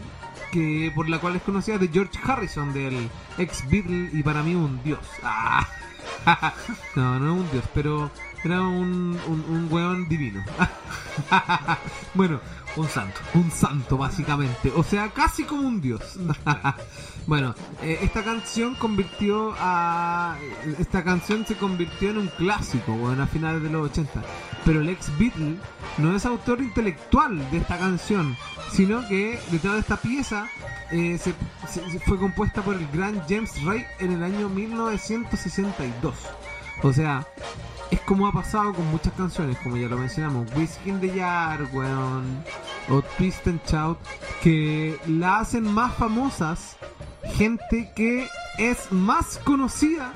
que 0.51 0.91
por 0.95 1.09
la 1.09 1.19
cual 1.19 1.35
es 1.35 1.41
conocida 1.41 1.77
de 1.77 1.89
George 1.89 2.17
Harrison, 2.23 2.71
del 2.73 3.09
ex 3.37 3.67
Beatle 3.69 4.09
y 4.13 4.23
para 4.23 4.43
mí 4.43 4.55
un 4.55 4.81
dios. 4.83 4.99
Ah. 5.23 5.67
no, 6.95 7.19
no 7.19 7.33
es 7.35 7.41
un 7.41 7.51
dios, 7.51 7.65
pero 7.73 8.09
era 8.45 8.61
un, 8.61 9.19
un, 9.27 9.45
un 9.49 9.67
weón 9.69 10.07
divino. 10.07 10.41
bueno, 12.13 12.39
Un 12.77 12.87
santo. 12.87 13.19
un 13.33 13.49
santo 13.49 13.97
básicamente, 13.97 14.71
o 14.75 14.83
sea, 14.83 15.09
casi 15.09 15.43
como 15.43 15.67
un 15.67 15.81
dios. 15.81 16.01
bueno, 17.27 17.55
eh, 17.81 17.99
esta 18.03 18.23
canción 18.23 18.75
convirtió 18.75 19.55
a 19.57 20.37
esta 20.79 21.03
canción 21.03 21.45
se 21.45 21.55
convirtió 21.55 22.11
en 22.11 22.19
un 22.19 22.27
clásico, 22.27 22.93
bueno, 22.93 23.23
a 23.23 23.27
finales 23.27 23.63
de 23.63 23.69
los 23.71 23.89
80, 23.89 24.23
pero 24.63 24.81
el 24.81 24.89
ex 24.89 25.11
Beatle 25.17 25.57
no 25.97 26.15
es 26.15 26.25
autor 26.25 26.61
intelectual 26.61 27.49
de 27.49 27.57
esta 27.57 27.79
canción, 27.79 28.37
sino 28.71 29.07
que 29.07 29.39
detrás 29.51 29.73
de 29.73 29.79
esta 29.79 29.97
pieza 29.97 30.47
eh, 30.91 31.19
fue 32.05 32.19
compuesta 32.19 32.61
por 32.61 32.75
el 32.75 32.87
gran 32.89 33.21
James 33.27 33.63
Ray 33.63 33.85
en 33.99 34.11
el 34.11 34.23
año 34.23 34.49
1962. 34.49 36.15
O 36.83 36.93
sea, 36.93 37.25
es 37.91 37.99
como 38.01 38.27
ha 38.27 38.31
pasado 38.31 38.73
con 38.73 38.85
muchas 38.91 39.13
canciones, 39.13 39.57
como 39.63 39.77
ya 39.77 39.87
lo 39.87 39.97
mencionamos, 39.97 40.47
Whiskey 40.55 40.91
in 40.91 40.99
the 40.99 41.09
Jar, 41.09 41.67
weón, 41.73 42.43
o 42.89 43.01
Twist 43.17 43.47
and 43.47 43.61
Shout, 43.67 43.97
que 44.41 44.99
la 45.07 45.39
hacen 45.39 45.63
más 45.63 45.93
famosas 45.95 46.77
gente 47.35 47.91
que 47.95 48.27
es 48.57 48.91
más 48.91 49.39
conocida 49.43 50.13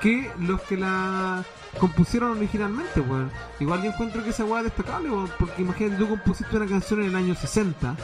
que 0.00 0.30
los 0.38 0.60
que 0.62 0.76
la 0.76 1.44
compusieron 1.78 2.32
originalmente, 2.36 3.00
weón. 3.00 3.30
Igual 3.60 3.82
yo 3.82 3.90
encuentro 3.90 4.22
que 4.22 4.30
esa 4.30 4.44
weá 4.44 4.60
es 4.60 4.64
destacable, 4.66 5.10
weón, 5.10 5.30
porque 5.38 5.62
imagínate, 5.62 5.96
tú 5.96 6.08
compusiste 6.08 6.56
una 6.56 6.66
canción 6.66 7.02
en 7.02 7.08
el 7.10 7.16
año 7.16 7.34
60 7.34 7.96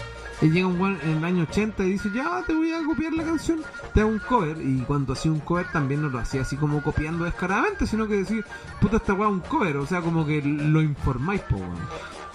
y 0.42 0.48
llega 0.50 0.66
un 0.66 0.80
weón 0.80 0.98
en 1.02 1.18
el 1.18 1.24
año 1.24 1.42
80 1.42 1.84
y 1.84 1.90
dice, 1.92 2.10
ya 2.14 2.42
te 2.46 2.54
voy 2.54 2.72
a 2.72 2.82
copiar 2.84 3.12
la 3.12 3.24
canción, 3.24 3.60
te 3.94 4.00
hago 4.00 4.10
un 4.10 4.18
cover. 4.20 4.56
Y 4.60 4.80
cuando 4.86 5.12
hacía 5.12 5.30
un 5.32 5.40
cover 5.40 5.70
también 5.72 6.02
no 6.02 6.08
lo 6.08 6.18
hacía 6.18 6.42
así 6.42 6.56
como 6.56 6.82
copiando 6.82 7.24
descaradamente, 7.24 7.86
sino 7.86 8.06
que 8.06 8.14
decir, 8.16 8.44
puta, 8.80 8.96
esta 8.96 9.12
weá 9.14 9.28
es 9.28 9.34
un 9.34 9.40
cover, 9.40 9.76
o 9.76 9.86
sea, 9.86 10.00
como 10.00 10.24
que 10.26 10.40
lo 10.42 10.80
informáis, 10.82 11.40
po, 11.42 11.56
weón. 11.56 11.76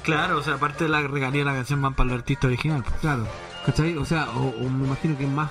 Claro, 0.04 0.38
o 0.38 0.44
sea, 0.44 0.54
aparte 0.56 0.84
de 0.84 0.90
la 0.92 1.02
regalía 1.02 1.40
de 1.40 1.46
la 1.46 1.54
canción 1.56 1.82
van 1.82 1.96
para 1.96 2.10
el 2.12 2.18
artista 2.18 2.46
original. 2.46 2.84
pues. 2.88 3.00
Claro, 3.02 3.26
¿cachai? 3.66 3.98
O 3.98 4.06
sea, 4.06 4.30
o, 4.36 4.50
o 4.50 4.70
me 4.70 4.86
imagino 4.86 5.18
que 5.18 5.26
más, 5.26 5.50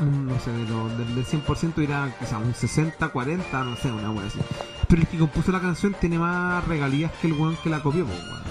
no 0.00 0.38
sé, 0.38 0.52
de 0.52 0.68
lo- 0.68 0.88
del, 0.90 1.16
del 1.16 1.26
100% 1.26 1.82
irá 1.82 2.08
quizá 2.20 2.38
un 2.38 2.54
60, 2.54 3.08
40, 3.08 3.64
no 3.64 3.74
sé, 3.74 3.90
una 3.90 4.12
wea 4.12 4.26
así. 4.28 4.38
Pero 4.88 5.02
el 5.02 5.08
que 5.08 5.18
compuso 5.18 5.52
la 5.52 5.60
canción 5.60 5.94
tiene 6.00 6.18
más 6.18 6.66
regalías 6.66 7.12
que 7.20 7.26
el 7.26 7.34
weón 7.34 7.56
que 7.62 7.70
la 7.70 7.82
copió, 7.82 8.04
weón. 8.06 8.47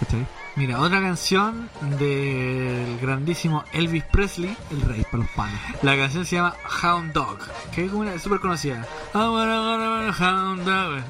¿Cachai? 0.00 0.26
Mira, 0.56 0.80
otra 0.80 1.00
canción 1.00 1.70
del 1.98 2.98
grandísimo 3.00 3.64
Elvis 3.72 4.02
Presley. 4.04 4.56
El 4.70 4.80
rey 4.82 5.04
para 5.04 5.18
los 5.18 5.28
panes. 5.32 5.60
La 5.82 5.96
canción 5.96 6.24
se 6.26 6.36
llama 6.36 6.54
Hound 6.82 7.12
Dog, 7.12 7.38
que 7.72 7.84
es 7.84 7.92
una 7.92 8.18
súper 8.18 8.40
conocida. 8.40 8.86
Hound 9.14 10.64
dog. 10.64 11.02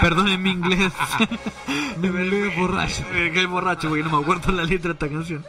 Perdonen 0.00 0.42
mi 0.42 0.50
inglés. 0.50 0.92
Mi 1.98 2.08
inglés 2.08 2.56
borracho. 2.56 3.04
Eh, 3.12 3.30
que 3.32 3.46
borracho 3.46 3.88
porque 3.88 4.04
no 4.04 4.10
me 4.10 4.22
acuerdo 4.22 4.52
la 4.52 4.64
letra 4.64 4.88
de 4.88 4.92
esta 4.92 5.08
canción. 5.08 5.44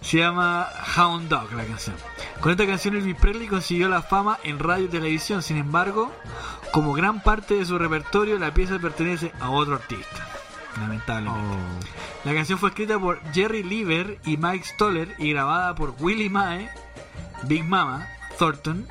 Se 0.00 0.18
llama 0.18 0.68
Hound 0.96 1.28
Dog 1.28 1.52
la 1.54 1.64
canción. 1.64 1.96
Con 2.40 2.52
esta 2.52 2.66
canción 2.66 2.96
Elvis 2.96 3.16
Presley 3.16 3.48
consiguió 3.48 3.88
la 3.88 4.02
fama 4.02 4.38
en 4.44 4.58
radio 4.58 4.84
y 4.84 4.88
televisión. 4.88 5.42
Sin 5.42 5.56
embargo, 5.56 6.12
como 6.72 6.92
gran 6.92 7.22
parte 7.22 7.54
de 7.54 7.64
su 7.64 7.78
repertorio, 7.78 8.38
la 8.38 8.52
pieza 8.52 8.78
pertenece 8.78 9.32
a 9.40 9.50
otro 9.50 9.76
artista. 9.76 10.26
Lamentablemente. 10.78 11.40
Oh. 11.40 12.26
La 12.26 12.34
canción 12.34 12.58
fue 12.58 12.70
escrita 12.70 12.98
por 12.98 13.20
Jerry 13.32 13.62
Lieber 13.62 14.18
y 14.24 14.36
Mike 14.36 14.64
Stoller 14.64 15.14
y 15.18 15.32
grabada 15.32 15.74
por 15.74 15.94
Willie 16.00 16.30
Mae, 16.30 16.68
Big 17.44 17.64
Mama, 17.64 18.08
Thornton 18.38 18.86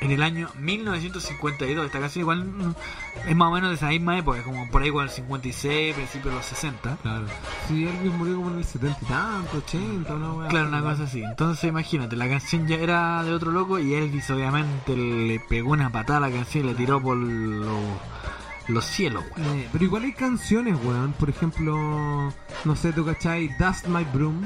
en 0.00 0.10
el 0.10 0.22
año 0.22 0.48
1952. 0.58 1.86
Esta 1.86 2.00
canción 2.00 2.20
igual 2.20 2.44
mm, 2.44 2.74
es 3.28 3.36
más 3.36 3.48
o 3.48 3.50
menos 3.52 3.70
de 3.70 3.76
esa 3.76 3.88
misma 3.88 4.18
época, 4.18 4.42
como 4.42 4.68
por 4.70 4.82
ahí 4.82 4.90
con 4.90 5.04
el 5.04 5.10
56, 5.10 5.94
principios 5.94 6.32
de 6.32 6.38
los 6.38 6.46
60. 6.46 6.96
Claro. 7.02 7.26
Sí, 7.68 7.86
Elvis 7.86 8.12
murió 8.12 8.36
como 8.36 8.50
en 8.50 8.58
el 8.58 8.64
70 8.64 8.98
y 9.00 9.04
tanto, 9.06 9.58
80, 9.58 10.14
una 10.14 10.32
wea 10.32 10.48
Claro, 10.48 10.68
una 10.68 10.82
cosa 10.82 11.04
así. 11.04 11.22
Entonces 11.22 11.64
imagínate, 11.64 12.16
la 12.16 12.28
canción 12.28 12.66
ya 12.66 12.76
era 12.76 13.22
de 13.24 13.32
otro 13.32 13.50
loco 13.50 13.78
y 13.78 13.94
Elvis 13.94 14.30
obviamente 14.30 14.96
le 14.96 15.40
pegó 15.40 15.72
una 15.72 15.90
patada 15.90 16.18
a 16.18 16.28
la 16.28 16.30
canción 16.30 16.64
y 16.64 16.68
le 16.68 16.74
tiró 16.74 17.00
por 17.00 17.16
los, 17.16 17.80
los 18.68 18.84
cielos. 18.84 19.24
weón. 19.36 19.58
Eh, 19.58 19.68
pero 19.72 19.84
igual 19.84 20.04
hay 20.04 20.12
canciones, 20.12 20.76
weón. 20.84 21.12
Por 21.14 21.30
ejemplo, 21.30 22.32
no 22.64 22.76
sé, 22.76 22.92
¿tú 22.92 23.04
cachai? 23.04 23.48
Dust 23.58 23.86
My 23.86 24.04
Broom, 24.04 24.42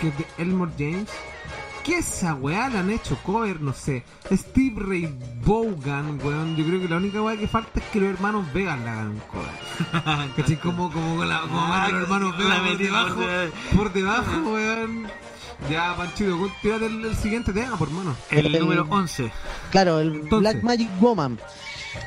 que 0.00 0.08
es 0.08 0.18
de 0.18 0.26
Elmore 0.38 0.72
James. 0.78 1.08
¿Qué 1.84 1.98
esa 1.98 2.34
weá 2.34 2.70
la 2.70 2.80
han 2.80 2.88
hecho 2.88 3.18
cover? 3.22 3.60
No 3.60 3.74
sé. 3.74 4.04
Steve 4.32 4.74
Ray 4.82 5.14
Vaughan, 5.44 6.18
weón. 6.24 6.56
Yo 6.56 6.64
creo 6.64 6.80
que 6.80 6.88
la 6.88 6.96
única 6.96 7.20
weá 7.20 7.36
que 7.36 7.46
falta 7.46 7.78
es 7.78 7.84
que 7.92 8.00
los 8.00 8.08
hermanos 8.08 8.50
Vegas 8.54 8.80
la 8.80 8.92
hagan 8.92 9.20
cover. 9.30 10.30
¿Cachai? 10.36 10.58
Como, 10.60 10.90
como, 10.90 11.22
la, 11.26 11.42
como 11.42 11.60
Ah, 11.62 11.88
los 11.90 12.02
hermanos 12.02 12.38
la 12.38 12.60
Vegas 12.60 12.68
por 12.70 12.78
debajo. 12.78 13.20
debajo. 13.20 13.52
Por 13.76 13.92
debajo, 13.92 14.40
weón. 14.54 15.06
Ya, 15.70 15.94
Panchito, 15.96 16.50
tírate 16.62 16.86
el, 16.86 17.04
el 17.04 17.16
siguiente 17.16 17.52
tema, 17.52 17.76
por 17.76 17.90
mano. 17.90 18.16
El 18.30 18.46
El- 18.54 18.60
número 18.60 18.86
11. 18.88 19.30
Claro, 19.70 20.00
el 20.00 20.14
Entonces. 20.14 20.40
Black 20.40 20.62
Magic 20.64 20.88
Woman. 21.00 21.38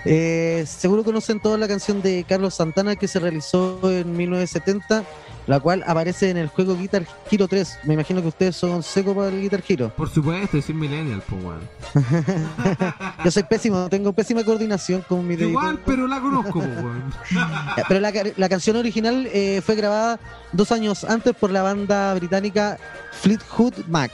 Eh, 0.06 0.66
seguro 0.68 1.04
conocen 1.04 1.40
toda 1.40 1.58
la 1.58 1.68
canción 1.68 2.02
de 2.02 2.26
Carlos 2.28 2.56
Santana 2.56 2.96
que 2.96 3.08
se 3.08 3.20
realizó 3.20 3.80
en 3.92 4.16
1970, 4.16 5.04
la 5.48 5.60
cual 5.60 5.84
aparece 5.88 6.30
en 6.30 6.38
el 6.38 6.48
juego 6.48 6.76
Guitar 6.76 7.06
Hero 7.32 7.48
3. 7.48 7.80
Me 7.84 7.94
imagino 7.94 8.22
que 8.22 8.28
ustedes 8.28 8.56
son 8.56 8.84
secos 8.84 9.16
para 9.16 9.30
el 9.30 9.42
Guitar 9.42 9.64
Hero. 9.68 9.92
Por 9.96 10.10
supuesto, 10.10 10.62
soy 10.62 10.76
millennial, 10.76 11.22
pues, 11.28 11.44
weón. 11.44 11.62
Yo 13.24 13.32
soy 13.32 13.44
pésimo, 13.44 13.90
tengo 13.90 14.14
pésima 14.14 14.44
coordinación 14.44 15.02
con 15.08 15.26
mi 15.26 15.36
dedito. 15.36 15.50
Igual, 15.60 15.80
pero 15.86 16.08
la 16.08 16.20
conozco, 16.20 16.60
weón. 16.60 17.14
Eh, 17.78 17.84
Pero 17.88 18.00
la, 18.00 18.12
la 18.36 18.50
canción 18.50 18.76
original 18.76 19.28
eh, 19.32 19.62
fue 19.64 19.76
grabada 19.76 20.20
dos 20.52 20.72
años 20.72 21.04
antes 21.04 21.36
por 21.36 21.52
la 21.52 21.62
banda 21.62 22.14
británica 22.16 22.78
Fleetwood 23.22 23.86
Mac. 23.88 24.12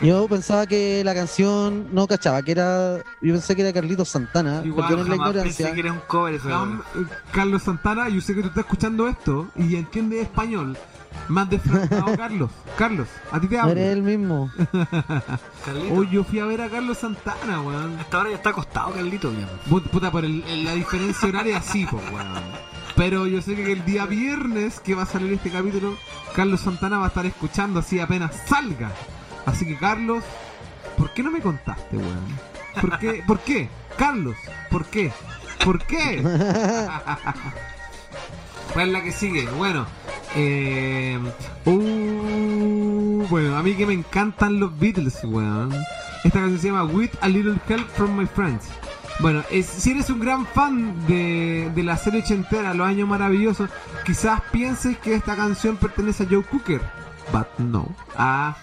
Yo 0.00 0.28
pensaba 0.28 0.64
que 0.66 1.02
la 1.04 1.12
canción 1.12 1.88
no 1.92 2.06
cachaba, 2.06 2.40
que 2.42 2.52
era. 2.52 2.98
Yo 3.20 3.32
pensé 3.34 3.56
que 3.56 3.62
era 3.62 3.72
Carlitos 3.72 4.08
Santana. 4.08 4.62
Igual, 4.64 4.86
Perdonen 4.88 5.10
la 5.10 5.16
Jamás 5.16 5.42
pensé 5.42 5.62
ignorancia. 5.64 5.74
que 5.74 5.80
era 5.80 5.92
un 5.92 6.00
cover 6.06 6.34
esa 6.34 6.48
Cam- 6.50 6.82
eh, 6.94 7.04
Carlos 7.32 7.62
Santana, 7.64 8.08
yo 8.08 8.20
sé 8.20 8.34
que 8.34 8.42
tú 8.42 8.48
estás 8.48 8.64
escuchando 8.64 9.08
esto 9.08 9.48
y 9.56 9.74
entiendes 9.74 10.22
español. 10.22 10.76
Más 11.26 11.50
defraudado, 11.50 12.04
Carlos. 12.16 12.50
Carlos, 12.76 13.08
a 13.32 13.40
ti 13.40 13.48
te 13.48 13.58
hablo. 13.58 13.72
eres 13.72 13.92
el 13.92 14.02
mismo. 14.04 14.50
Hoy 15.92 16.08
yo 16.10 16.22
fui 16.22 16.38
a 16.38 16.44
ver 16.44 16.60
a 16.62 16.68
Carlos 16.68 16.98
Santana, 16.98 17.60
weón. 17.60 17.98
Hasta 17.98 18.18
ahora 18.18 18.30
ya 18.30 18.36
está 18.36 18.50
acostado, 18.50 18.92
Carlito. 18.92 19.32
ya. 19.32 19.48
Put- 19.68 19.88
Puta, 19.90 20.12
por 20.12 20.24
el- 20.24 20.44
el- 20.44 20.64
la 20.64 20.74
diferencia 20.74 21.28
horaria 21.28 21.60
sí, 21.60 21.86
pues, 21.90 22.04
weón. 22.12 22.28
Pero 22.94 23.26
yo 23.26 23.42
sé 23.42 23.56
que 23.56 23.72
el 23.72 23.84
día 23.84 24.06
viernes 24.06 24.78
que 24.80 24.94
va 24.94 25.02
a 25.02 25.06
salir 25.06 25.32
este 25.32 25.50
capítulo, 25.50 25.96
Carlos 26.36 26.60
Santana 26.60 26.98
va 26.98 27.06
a 27.06 27.08
estar 27.08 27.26
escuchando 27.26 27.80
así 27.80 27.98
apenas 27.98 28.32
salga. 28.46 28.92
Así 29.48 29.66
que, 29.66 29.76
Carlos, 29.76 30.24
¿por 30.96 31.12
qué 31.12 31.22
no 31.22 31.30
me 31.30 31.40
contaste, 31.40 31.96
weón? 31.96 32.24
¿Por 32.80 32.98
qué? 32.98 33.22
¿Por 33.26 33.40
qué? 33.40 33.68
Carlos, 33.96 34.36
¿por 34.70 34.84
qué? 34.86 35.12
¿Por 35.64 35.82
qué? 35.84 36.22
¿Cuál 38.72 38.88
es 38.88 38.92
la 38.92 39.02
que 39.02 39.12
sigue? 39.12 39.46
Bueno, 39.56 39.86
eh, 40.36 41.18
uh, 41.64 43.26
bueno, 43.28 43.56
a 43.56 43.62
mí 43.62 43.74
que 43.74 43.86
me 43.86 43.94
encantan 43.94 44.60
los 44.60 44.78
Beatles, 44.78 45.18
weón. 45.24 45.72
Esta 46.24 46.40
canción 46.40 46.60
se 46.60 46.66
llama 46.68 46.84
With 46.84 47.10
a 47.20 47.28
Little 47.28 47.56
Help 47.68 47.88
from 47.90 48.16
My 48.16 48.26
Friends. 48.26 48.66
Bueno, 49.20 49.42
es- 49.50 49.66
si 49.66 49.92
eres 49.92 50.10
un 50.10 50.20
gran 50.20 50.46
fan 50.46 51.06
de, 51.06 51.70
de 51.74 51.82
la 51.82 51.96
serie 51.96 52.20
ochentera, 52.20 52.74
Los 52.74 52.86
Años 52.86 53.08
Maravillosos, 53.08 53.70
quizás 54.04 54.40
pienses 54.52 54.96
que 54.98 55.14
esta 55.14 55.34
canción 55.34 55.76
pertenece 55.76 56.24
a 56.24 56.26
Joe 56.30 56.42
Cooker. 56.44 56.80
But 57.32 57.46
no. 57.58 57.88
Ah, 58.16 58.56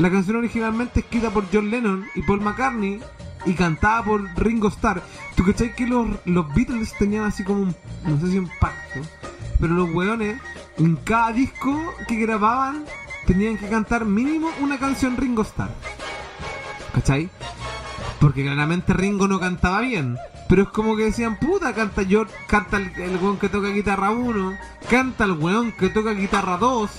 la 0.00 0.10
canción 0.10 0.36
originalmente 0.36 1.00
escrita 1.00 1.30
por 1.30 1.44
John 1.52 1.70
Lennon 1.70 2.06
y 2.14 2.22
Paul 2.22 2.40
McCartney 2.40 3.00
y 3.44 3.52
cantada 3.52 4.02
por 4.02 4.22
Ringo 4.38 4.68
Starr. 4.68 5.02
¿Tú 5.36 5.44
cachai 5.44 5.74
que 5.74 5.86
los, 5.86 6.08
los 6.24 6.54
Beatles 6.54 6.94
tenían 6.98 7.24
así 7.24 7.44
como 7.44 7.62
un, 7.62 7.76
no 8.04 8.18
sé 8.18 8.30
si 8.30 8.38
un 8.38 8.50
pacto, 8.60 9.00
pero 9.60 9.74
los 9.74 9.90
weones 9.94 10.40
en 10.78 10.96
cada 10.96 11.32
disco 11.32 11.78
que 12.08 12.16
grababan 12.16 12.86
tenían 13.26 13.58
que 13.58 13.68
cantar 13.68 14.06
mínimo 14.06 14.48
una 14.60 14.78
canción 14.78 15.18
Ringo 15.18 15.42
Starr? 15.42 15.70
¿Cachai? 16.94 17.28
Porque 18.20 18.42
claramente 18.42 18.94
Ringo 18.94 19.28
no 19.28 19.38
cantaba 19.38 19.82
bien. 19.82 20.16
Pero 20.48 20.62
es 20.62 20.68
como 20.70 20.96
que 20.96 21.04
decían, 21.04 21.38
puta, 21.38 21.74
canta 21.74 22.02
yo, 22.02 22.24
canta 22.46 22.78
el, 22.78 22.90
el 22.96 23.16
weón 23.18 23.38
que 23.38 23.50
toca 23.50 23.68
guitarra 23.68 24.10
1, 24.10 24.58
canta 24.88 25.24
el 25.24 25.32
weón 25.32 25.72
que 25.72 25.90
toca 25.90 26.10
guitarra 26.12 26.56
2, 26.56 26.90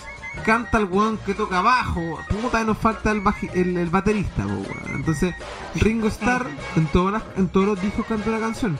canta 0.46 0.78
el 0.78 0.86
weón 0.86 1.18
que 1.20 1.34
toca 1.34 1.62
bajo, 1.62 2.20
puta, 2.30 2.64
nos 2.64 2.78
falta 2.78 3.12
el, 3.12 3.22
el, 3.54 3.78
el 3.78 3.90
baterista, 3.90 4.46
weón. 4.46 4.66
Entonces, 4.96 5.34
Ringo 5.76 6.08
Starr 6.08 6.48
en, 6.76 6.86
todas 6.88 7.14
las- 7.14 7.24
en 7.38 7.48
todos 7.50 7.66
los 7.68 7.82
discos 7.82 8.06
canta 8.06 8.30
una 8.30 8.40
canción. 8.40 8.78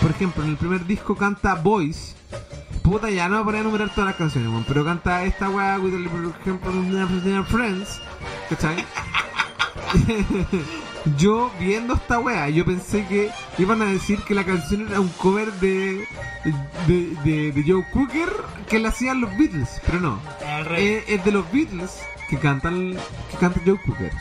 Por 0.00 0.10
ejemplo, 0.10 0.44
en 0.44 0.50
el 0.50 0.56
primer 0.56 0.86
disco 0.86 1.16
canta 1.16 1.54
Boys. 1.54 2.14
Puta, 2.82 3.10
ya 3.10 3.28
no 3.28 3.42
voy 3.44 3.56
a 3.56 3.60
enumerar 3.60 3.90
todas 3.90 4.06
las 4.08 4.16
canciones, 4.16 4.64
pero 4.66 4.84
canta 4.84 5.24
esta 5.24 5.48
weá, 5.48 5.78
por 5.78 5.88
ejemplo, 5.90 7.44
Friends, 7.44 8.00
¿cachai? 8.48 8.84
yo 11.16 11.50
viendo 11.58 11.94
esta 11.94 12.18
wea, 12.18 12.48
yo 12.48 12.64
pensé 12.64 13.06
que 13.06 13.30
iban 13.58 13.82
a 13.82 13.86
decir 13.86 14.20
que 14.22 14.34
la 14.34 14.44
canción 14.44 14.88
era 14.88 15.00
un 15.00 15.08
cover 15.08 15.52
de 15.54 16.06
de, 16.86 17.16
de, 17.24 17.52
de 17.52 17.64
Joe 17.66 17.84
Cooker 17.92 18.28
que 18.68 18.78
la 18.78 18.88
hacían 18.90 19.20
los 19.20 19.30
Beatles, 19.36 19.80
pero 19.86 20.00
no. 20.00 20.20
Eh, 20.76 21.04
es 21.06 21.24
de 21.24 21.32
los 21.32 21.50
Beatles 21.52 22.02
que 22.28 22.38
cantan 22.38 22.96
que 23.30 23.36
canta 23.38 23.60
Joe 23.64 23.80
Cooker. 23.84 24.12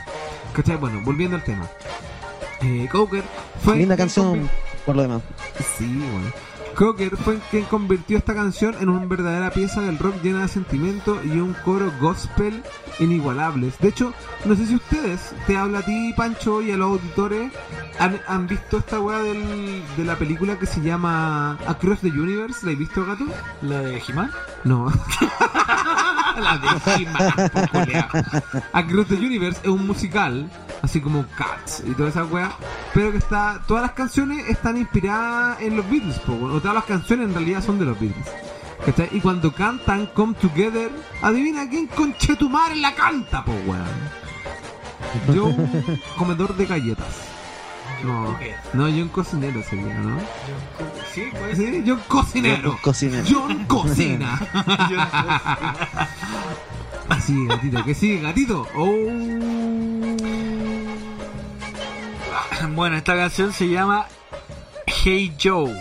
¿Cachai? 0.54 0.78
Bueno, 0.78 1.02
volviendo 1.04 1.38
al 1.38 1.44
tema. 1.44 1.68
Eh, 2.62 2.88
Cooker 2.92 3.24
fue 3.64 3.78
Linda 3.78 3.98
canción 3.98 4.50
por 4.86 4.96
lo 4.96 5.04
demás. 5.04 5.22
Sí, 5.78 5.86
bueno. 5.86 6.32
Cocker 6.76 7.18
fue 7.18 7.40
quien 7.50 7.66
convirtió 7.66 8.18
esta 8.18 8.34
canción 8.34 8.76
en 8.80 8.90
una 8.90 9.06
verdadera 9.06 9.52
pieza 9.52 9.82
del 9.82 9.98
rock 9.98 10.16
llena 10.22 10.42
de 10.42 10.48
sentimiento 10.48 11.22
y 11.24 11.40
un 11.40 11.54
coro 11.66 11.92
gospel 12.00 12.64
inigualables. 13.00 13.78
De 13.80 13.90
hecho, 13.90 14.14
no 14.46 14.56
sé 14.56 14.66
si 14.66 14.76
ustedes, 14.76 15.34
te 15.48 15.58
habla 15.58 15.80
a 15.80 15.82
ti, 15.84 16.14
Pancho, 16.16 16.62
y 16.62 16.72
a 16.72 16.78
los 16.78 16.92
auditores, 16.92 17.52
han, 18.00 18.20
han 18.28 18.48
visto 18.48 18.78
esta 18.78 19.00
weá 19.00 19.20
de 19.20 20.06
la 20.06 20.16
película 20.16 20.58
que 20.58 20.66
se 20.66 20.82
llama 20.82 21.58
Across 21.68 22.02
the 22.02 22.10
Universe. 22.10 22.66
¿La 22.66 22.72
has 22.72 22.78
visto, 22.78 23.06
gato? 23.06 23.26
¿La 23.62 23.80
de 23.80 24.02
He-Man? 24.08 24.32
No. 24.64 24.86
la 26.40 26.58
de 26.58 27.04
He-Man. 27.04 28.64
Across 28.74 29.08
the 29.08 29.16
Universe 29.16 29.60
es 29.64 29.70
un 29.70 29.86
musical, 29.86 30.50
así 30.82 31.02
como 31.02 31.26
Cats 31.36 31.84
y 31.86 31.94
toda 31.94 32.10
esa 32.10 32.26
weá, 32.26 32.52
pero 32.94 33.12
que 33.12 33.18
está, 33.18 33.62
todas 33.68 33.84
las 33.84 33.92
canciones 33.94 34.50
están 34.50 34.78
inspiradas 34.78 35.62
en 35.62 35.78
los 35.78 35.90
Beatles, 35.90 36.20
po, 36.20 36.34
o 36.34 36.60
todas 36.60 36.76
las 36.76 36.86
canciones 36.86 37.28
en 37.28 37.34
realidad 37.34 37.64
son 37.64 37.80
de 37.80 37.86
los 37.86 38.00
Beatles. 38.00 38.28
¿cachai? 38.86 39.10
Y 39.12 39.22
cuando 39.22 39.54
cantan 39.54 40.08
Come 40.08 40.34
Together, 40.36 40.92
adivina 41.22 41.70
quién 41.70 41.88
conchetumare 41.88 42.76
la 42.76 42.94
canta, 42.94 43.44
po 43.46 43.54
weón. 43.66 44.22
Yo, 45.34 45.46
un 45.46 46.02
comedor 46.18 46.56
de 46.56 46.66
galletas. 46.66 47.32
No, 48.04 48.36
no, 48.74 48.90
yo 48.90 49.04
un 49.04 49.10
cocinero 49.10 49.62
sería, 49.62 49.94
¿no? 50.00 50.16
John. 50.16 50.92
Sí, 51.14 51.24
puede 51.32 51.56
ser. 51.56 51.74
Sí, 51.74 51.84
yo 51.86 51.94
un 51.96 52.00
cocinero. 52.08 52.80
Cocinero. 52.82 53.26
John 53.30 53.66
Cocina. 53.66 54.40
Así, 57.10 57.46
gatito, 57.46 57.84
que 57.84 57.94
sigue, 57.94 58.22
gatito. 58.22 58.68
Oh. 58.76 60.01
Bueno, 62.76 62.96
esta 62.98 63.16
canción 63.16 63.54
se 63.54 63.70
llama 63.70 64.06
Hey 64.86 65.34
Joe. 65.42 65.74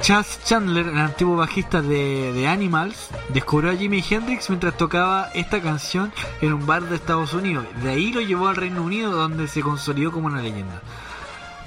Chas 0.00 0.38
Chandler, 0.44 0.86
el 0.86 0.98
antiguo 0.98 1.36
bajista 1.36 1.82
de, 1.82 2.32
de 2.32 2.46
Animals, 2.46 3.08
descubrió 3.30 3.72
a 3.72 3.74
Jimi 3.76 4.04
Hendrix 4.08 4.48
mientras 4.48 4.76
tocaba 4.76 5.28
esta 5.34 5.60
canción 5.60 6.12
en 6.40 6.52
un 6.52 6.66
bar 6.66 6.84
de 6.84 6.94
Estados 6.96 7.34
Unidos. 7.34 7.66
De 7.82 7.90
ahí 7.90 8.12
lo 8.12 8.20
llevó 8.20 8.46
al 8.48 8.54
Reino 8.56 8.82
Unido 8.82 9.10
donde 9.10 9.48
se 9.48 9.60
consolidó 9.60 10.12
como 10.12 10.28
una 10.28 10.40
leyenda. 10.40 10.82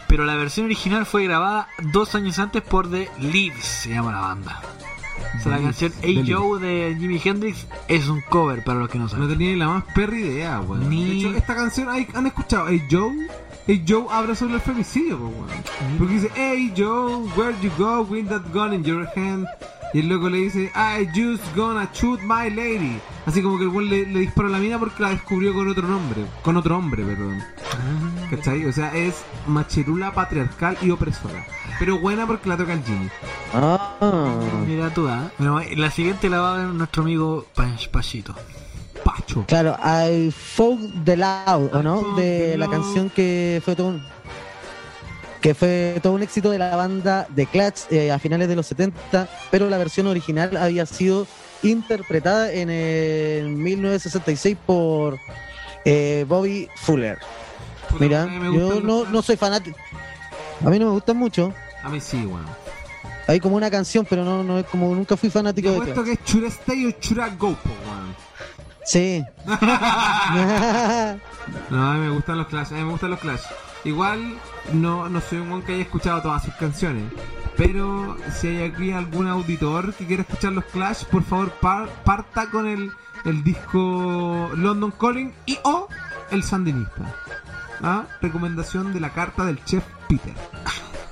Pero 0.07 0.23
la 0.25 0.35
versión 0.35 0.65
original 0.67 1.05
fue 1.05 1.25
grabada 1.25 1.67
dos 1.91 2.15
años 2.15 2.39
antes 2.39 2.61
por 2.61 2.89
The 2.89 3.09
Leaves, 3.19 3.65
se 3.65 3.89
llama 3.89 4.13
la 4.13 4.21
banda. 4.21 4.61
O 5.37 5.41
sea, 5.41 5.51
la 5.57 5.61
canción 5.61 5.93
Hey 6.01 6.25
Joe 6.27 6.59
de 6.59 6.95
Jimi 6.97 7.21
Hendrix 7.23 7.67
es 7.89 8.07
un 8.07 8.21
cover 8.21 8.63
para 8.63 8.79
los 8.79 8.89
que 8.89 8.97
no 8.97 9.05
No 9.05 9.09
saben. 9.09 9.27
tenía 9.29 9.49
ni 9.51 9.55
la 9.57 9.67
más 9.67 9.83
perra 9.93 10.17
idea, 10.17 10.61
weón. 10.61 10.89
Ni- 10.89 11.05
De 11.21 11.27
hecho, 11.29 11.37
esta 11.37 11.55
canción, 11.55 11.89
¿hay- 11.89 12.07
¿han 12.13 12.27
escuchado? 12.27 12.67
Hey 12.69 12.81
Joe. 12.89 13.27
Hey 13.67 13.83
Joe 13.87 14.07
habla 14.09 14.33
sobre 14.33 14.55
el 14.55 14.61
femicidio, 14.61 15.17
po, 15.19 15.25
weón. 15.25 15.97
Porque 15.97 16.13
dice, 16.15 16.31
Hey 16.35 16.73
Joe, 16.75 17.27
where 17.37 17.55
you 17.61 17.71
go 17.77 18.01
with 18.01 18.27
that 18.29 18.41
gun 18.51 18.73
in 18.73 18.83
your 18.83 19.07
hand? 19.15 19.47
Y 19.93 19.99
el 19.99 20.07
loco 20.07 20.29
le 20.29 20.37
dice, 20.37 20.71
I 20.73 21.05
just 21.13 21.43
gonna 21.55 21.89
shoot 21.93 22.19
my 22.21 22.49
lady. 22.49 22.99
Así 23.25 23.41
como 23.41 23.57
que 23.57 23.65
el 23.65 23.69
weón 23.69 23.89
le, 23.89 24.05
le 24.07 24.19
disparó 24.21 24.47
a 24.47 24.51
la 24.51 24.57
mina 24.57 24.79
porque 24.79 25.03
la 25.03 25.09
descubrió 25.09 25.53
con 25.53 25.67
otro 25.69 25.87
nombre. 25.87 26.25
Con 26.41 26.57
otro 26.57 26.77
hombre, 26.77 27.03
perdón. 27.03 27.43
¿Cachai? 28.29 28.65
O 28.65 28.73
sea, 28.73 28.95
es 28.95 29.23
machirula 29.47 30.13
patriarcal 30.13 30.77
y 30.81 30.89
opresora. 30.89 31.45
Pero 31.77 31.99
buena 31.99 32.25
porque 32.25 32.49
la 32.49 32.57
toca 32.57 32.73
el 32.73 32.83
Jimmy. 32.83 33.09
Ah. 33.53 33.95
Mira 34.65 34.93
tú, 34.93 35.07
¿ah? 35.07 35.29
Bueno, 35.37 35.61
la 35.75 35.91
siguiente 35.91 36.29
la 36.29 36.39
va 36.39 36.55
a 36.55 36.57
ver 36.57 36.67
nuestro 36.67 37.03
amigo 37.03 37.45
Pachito. 37.91 38.33
Pacho. 39.15 39.45
Claro, 39.47 39.77
I 39.83 40.31
Found 40.31 41.05
the 41.05 41.17
Loud, 41.17 41.73
¿o 41.73 41.83
no? 41.83 42.15
De 42.15 42.57
la 42.57 42.69
canción 42.69 43.09
que 43.09 43.61
fue 43.63 43.75
todo 43.75 43.87
un 43.87 44.01
que 45.41 45.55
fue 45.55 45.99
todo 46.03 46.13
un 46.13 46.21
éxito 46.21 46.51
de 46.51 46.59
la 46.59 46.75
banda 46.75 47.27
The 47.35 47.47
Clash 47.47 47.81
eh, 47.89 48.11
a 48.11 48.19
finales 48.19 48.47
de 48.47 48.55
los 48.55 48.67
70, 48.67 49.27
pero 49.49 49.69
la 49.69 49.79
versión 49.79 50.05
original 50.05 50.55
había 50.55 50.85
sido 50.85 51.25
interpretada 51.63 52.51
en 52.51 52.69
el 52.69 53.49
1966 53.49 54.57
por 54.65 55.19
eh, 55.83 56.25
Bobby 56.27 56.69
Fuller. 56.75 57.17
Puta, 57.89 58.03
Mira, 58.03 58.25
yo 58.53 58.81
no, 58.81 59.05
no 59.05 59.21
soy 59.21 59.35
fanático. 59.35 59.77
A 60.63 60.69
mí 60.69 60.77
no 60.77 60.85
me 60.85 60.91
gustan 60.91 61.17
mucho. 61.17 61.53
A 61.83 61.89
mí 61.89 61.99
sí, 61.99 62.17
weón. 62.17 62.45
Hay 63.27 63.39
como 63.39 63.55
una 63.55 63.71
canción, 63.71 64.05
pero 64.07 64.23
no, 64.23 64.43
no 64.43 64.59
es 64.59 64.65
como 64.65 64.93
nunca 64.93 65.17
fui 65.17 65.29
fanático 65.29 65.71
de 65.71 65.91
Clash. 65.91 66.05
que 66.05 66.11
es 66.13 66.23
Chura 66.23 66.47
Stay 66.47 66.85
o 66.85 66.91
Chura 66.91 67.29
Go, 67.29 67.53
po, 67.55 67.69
weón. 67.87 68.00
Sí. 68.85 69.23
No, 71.69 71.93
me 71.93 72.09
gustan 72.09 72.37
los 72.37 72.47
Clash, 72.47 72.71
a 72.71 72.75
mí 72.75 72.83
me 72.83 72.91
gustan 72.91 73.09
los 73.11 73.19
Clash. 73.19 73.41
Igual 73.83 74.37
no, 74.73 75.09
no 75.09 75.19
soy 75.21 75.39
un 75.39 75.49
weón 75.49 75.61
que 75.63 75.73
haya 75.73 75.81
escuchado 75.83 76.21
todas 76.21 76.43
sus 76.43 76.53
canciones. 76.55 77.03
Pero 77.57 78.15
si 78.39 78.47
hay 78.47 78.63
aquí 78.71 78.91
algún 78.91 79.27
auditor 79.27 79.93
que 79.95 80.05
quiera 80.05 80.21
escuchar 80.21 80.51
los 80.53 80.65
Clash, 80.65 81.03
por 81.05 81.23
favor 81.23 81.51
par- 81.53 81.89
parta 82.05 82.49
con 82.51 82.67
el, 82.67 82.91
el 83.25 83.43
disco 83.43 84.51
London 84.55 84.91
Calling 84.91 85.33
y 85.45 85.57
o 85.63 85.87
el 86.29 86.43
Sandinista. 86.43 87.13
¿Ah? 87.81 88.03
Recomendación 88.21 88.93
de 88.93 88.99
la 88.99 89.09
carta 89.09 89.43
del 89.43 89.63
chef 89.65 89.83
Peter. 90.07 90.33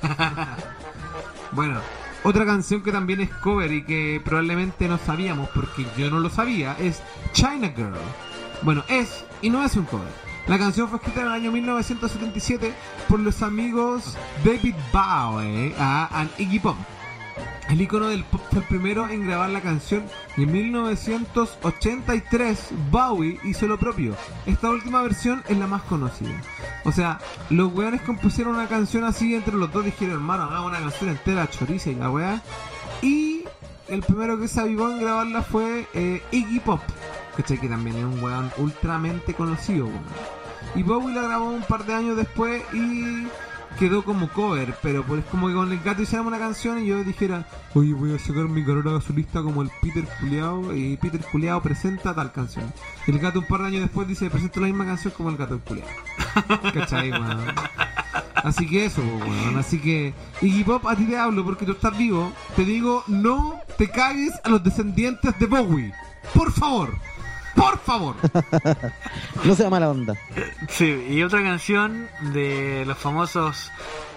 bueno, 1.52 1.82
otra 2.24 2.46
canción 2.46 2.82
que 2.82 2.92
también 2.92 3.22
es 3.22 3.30
cover 3.30 3.72
y 3.72 3.84
que 3.84 4.22
probablemente 4.24 4.88
no 4.88 4.98
sabíamos 4.98 5.50
porque 5.50 5.86
yo 5.98 6.10
no 6.10 6.20
lo 6.20 6.30
sabía 6.30 6.76
es 6.80 7.02
China 7.34 7.72
Girl. 7.76 7.94
Bueno, 8.62 8.84
es 8.90 9.26
y 9.42 9.50
no 9.50 9.64
es 9.64 9.76
un 9.76 9.86
cover. 9.86 10.12
La 10.48 10.58
canción 10.58 10.90
fue 10.90 10.98
escrita 10.98 11.22
en 11.22 11.28
el 11.28 11.34
año 11.34 11.52
1977 11.52 12.74
por 13.08 13.20
los 13.20 13.42
amigos 13.44 14.18
David 14.44 14.76
Bowie 14.92 15.74
ah, 15.78 16.10
and 16.12 16.32
Iggy 16.38 16.60
Pop. 16.60 16.76
El 17.70 17.82
icono 17.82 18.08
del 18.08 18.24
pop 18.24 18.42
fue 18.50 18.62
el 18.62 18.68
primero 18.68 19.08
en 19.10 19.28
grabar 19.28 19.52
la 19.52 19.62
canción 19.62 20.04
y 20.36 20.42
en 20.44 20.52
1983 20.52 22.70
Bowie 22.90 23.40
hizo 23.44 23.68
lo 23.68 23.78
propio. 23.78 24.16
Esta 24.48 24.72
última 24.72 25.04
versión 25.04 25.44
es 25.48 25.56
la 25.56 25.68
más 25.68 25.84
conocida. 25.84 26.42
O 26.84 26.92
sea, 26.92 27.20
los 27.52 27.72
weones 27.72 28.02
compusieron 28.02 28.56
una 28.56 28.68
canción 28.68 29.04
así 29.04 29.36
entre 29.36 29.56
los 29.56 29.72
dos, 29.72 29.86
dijeron, 29.86 30.16
hermano, 30.16 30.46
hagamos 30.46 30.72
una 30.72 30.80
canción 30.80 31.12
entera, 31.12 31.48
choriza 31.48 31.92
y 31.92 31.96
la 31.96 32.10
weá. 32.10 32.42
Y 33.04 33.44
el 33.88 34.02
primero 34.02 34.40
que 34.40 34.48
se 34.48 34.62
avivó 34.62 34.90
en 34.90 35.02
grabarla 35.02 35.44
fue 35.44 35.88
eh, 35.94 36.24
Iggy 36.32 36.62
Pop, 36.62 36.82
¿cachai? 37.38 37.60
Que 37.60 37.70
también 37.70 37.98
es 37.98 38.04
un 38.04 38.24
weón 38.24 38.52
ultramente 38.58 39.36
conocido. 39.36 39.88
Y 40.74 40.82
Bowie 40.82 41.14
la 41.14 41.22
grabó 41.22 41.52
un 41.52 41.62
par 41.62 41.86
de 41.86 41.94
años 41.94 42.18
después 42.18 42.64
y 42.74 43.28
quedó 43.78 44.04
como 44.04 44.30
cover, 44.30 44.76
pero 44.82 45.04
pues 45.04 45.24
como 45.26 45.48
que 45.48 45.54
con 45.54 45.72
el 45.72 45.80
gato 45.80 46.02
hiciéramos 46.02 46.32
una 46.32 46.40
canción 46.40 46.80
y 46.80 46.88
yo 46.88 47.04
dijera, 47.04 47.46
oye 47.74 47.94
voy 47.94 48.16
a 48.16 48.20
sacar 48.20 48.48
mi 48.48 48.66
carrera 48.66 49.00
solista 49.02 49.42
como 49.42 49.62
el 49.62 49.70
Peter 49.82 50.06
Culeado 50.20 50.76
y 50.76 50.98
Peter 50.98 51.22
Culeado 51.32 51.62
presenta 51.62 52.16
tal 52.16 52.32
canción. 52.32 52.72
Y 53.08 53.12
el 53.12 53.20
gato 53.20 53.40
un 53.40 53.46
par 53.46 53.62
de 53.62 53.68
años 53.68 53.82
después 53.82 54.08
dice, 54.08 54.30
presento 54.30 54.60
la 54.60 54.68
misma 54.68 54.86
canción 54.86 55.14
como 55.16 55.30
el 55.30 55.38
gato 55.38 55.60
Culeado. 55.60 55.92
¿Cachai, 56.74 57.12
weón? 57.12 57.46
Así 58.36 58.68
que 58.68 58.86
eso, 58.86 59.02
pues, 59.02 59.30
weón. 59.30 59.58
Así 59.58 59.80
que, 59.80 60.14
Iggy 60.42 60.64
Pop, 60.64 60.86
a 60.88 60.96
ti 60.96 61.06
te 61.06 61.18
hablo 61.18 61.44
porque 61.44 61.66
tú 61.66 61.74
estás 61.74 61.98
vivo. 61.98 62.32
Te 62.56 62.64
digo, 62.64 63.04
no 63.08 63.60
te 63.78 63.90
cagues 63.90 64.34
a 64.44 64.50
los 64.50 64.64
descendientes 64.64 65.38
de 65.40 65.46
Bowie. 65.46 65.94
Por 66.34 66.52
favor. 66.52 66.94
Por 67.60 67.78
favor. 67.80 68.16
no 69.44 69.56
sea 69.56 69.70
mala 69.70 69.90
onda. 69.90 70.16
Sí, 70.70 71.08
y 71.10 71.24
otra 71.24 71.44
canción 71.44 72.08
de 72.34 72.86
los 72.86 72.98
famosos 72.98 73.70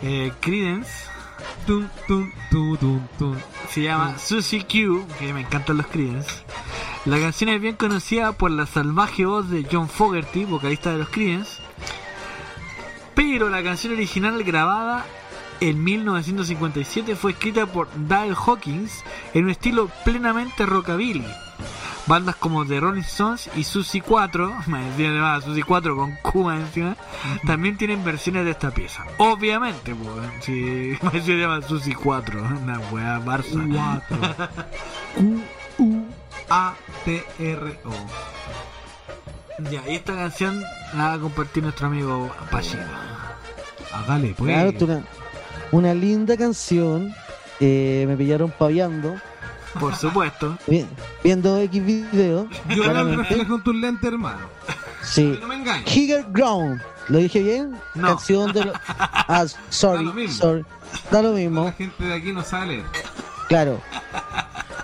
eh, 0.02 0.32
Creedence 0.40 1.10
Tum, 1.66 1.88
tum, 2.06 2.30
tum, 2.50 2.76
tum, 2.76 3.00
tum. 3.18 3.36
se 3.68 3.82
llama 3.82 4.18
Susie 4.18 4.64
Q, 4.64 5.04
que 5.18 5.32
me 5.32 5.40
encantan 5.40 5.76
los 5.76 5.86
Creedence. 5.88 6.44
La 7.04 7.18
canción 7.18 7.50
es 7.50 7.60
bien 7.60 7.74
conocida 7.74 8.32
por 8.32 8.52
la 8.52 8.66
salvaje 8.66 9.26
voz 9.26 9.50
de 9.50 9.66
John 9.70 9.88
Fogerty, 9.88 10.44
vocalista 10.44 10.92
de 10.92 10.98
los 10.98 11.08
Creedence. 11.08 11.60
Pero 13.14 13.48
la 13.48 13.62
canción 13.62 13.92
original 13.92 14.42
grabada 14.44 15.04
en 15.60 15.82
1957 15.82 17.16
fue 17.16 17.32
escrita 17.32 17.66
por 17.66 17.88
Dale 18.08 18.34
Hawkins 18.34 19.04
en 19.34 19.44
un 19.44 19.50
estilo 19.50 19.88
plenamente 20.04 20.66
rockabilly. 20.66 21.24
Bandas 22.06 22.36
como 22.36 22.66
The 22.66 22.80
Rolling 22.80 23.02
Stones 23.02 23.48
y 23.56 23.64
Susie 23.64 24.00
4, 24.06 24.54
me 24.66 25.40
Susie 25.40 25.62
4 25.62 25.96
con 25.96 26.16
Cuba 26.22 26.56
encima, 26.56 26.96
también 27.46 27.76
tienen 27.76 28.04
versiones 28.04 28.44
de 28.44 28.50
esta 28.52 28.70
pieza. 28.70 29.04
Obviamente, 29.18 29.94
pues, 29.94 30.44
si 30.44 30.96
se 31.22 31.36
llama 31.38 31.62
Susie 31.62 31.94
4, 31.94 32.40
una 32.62 32.80
weá 32.90 33.20
Barça. 33.20 33.62
Cuatro. 33.72 34.18
Q-U-A-T-R-O. 36.48 37.92
Ya, 39.70 39.82
y 39.88 39.94
esta 39.96 40.14
canción 40.14 40.62
la 40.94 41.04
va 41.08 41.12
a 41.14 41.18
compartir 41.18 41.62
nuestro 41.62 41.86
amigo 41.86 42.30
Pachito. 42.50 42.82
Hágale, 43.92 44.34
pues. 44.36 44.52
Claro, 44.52 44.72
una, 44.80 45.04
una 45.70 45.94
linda 45.94 46.36
canción. 46.36 47.14
eh, 47.60 48.04
me 48.08 48.16
pillaron 48.16 48.50
paviando, 48.58 49.14
Por 49.78 49.94
supuesto. 49.96 50.56
vi- 50.66 50.86
viendo 51.24 51.56
X 51.58 51.84
video. 51.84 52.48
Yo 52.68 52.84
en 52.84 53.62
tus 53.62 53.74
lentes, 53.74 54.12
hermano. 54.12 54.40
Sí. 55.02 55.36
No 55.40 55.48
me 55.48 55.56
engañes. 55.56 55.90
Higger 55.94 56.24
Ground. 56.30 56.80
¿Lo 57.08 57.18
dije 57.18 57.40
bien? 57.42 57.76
No. 57.94 58.08
Canción 58.08 58.52
de. 58.52 58.64
lo- 58.66 58.72
Ah, 58.86 59.44
Da 59.44 59.48
sorry, 59.70 60.04
lo 60.04 60.12
mismo. 60.14 60.36
sorry. 60.36 60.64
Da 61.10 61.22
lo 61.22 61.30
La 61.32 61.38
mismo, 61.38 61.72
gente 61.76 62.04
de 62.04 62.14
aquí 62.14 62.32
no 62.32 62.42
sabe 62.42 62.66
leer. 62.66 62.84
claro. 63.48 63.80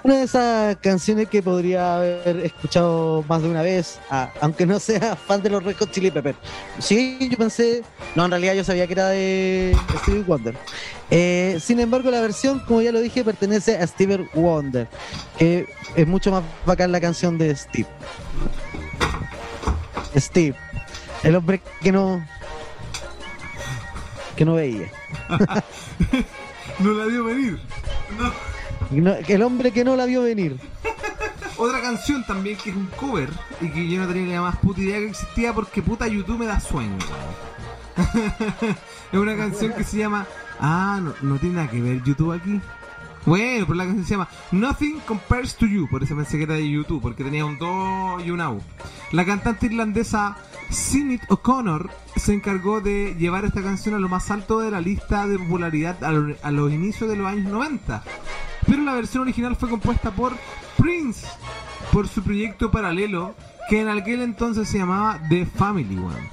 Una 0.03 0.16
de 0.16 0.22
esas 0.22 0.76
canciones 0.76 1.28
que 1.28 1.42
podría 1.42 1.96
haber 1.96 2.44
escuchado 2.44 3.24
más 3.28 3.42
de 3.42 3.49
una 3.49 3.62
vez, 3.62 3.99
aunque 4.40 4.64
no 4.66 4.78
sea 4.78 5.16
fan 5.26 5.42
de 5.42 5.51
los 5.51 5.62
Red 5.62 5.76
Hot 5.76 5.90
Chili 5.90 6.11
Peppers. 6.11 6.38
Sí, 6.78 7.28
yo 7.30 7.36
pensé, 7.36 7.82
no, 8.14 8.24
en 8.24 8.30
realidad 8.30 8.55
yo 8.55 8.64
sabía 8.64 8.86
que 8.86 8.92
era 8.92 9.09
de 9.09 9.76
Stevie 10.03 10.22
Wonder. 10.22 10.55
Eh, 11.11 11.59
sin 11.61 11.80
embargo, 11.80 12.11
la 12.11 12.20
versión, 12.20 12.61
como 12.61 12.80
ya 12.82 12.92
lo 12.92 13.01
dije, 13.01 13.24
pertenece 13.24 13.76
a 13.76 13.86
Stevie 13.86 14.28
Wonder, 14.34 14.88
que 15.38 15.66
es 15.96 16.07
mucho 16.07 16.30
más 16.30 16.42
bacán 16.64 16.92
la 16.92 17.01
canción 17.01 17.38
de 17.38 17.55
Steve. 17.57 17.88
Steve, 20.16 20.57
el 21.22 21.36
hombre 21.36 21.61
que 21.80 21.92
no 21.92 22.24
que 24.36 24.44
no 24.44 24.55
veía. 24.55 24.90
No 26.78 26.92
la 26.92 27.07
vio 27.07 27.24
venir. 27.24 27.59
No. 28.16 28.32
No, 28.91 29.12
el 29.14 29.43
hombre 29.43 29.70
que 29.72 29.84
no 29.84 29.97
la 29.97 30.07
vio 30.07 30.22
venir. 30.22 30.59
Otra 31.57 31.80
canción 31.80 32.24
también 32.24 32.57
que 32.57 32.70
es 32.70 32.76
un 32.76 32.86
cover 32.86 33.28
y 33.61 33.68
que 33.70 33.89
yo 33.89 34.01
no 34.01 34.07
tenía 34.07 34.24
ni 34.26 34.32
la 34.32 34.43
más 34.43 34.57
puta 34.59 34.80
idea 34.80 34.99
que 34.99 35.09
existía 35.09 35.53
porque 35.53 35.82
puta 35.82 36.07
YouTube 36.07 36.39
me 36.39 36.47
da 36.47 36.61
sueño. 36.61 36.97
es 39.12 39.18
una 39.18 39.36
canción 39.36 39.72
que 39.72 39.84
se 39.84 39.99
llama. 39.99 40.26
Ah, 40.61 41.01
no, 41.03 41.14
no 41.22 41.36
tiene 41.39 41.57
nada 41.57 41.70
que 41.70 41.80
ver 41.80 42.03
YouTube 42.03 42.32
aquí. 42.32 42.61
Bueno, 43.26 43.66
pero 43.66 43.74
la 43.76 43.84
canción 43.84 44.05
se 44.07 44.11
llama 44.12 44.28
Nothing 44.53 45.01
Compares 45.01 45.57
to 45.57 45.66
You, 45.66 45.89
por 45.91 46.03
eso 46.03 46.16
pensé 46.16 46.39
que 46.39 46.45
era 46.45 46.55
de 46.55 46.70
YouTube, 46.70 47.03
porque 47.03 47.24
tenía 47.24 47.45
un 47.45 47.59
do 47.59 48.20
y 48.24 48.30
una 48.30 48.51
U. 48.51 48.62
La 49.12 49.24
cantante 49.26 49.66
irlandesa 49.66 50.36
Sinead 50.70 51.20
O'Connor 51.28 51.91
se 52.16 52.32
encargó 52.32 52.80
de 52.80 53.16
llevar 53.18 53.45
esta 53.45 53.62
canción 53.62 53.95
a 53.97 53.99
lo 53.99 54.09
más 54.09 54.30
alto 54.30 54.61
de 54.61 54.70
la 54.70 54.80
lista 54.80 55.26
de 55.26 55.39
popularidad 55.39 56.03
a, 56.05 56.12
lo- 56.12 56.36
a 56.43 56.51
los 56.53 56.72
inicios 56.72 57.11
de 57.11 57.16
los 57.16 57.26
años 57.26 57.51
90. 57.53 58.03
Pero 58.68 58.82
la 58.82 58.94
versión 58.94 59.22
original 59.22 59.56
fue 59.56 59.68
compuesta 59.68 60.10
por 60.10 60.36
Prince, 60.76 61.26
por 61.92 62.06
su 62.06 62.22
proyecto 62.22 62.70
paralelo, 62.70 63.34
que 63.68 63.80
en 63.80 63.88
aquel 63.88 64.22
entonces 64.22 64.68
se 64.68 64.78
llamaba 64.78 65.20
The 65.28 65.46
Family 65.46 65.96
One. 65.96 66.30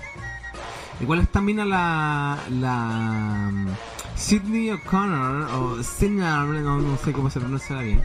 Igual 1.02 1.20
esta 1.20 1.42
mina 1.42 1.66
la. 1.66 2.38
la. 2.50 3.50
mm, 3.52 3.68
Sidney 4.16 4.72
O'Connor, 4.72 5.50
o 5.56 5.84
Sidney, 5.84 6.20
no, 6.20 6.80
no 6.80 6.98
sé 6.98 7.12
cómo 7.12 7.30
se 7.30 7.40
pronuncia 7.40 7.78
bien. 7.82 8.02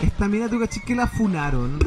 Esta 0.00 0.28
mina, 0.28 0.48
tú 0.48 0.60
caché 0.60 0.80
que 0.80 0.94
la 0.94 1.08
funaron. 1.08 1.78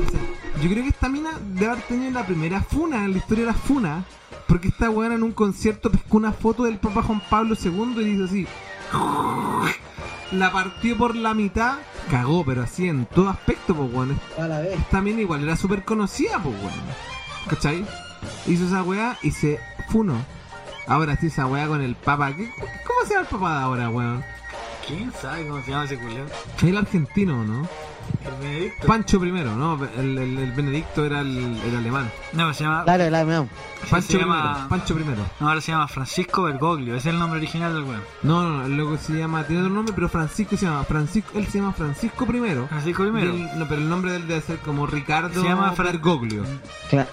Yo 0.62 0.70
creo 0.70 0.84
que 0.84 0.90
esta 0.90 1.08
mina 1.08 1.32
debe 1.54 1.72
haber 1.72 1.84
tenido 1.84 2.12
la 2.12 2.26
primera 2.26 2.62
funa 2.62 3.06
en 3.06 3.14
la 3.14 3.18
historia 3.18 3.46
de 3.46 3.52
las 3.52 3.62
funas. 3.62 4.06
Porque 4.48 4.68
esta 4.68 4.90
weona 4.90 5.16
en 5.16 5.24
un 5.24 5.32
concierto 5.32 5.90
pescó 5.90 6.18
una 6.18 6.34
foto 6.34 6.64
del 6.64 6.78
Papa 6.78 7.02
Juan 7.04 7.22
Pablo 7.30 7.56
II 7.62 7.96
y 7.98 8.04
dice 8.04 8.24
así. 8.26 8.48
La 10.34 10.52
partió 10.52 10.98
por 10.98 11.16
la 11.16 11.34
mitad, 11.34 11.76
cagó, 12.10 12.44
pero 12.44 12.64
así 12.64 12.88
en 12.90 13.06
todo 13.06 13.30
aspecto, 13.30 13.76
pues 13.76 13.94
weón. 13.94 14.20
A 14.38 14.48
la 14.48 14.60
vez. 14.60 14.80
Esta 14.80 15.02
mina 15.02 15.22
igual 15.22 15.44
era 15.44 15.56
súper 15.56 15.84
conocida, 15.86 16.40
pues 16.42 16.56
weón. 16.56 16.74
¿Cachai? 17.48 17.86
Hizo 18.48 18.66
esa 18.66 18.84
weá 18.84 19.18
y 19.22 19.32
se 19.32 19.60
funó. 19.90 20.16
Ahora 20.88 21.16
sí, 21.18 21.28
esa 21.28 21.46
weá 21.46 21.68
con 21.68 21.82
el 21.82 21.96
papa. 21.96 22.34
¿Qué- 22.36 22.52
¿Cómo 22.58 23.02
se 23.08 23.14
llama 23.14 23.22
el 23.22 23.28
papá 23.28 23.58
de 23.58 23.64
ahora, 23.64 23.90
weón? 23.90 24.24
¿Quién 24.88 25.12
sabe 25.22 25.48
cómo 25.48 25.62
se 25.64 25.72
llama 25.72 25.86
ese 25.86 25.98
culiao? 26.00 26.26
El 26.62 26.78
argentino, 26.78 27.44
¿no? 27.44 27.68
El 28.26 28.34
Benedicto. 28.42 28.88
Pancho 28.88 29.20
primero, 29.20 29.56
¿no? 29.56 29.80
El, 29.98 30.18
el- 30.18 30.38
el 30.38 30.52
Benedicto 30.54 31.06
era 31.06 31.22
el, 31.22 31.58
el 31.66 31.76
alemán. 31.76 32.10
No, 32.34 32.54
se 32.54 32.64
llama. 32.64 32.84
Claro, 32.84 33.10
la 33.10 33.26
meamos. 33.26 33.50
sí, 33.84 33.88
Pancho 33.90 34.08
se 34.08 34.18
primero. 34.18 34.38
llama. 34.44 34.68
Pancho 34.70 34.96
primero. 34.96 35.22
No, 35.40 35.50
ahora 35.50 35.62
se 35.62 35.72
llama 35.72 35.88
Francisco 35.88 36.44
Bergoglio. 36.44 36.96
Ese 36.96 37.10
es 37.10 37.14
el 37.14 37.20
nombre 37.20 37.40
original 37.40 37.74
del 37.74 37.84
weón. 37.84 38.02
No, 38.24 38.44
no, 38.44 38.58
no, 38.60 38.66
el 38.66 38.78
loco 38.78 38.98
se 38.98 39.14
llama, 39.14 39.44
tiene 39.44 39.62
otro 39.64 39.74
nombre, 39.74 39.94
pero 39.94 40.08
Francisco 40.10 40.56
se 40.56 40.66
llama 40.66 40.84
Francisco, 40.86 41.32
él 41.38 41.48
se 41.48 41.58
llama 41.60 41.74
Francisco 41.74 42.26
primero. 42.26 42.68
Francisco 42.68 43.04
primero. 43.04 43.32
él- 43.32 43.50
no, 43.58 43.68
pero 43.68 43.82
el 43.82 43.90
nombre 43.90 44.12
de 44.12 44.18
él 44.18 44.28
debe 44.28 44.42
ser 44.42 44.58
como 44.60 44.86
Ricardo 44.88 45.42
Se 45.42 45.48
llama 45.48 45.72
Fra- 45.74 45.86
Bergoglio. 45.86 46.44
Claro. 46.90 47.10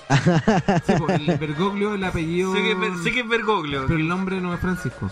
Sí, 0.87 0.93
pues, 0.99 1.21
el 1.21 1.39
Bergoglio 1.39 1.95
el 1.95 2.05
apellido. 2.05 2.53
Sé 2.55 2.63
que, 2.63 2.77
sé 3.03 3.13
que 3.13 3.21
es 3.21 3.29
Bergoglio. 3.29 3.85
Pero 3.87 3.99
el 3.99 4.07
nombre 4.09 4.41
no 4.41 4.55
es 4.55 4.61
Francisco. 4.61 5.11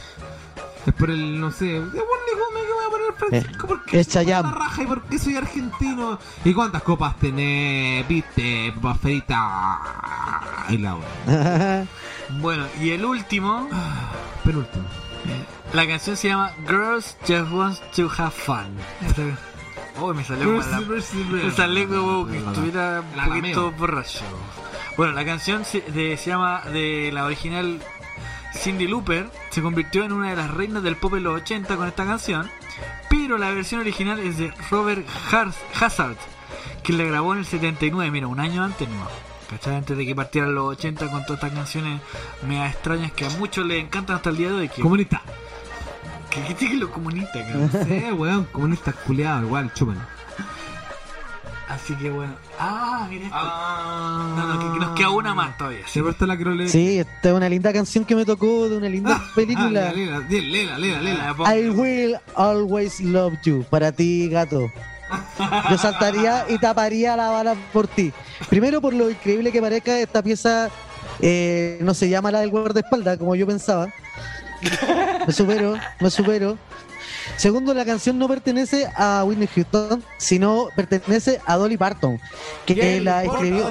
Es 0.89 0.95
por 0.95 1.11
el, 1.11 1.41
no 1.41 1.51
sé. 1.51 1.66
De 1.66 1.80
buen 1.80 1.91
me 1.93 2.61
voy 2.61 2.84
a 2.86 2.91
poner 2.91 3.12
Francisco 3.18 3.66
porque 3.66 4.01
es 4.01 4.14
la 4.14 4.43
raja 4.43 4.82
y 4.82 4.86
porque 4.86 5.18
soy 5.18 5.36
argentino. 5.36 6.18
¿Y 6.45 6.55
cuántas 6.55 6.82
copas 6.82 7.16
tenés? 7.18 8.07
¿Viste? 8.09 8.72
Papas 8.76 9.01
fritas. 9.01 9.78
Y 10.70 10.78
la 10.78 10.97
hora. 10.97 11.86
Bueno, 12.41 12.66
y 12.78 12.91
el 12.91 13.07
último. 13.07 13.68
Penúltimo. 14.45 14.84
La 15.72 15.86
canción 15.86 16.14
se 16.14 16.28
llama 16.28 16.53
Girls 16.66 17.16
Just 17.26 17.51
Want 17.51 17.78
to 17.97 18.11
Have 18.18 18.30
Fun. 18.32 18.66
Este- 19.07 19.34
Oh, 20.01 20.14
me 20.14 20.22
salió 20.22 20.53
la- 20.61 20.80
Me 20.80 21.51
salió 21.51 21.89
como 21.89 22.26
que 22.28 22.39
estuviera 22.39 23.01
un 23.01 23.24
poquito 23.34 23.72
borracho. 23.72 24.20
Bueno, 24.97 25.12
la 25.14 25.24
canción 25.24 25.64
se, 25.64 25.80
de- 25.80 26.16
se 26.18 26.30
llama 26.30 26.61
de 26.72 27.11
la 27.12 27.24
original 27.24 27.80
Cindy 28.55 28.86
Looper. 28.86 29.30
Se 29.51 29.62
convirtió 29.62 30.05
en 30.05 30.12
una 30.12 30.30
de 30.30 30.36
las 30.36 30.51
reinas 30.51 30.82
del 30.82 30.96
pop 30.96 31.14
en 31.14 31.24
los 31.24 31.40
80 31.42 31.76
con 31.76 31.88
esta 31.88 32.05
canción. 32.05 32.51
Pero 33.11 33.38
la 33.38 33.51
versión 33.51 33.80
original 33.80 34.18
es 34.18 34.38
de 34.38 34.53
Robert 34.70 35.07
Hazard, 35.80 36.16
que 36.82 36.92
la 36.92 37.05
grabó 37.05 37.32
en 37.32 37.40
el 37.40 37.44
79, 37.46 38.11
mira, 38.11 38.26
un 38.26 38.40
año 38.40 38.62
antes 38.64 38.88
no. 38.88 39.07
¿Cachai? 39.51 39.76
Antes 39.76 39.96
de 39.96 40.05
que 40.05 40.14
partieran 40.14 40.55
los 40.55 40.72
80 40.76 41.11
con 41.11 41.22
todas 41.24 41.42
estas 41.42 41.53
canciones 41.59 42.01
mega 42.46 42.68
extrañas 42.68 43.12
que 43.12 43.24
a 43.24 43.30
muchos 43.30 43.64
les 43.66 43.82
encantan 43.82 44.16
hasta 44.16 44.28
el 44.30 44.36
día 44.36 44.49
de 44.49 44.55
hoy. 44.55 44.68
Que, 44.68 44.82
Comunista. 44.82 45.22
que, 46.30 46.55
que, 46.55 46.68
que 46.68 46.74
los 46.74 46.90
comunistas, 46.90 47.46
cabrón. 47.51 47.70
Sí, 47.88 48.12
weón, 48.12 48.44
comunista 48.53 48.92
culiado, 48.92 49.46
igual, 49.46 49.72
chupan. 49.72 50.07
Así 51.69 51.95
que 51.97 52.11
bueno. 52.11 52.35
Ah, 52.59 53.07
mira 53.11 53.25
esto. 53.27 53.37
Ah. 53.39 54.35
No, 54.37 54.47
no, 54.47 54.59
que, 54.59 54.73
que 54.79 54.87
nos 54.87 54.97
queda 54.97 55.11
una 55.11 55.35
más 55.35 55.57
todavía. 55.59 55.81
Esta 55.81 56.27
la 56.27 56.37
quiero 56.37 56.53
leer. 56.53 56.71
Sí, 56.71 56.99
esta 56.99 57.29
es 57.29 57.35
una 57.35 57.49
linda 57.49 57.73
canción 57.73 58.07
que 58.07 58.16
me 58.16 58.25
tocó 58.25 58.71
de 58.71 58.79
una 58.79 58.89
linda 58.89 59.23
película. 59.35 59.89
Ah, 59.91 59.93
lela, 59.93 60.19
lela, 60.21 60.79
lela, 60.79 60.79
lela, 60.79 61.01
lela. 61.03 61.37
Ah, 61.45 61.55
I 61.57 61.69
will 61.69 62.16
always 62.37 63.01
love 63.01 63.35
you. 63.45 63.64
Para 63.69 63.93
ti, 63.93 64.29
gato. 64.31 64.73
Yo 65.71 65.79
saltaría 65.79 66.47
y 66.49 66.59
taparía 66.59 67.16
la 67.16 67.31
bala 67.31 67.55
por 67.73 67.87
ti. 67.87 68.12
Primero, 68.49 68.81
por 68.81 68.95
lo 68.95 69.11
increíble 69.11 69.53
que 69.53 69.61
parezca, 69.61 69.99
esta 69.99 70.23
pieza 70.23 70.71
eh, 71.21 71.79
no 71.81 71.95
se 71.95 72.09
llama 72.09 72.31
la 72.31 72.41
del 72.41 72.51
guardaespaldas, 72.51 73.19
como 73.19 73.35
yo 73.35 73.47
pensaba. 73.47 73.89
Me 75.27 75.33
supero, 75.33 75.77
me 76.01 76.11
supero. 76.11 76.59
Segundo, 77.37 77.75
la 77.75 77.85
canción 77.85 78.19
no 78.19 78.29
pertenece 78.29 78.89
a 78.97 79.25
Whitney 79.25 79.49
Houston, 79.55 80.03
sino 80.16 80.69
pertenece 80.75 81.41
a 81.47 81.57
Dolly 81.57 81.77
Parton, 81.77 82.21
que 82.66 83.01
la 83.01 83.25
escribió 83.25 83.69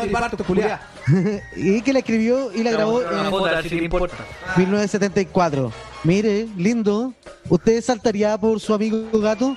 y 1.55 1.81
que 1.81 1.93
la 1.93 1.99
escribió 1.99 2.51
y 2.53 2.63
la 2.63 2.71
grabó 2.71 3.01
en 3.01 3.29
foto, 3.29 3.45
a 3.45 3.51
ver 3.51 3.63
si 3.63 3.69
te 3.69 3.83
importa. 3.83 4.15
1974. 4.57 5.71
Mire, 6.03 6.47
lindo. 6.57 7.13
¿Usted 7.49 7.81
saltaría 7.81 8.37
por 8.37 8.59
su 8.59 8.73
amigo 8.73 9.07
gato 9.13 9.55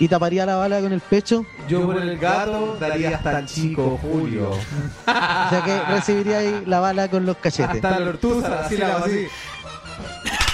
y 0.00 0.08
taparía 0.08 0.46
la 0.46 0.56
bala 0.56 0.80
con 0.80 0.92
el 0.92 1.00
pecho? 1.00 1.44
Yo 1.68 1.84
por 1.84 1.98
el 1.98 2.18
gato 2.18 2.76
daría 2.80 3.16
hasta 3.16 3.40
el 3.40 3.46
chico 3.46 3.98
Julio. 4.00 4.50
O 5.06 5.50
sea 5.50 5.62
que 5.64 5.80
recibiría 5.92 6.38
ahí 6.38 6.62
la 6.66 6.80
bala 6.80 7.08
con 7.08 7.24
los 7.24 7.36
cachetes. 7.38 7.76
Hasta 7.76 8.00
la 8.00 8.10
ortuza, 8.10 8.60
así 8.64 8.76
la 8.76 8.96
hago 8.96 9.04
así. 9.06 9.26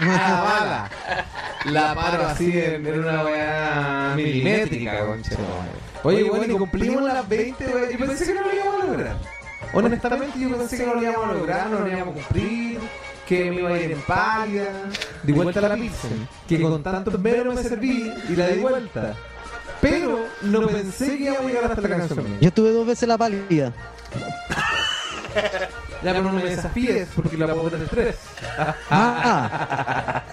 La 0.00 0.40
bala. 0.42 0.90
La 1.66 1.94
paro 1.94 2.26
así 2.26 2.58
en, 2.58 2.86
en 2.86 2.98
una 3.00 3.24
weá 3.24 4.12
milimétrica, 4.16 5.06
concha. 5.06 5.36
Oye, 6.02 6.24
bueno, 6.24 6.54
y 6.54 6.56
cumplimos 6.58 7.02
las 7.02 7.28
20, 7.28 7.66
weá. 7.66 7.90
Yo 7.90 7.98
pensé 8.06 8.26
que 8.26 8.34
no 8.34 8.42
lo 8.42 8.54
íbamos 8.54 8.82
a 8.82 8.86
lograr. 8.86 9.16
Honestamente, 9.72 10.38
yo 10.38 10.56
pensé 10.56 10.76
que 10.78 10.86
no 10.86 10.94
lo 10.94 11.02
íbamos 11.02 11.30
a 11.30 11.32
lograr, 11.32 11.70
no 11.70 11.78
lo 11.80 11.88
íbamos 11.88 12.08
a 12.08 12.12
cumplir. 12.12 12.80
Que 13.26 13.50
me 13.50 13.56
iba 13.56 13.70
a 13.70 13.78
ir 13.78 13.92
en 13.92 14.00
pálida. 14.02 14.72
Di 15.22 15.32
vuelta 15.32 15.60
a 15.60 15.68
la 15.68 15.76
pizza. 15.76 16.08
Que 16.48 16.60
con 16.60 16.82
tanto 16.82 17.16
mero 17.18 17.52
me 17.54 17.62
serví 17.62 18.12
y 18.28 18.36
la 18.36 18.48
di 18.48 18.60
vuelta. 18.60 19.14
Pero 19.80 20.26
no 20.42 20.66
pensé 20.68 21.16
que 21.16 21.24
iba 21.24 21.38
a 21.38 21.42
llegar 21.42 21.64
hasta 21.64 21.80
la 21.80 21.88
canción. 21.88 22.26
Yo 22.40 22.48
estuve 22.48 22.70
dos 22.70 22.86
veces 22.86 23.08
la 23.08 23.16
pálida. 23.16 23.72
Ya, 26.02 26.12
pero 26.12 26.22
no 26.24 26.32
me 26.32 26.44
desafíes 26.44 27.08
porque 27.14 27.36
la 27.36 27.46
puedo 27.54 27.70
tener 27.70 27.88
tres. 27.88 28.16
Ah, 28.90 30.22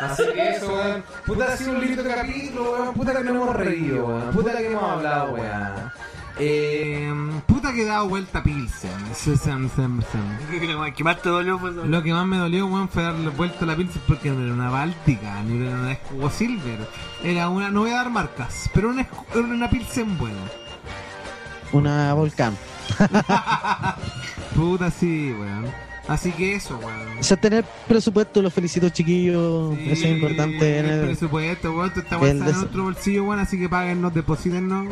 Así 0.00 0.22
que 0.34 0.50
eso, 0.56 0.72
weón. 0.74 1.04
Puta, 1.24 1.44
ha 1.52 1.56
sido 1.56 1.72
un 1.72 1.80
lindo 1.80 2.02
capítulo, 2.04 2.72
weón. 2.72 2.94
Puta 2.94 3.12
que 3.12 3.24
nos 3.24 3.34
hemos 3.34 3.56
reído, 3.56 4.06
weón. 4.06 4.30
Puta 4.32 4.52
que 4.58 4.66
hemos 4.70 4.82
hablado, 4.82 5.32
weón. 5.34 5.92
Eh, 6.36 7.12
puta 7.46 7.72
que 7.72 7.82
he 7.82 7.84
dado 7.84 8.08
vuelta 8.08 8.40
a 8.40 8.42
Pilsen. 8.42 8.90
Se- 9.14 9.36
se- 9.36 9.44
se- 9.44 9.68
se- 9.76 10.66
Lo 10.72 10.92
que 10.94 11.04
más 11.04 11.22
te 11.22 11.28
dolió 11.28 11.58
fue 11.60 11.70
eso. 11.70 11.84
Lo 11.84 12.02
que 12.02 12.12
más 12.12 12.26
me 12.26 12.38
dolió, 12.38 12.66
weón, 12.66 12.88
fue 12.88 13.04
darle 13.04 13.28
vuelta 13.28 13.64
a 13.64 13.66
la 13.68 13.76
Pilsen 13.76 14.02
porque 14.08 14.30
no 14.30 14.42
era 14.42 14.52
una 14.52 14.68
Báltica, 14.68 15.42
ni 15.44 15.64
era 15.64 15.76
una 15.76 15.92
Escudo 15.92 16.28
Silver. 16.30 16.88
Era 17.22 17.48
una, 17.48 17.70
no 17.70 17.80
voy 17.82 17.90
a 17.92 17.96
dar 17.96 18.10
marcas, 18.10 18.68
pero 18.74 18.88
una, 18.88 19.02
era 19.32 19.40
una 19.42 19.70
Pilsen 19.70 20.18
buena. 20.18 20.38
una 21.72 22.14
volcán. 22.14 22.56
Puta, 24.54 24.90
sí, 24.90 25.32
weón. 25.38 25.66
Así 26.06 26.32
que 26.32 26.54
eso, 26.56 26.76
weón. 26.78 27.18
O 27.18 27.22
sea, 27.22 27.36
tener 27.36 27.64
presupuesto, 27.88 28.42
los 28.42 28.52
felicito 28.52 28.88
chiquillos. 28.90 29.74
Sí, 29.76 29.90
Eso 29.90 30.06
es 30.06 30.12
importante. 30.12 30.78
el 30.78 30.86
el- 30.86 31.04
presupuesto, 31.06 31.72
weón. 31.72 31.86
Esto 31.88 32.00
está 32.00 32.14
el 32.16 32.20
guardado 32.20 32.50
en 32.50 32.56
nuestro 32.58 32.82
bolsillo, 32.84 33.24
weón. 33.24 33.40
Así 33.40 33.58
que 33.58 33.68
páguennos, 33.68 34.12
deposítennos 34.14 34.88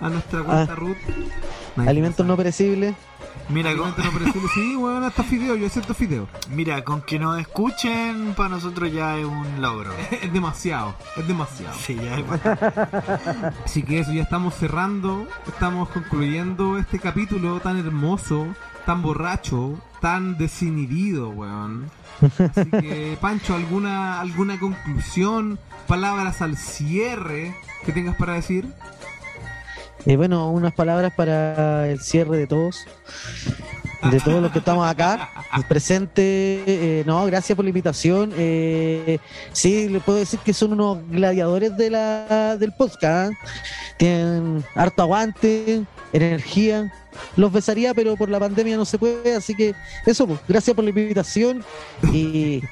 a 0.00 0.08
nuestra 0.10 0.42
cuenta 0.42 0.74
Ah. 0.74 0.94
Nadie 1.76 1.90
Alimentos 1.90 2.26
no 2.26 2.36
perecibles. 2.36 2.94
Mira, 3.48 3.76
con, 3.76 3.90
no. 3.90 4.48
Sí, 4.54 4.76
weón, 4.76 5.04
hasta 5.04 5.22
fideos. 5.22 5.58
Yo 5.58 5.66
acepto 5.66 5.94
fideos. 5.94 6.28
mira, 6.50 6.82
con 6.82 7.00
que 7.02 7.18
nos 7.18 7.38
escuchen 7.38 8.34
para 8.36 8.48
nosotros 8.48 8.92
ya 8.92 9.18
es 9.18 9.24
un 9.24 9.60
logro. 9.60 9.92
Es 10.22 10.32
demasiado, 10.32 10.94
es 11.16 11.28
demasiado. 11.28 11.74
Sí, 11.78 11.94
ya 11.96 12.18
es 12.18 13.54
Así 13.64 13.82
que 13.82 14.00
eso, 14.00 14.12
ya 14.12 14.22
estamos 14.22 14.54
cerrando, 14.54 15.26
estamos 15.46 15.88
concluyendo 15.90 16.78
este 16.78 16.98
capítulo 16.98 17.60
tan 17.60 17.78
hermoso, 17.78 18.46
tan 18.84 19.02
borracho, 19.02 19.78
tan 20.00 20.36
desinhibido, 20.36 21.30
weón. 21.30 21.90
Así 22.22 22.70
que, 22.70 23.16
Pancho, 23.20 23.54
¿alguna, 23.54 24.20
alguna 24.20 24.58
conclusión, 24.58 25.58
palabras 25.86 26.42
al 26.42 26.56
cierre 26.56 27.54
que 27.84 27.92
tengas 27.92 28.16
para 28.16 28.34
decir? 28.34 28.66
Eh, 30.06 30.16
bueno, 30.16 30.50
unas 30.52 30.72
palabras 30.72 31.12
para 31.14 31.88
el 31.88 32.00
cierre 32.00 32.38
de 32.38 32.46
todos. 32.46 32.86
de 34.10 34.20
todos 34.20 34.40
los 34.40 34.52
que 34.52 34.60
estamos 34.60 34.88
acá 34.88 35.30
presentes. 35.68 36.24
Eh, 36.24 37.02
no, 37.06 37.26
gracias 37.26 37.56
por 37.56 37.64
la 37.64 37.70
invitación. 37.70 38.32
Eh, 38.36 39.18
sí, 39.52 39.88
les 39.88 40.02
puedo 40.02 40.18
decir 40.18 40.38
que 40.40 40.52
son 40.52 40.74
unos 40.74 40.98
gladiadores 41.10 41.76
de 41.76 41.90
la, 41.90 42.56
del 42.56 42.72
podcast. 42.72 43.32
¿eh? 43.32 43.36
Tienen 43.98 44.64
harto 44.76 45.02
aguante, 45.02 45.82
energía. 46.12 46.92
Los 47.36 47.52
besaría, 47.52 47.94
pero 47.94 48.16
por 48.16 48.28
la 48.28 48.38
pandemia 48.38 48.76
no 48.76 48.84
se 48.84 48.98
puede, 48.98 49.34
así 49.34 49.54
que 49.54 49.74
eso, 50.04 50.26
pues, 50.26 50.40
gracias 50.48 50.74
por 50.74 50.84
la 50.84 50.90
invitación 50.90 51.64
y, 52.12 52.62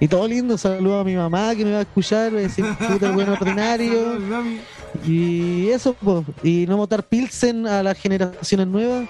y 0.00 0.08
todo 0.08 0.26
lindo. 0.26 0.56
Saludo 0.58 1.00
a 1.00 1.04
mi 1.04 1.14
mamá 1.14 1.54
que 1.54 1.64
me 1.64 1.72
va 1.72 1.78
a 1.78 1.82
escuchar, 1.82 2.30
voy 2.30 2.40
a 2.40 2.42
decir 2.42 2.64
puta 2.88 3.06
el 3.06 3.12
buen 3.12 3.28
ordinario. 3.28 4.18
Y 5.06 5.68
eso, 5.68 5.94
pues, 5.94 6.24
y 6.42 6.64
no 6.66 6.78
votar 6.78 7.02
Pilsen 7.02 7.66
a 7.66 7.82
las 7.82 7.98
generaciones 7.98 8.66
nuevas 8.66 9.06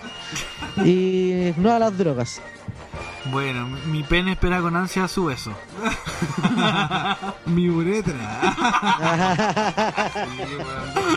y 0.85 1.53
no 1.57 1.73
a 1.73 1.79
las 1.79 1.97
drogas. 1.97 2.41
Bueno, 3.27 3.67
mi 3.87 4.03
pene 4.03 4.33
espera 4.33 4.61
con 4.61 4.77
ansia 4.77 5.09
su 5.09 5.27
beso. 5.27 5.53
Mi 7.47 7.69
uretra. 7.69 8.15
Sí. 10.29 10.43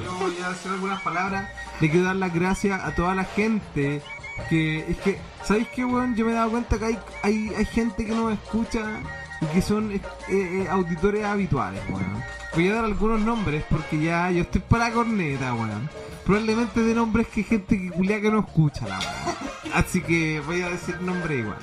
Yo 0.03 0.13
voy 0.19 0.35
a 0.43 0.49
hacer 0.49 0.71
algunas 0.73 1.01
palabras. 1.01 1.49
Le 1.79 1.89
quiero 1.89 2.07
dar 2.07 2.15
las 2.15 2.33
gracias 2.33 2.83
a 2.83 2.93
toda 2.93 3.15
la 3.15 3.23
gente. 3.23 4.01
Que 4.49 4.91
es 4.91 4.97
que, 4.97 5.19
¿sabéis 5.43 5.67
qué, 5.69 5.85
weón? 5.85 6.15
Yo 6.15 6.25
me 6.25 6.31
he 6.31 6.35
dado 6.35 6.51
cuenta 6.51 6.77
que 6.77 6.85
hay, 6.85 6.99
hay, 7.23 7.53
hay 7.55 7.65
gente 7.65 8.05
que 8.05 8.13
nos 8.13 8.33
escucha 8.33 8.81
y 9.41 9.45
que 9.47 9.61
son 9.61 9.91
eh, 9.91 10.01
eh, 10.29 10.67
auditores 10.69 11.25
habituales, 11.25 11.81
weón. 11.89 12.23
Voy 12.53 12.69
a 12.69 12.75
dar 12.75 12.85
algunos 12.85 13.21
nombres 13.21 13.63
porque 13.69 13.99
ya 13.99 14.29
yo 14.31 14.41
estoy 14.41 14.61
para 14.61 14.89
la 14.89 14.93
corneta, 14.93 15.53
weón. 15.53 15.89
Probablemente 16.25 16.81
de 16.81 16.93
nombres 16.93 17.27
que 17.27 17.43
gente 17.43 17.77
que 17.79 17.89
culia 17.89 18.21
que 18.21 18.31
no 18.31 18.39
escucha, 18.39 18.87
la 18.87 18.99
weón. 18.99 19.51
Así 19.73 20.01
que 20.01 20.41
voy 20.45 20.61
a 20.61 20.69
decir 20.69 21.01
nombre 21.01 21.37
igual. 21.37 21.57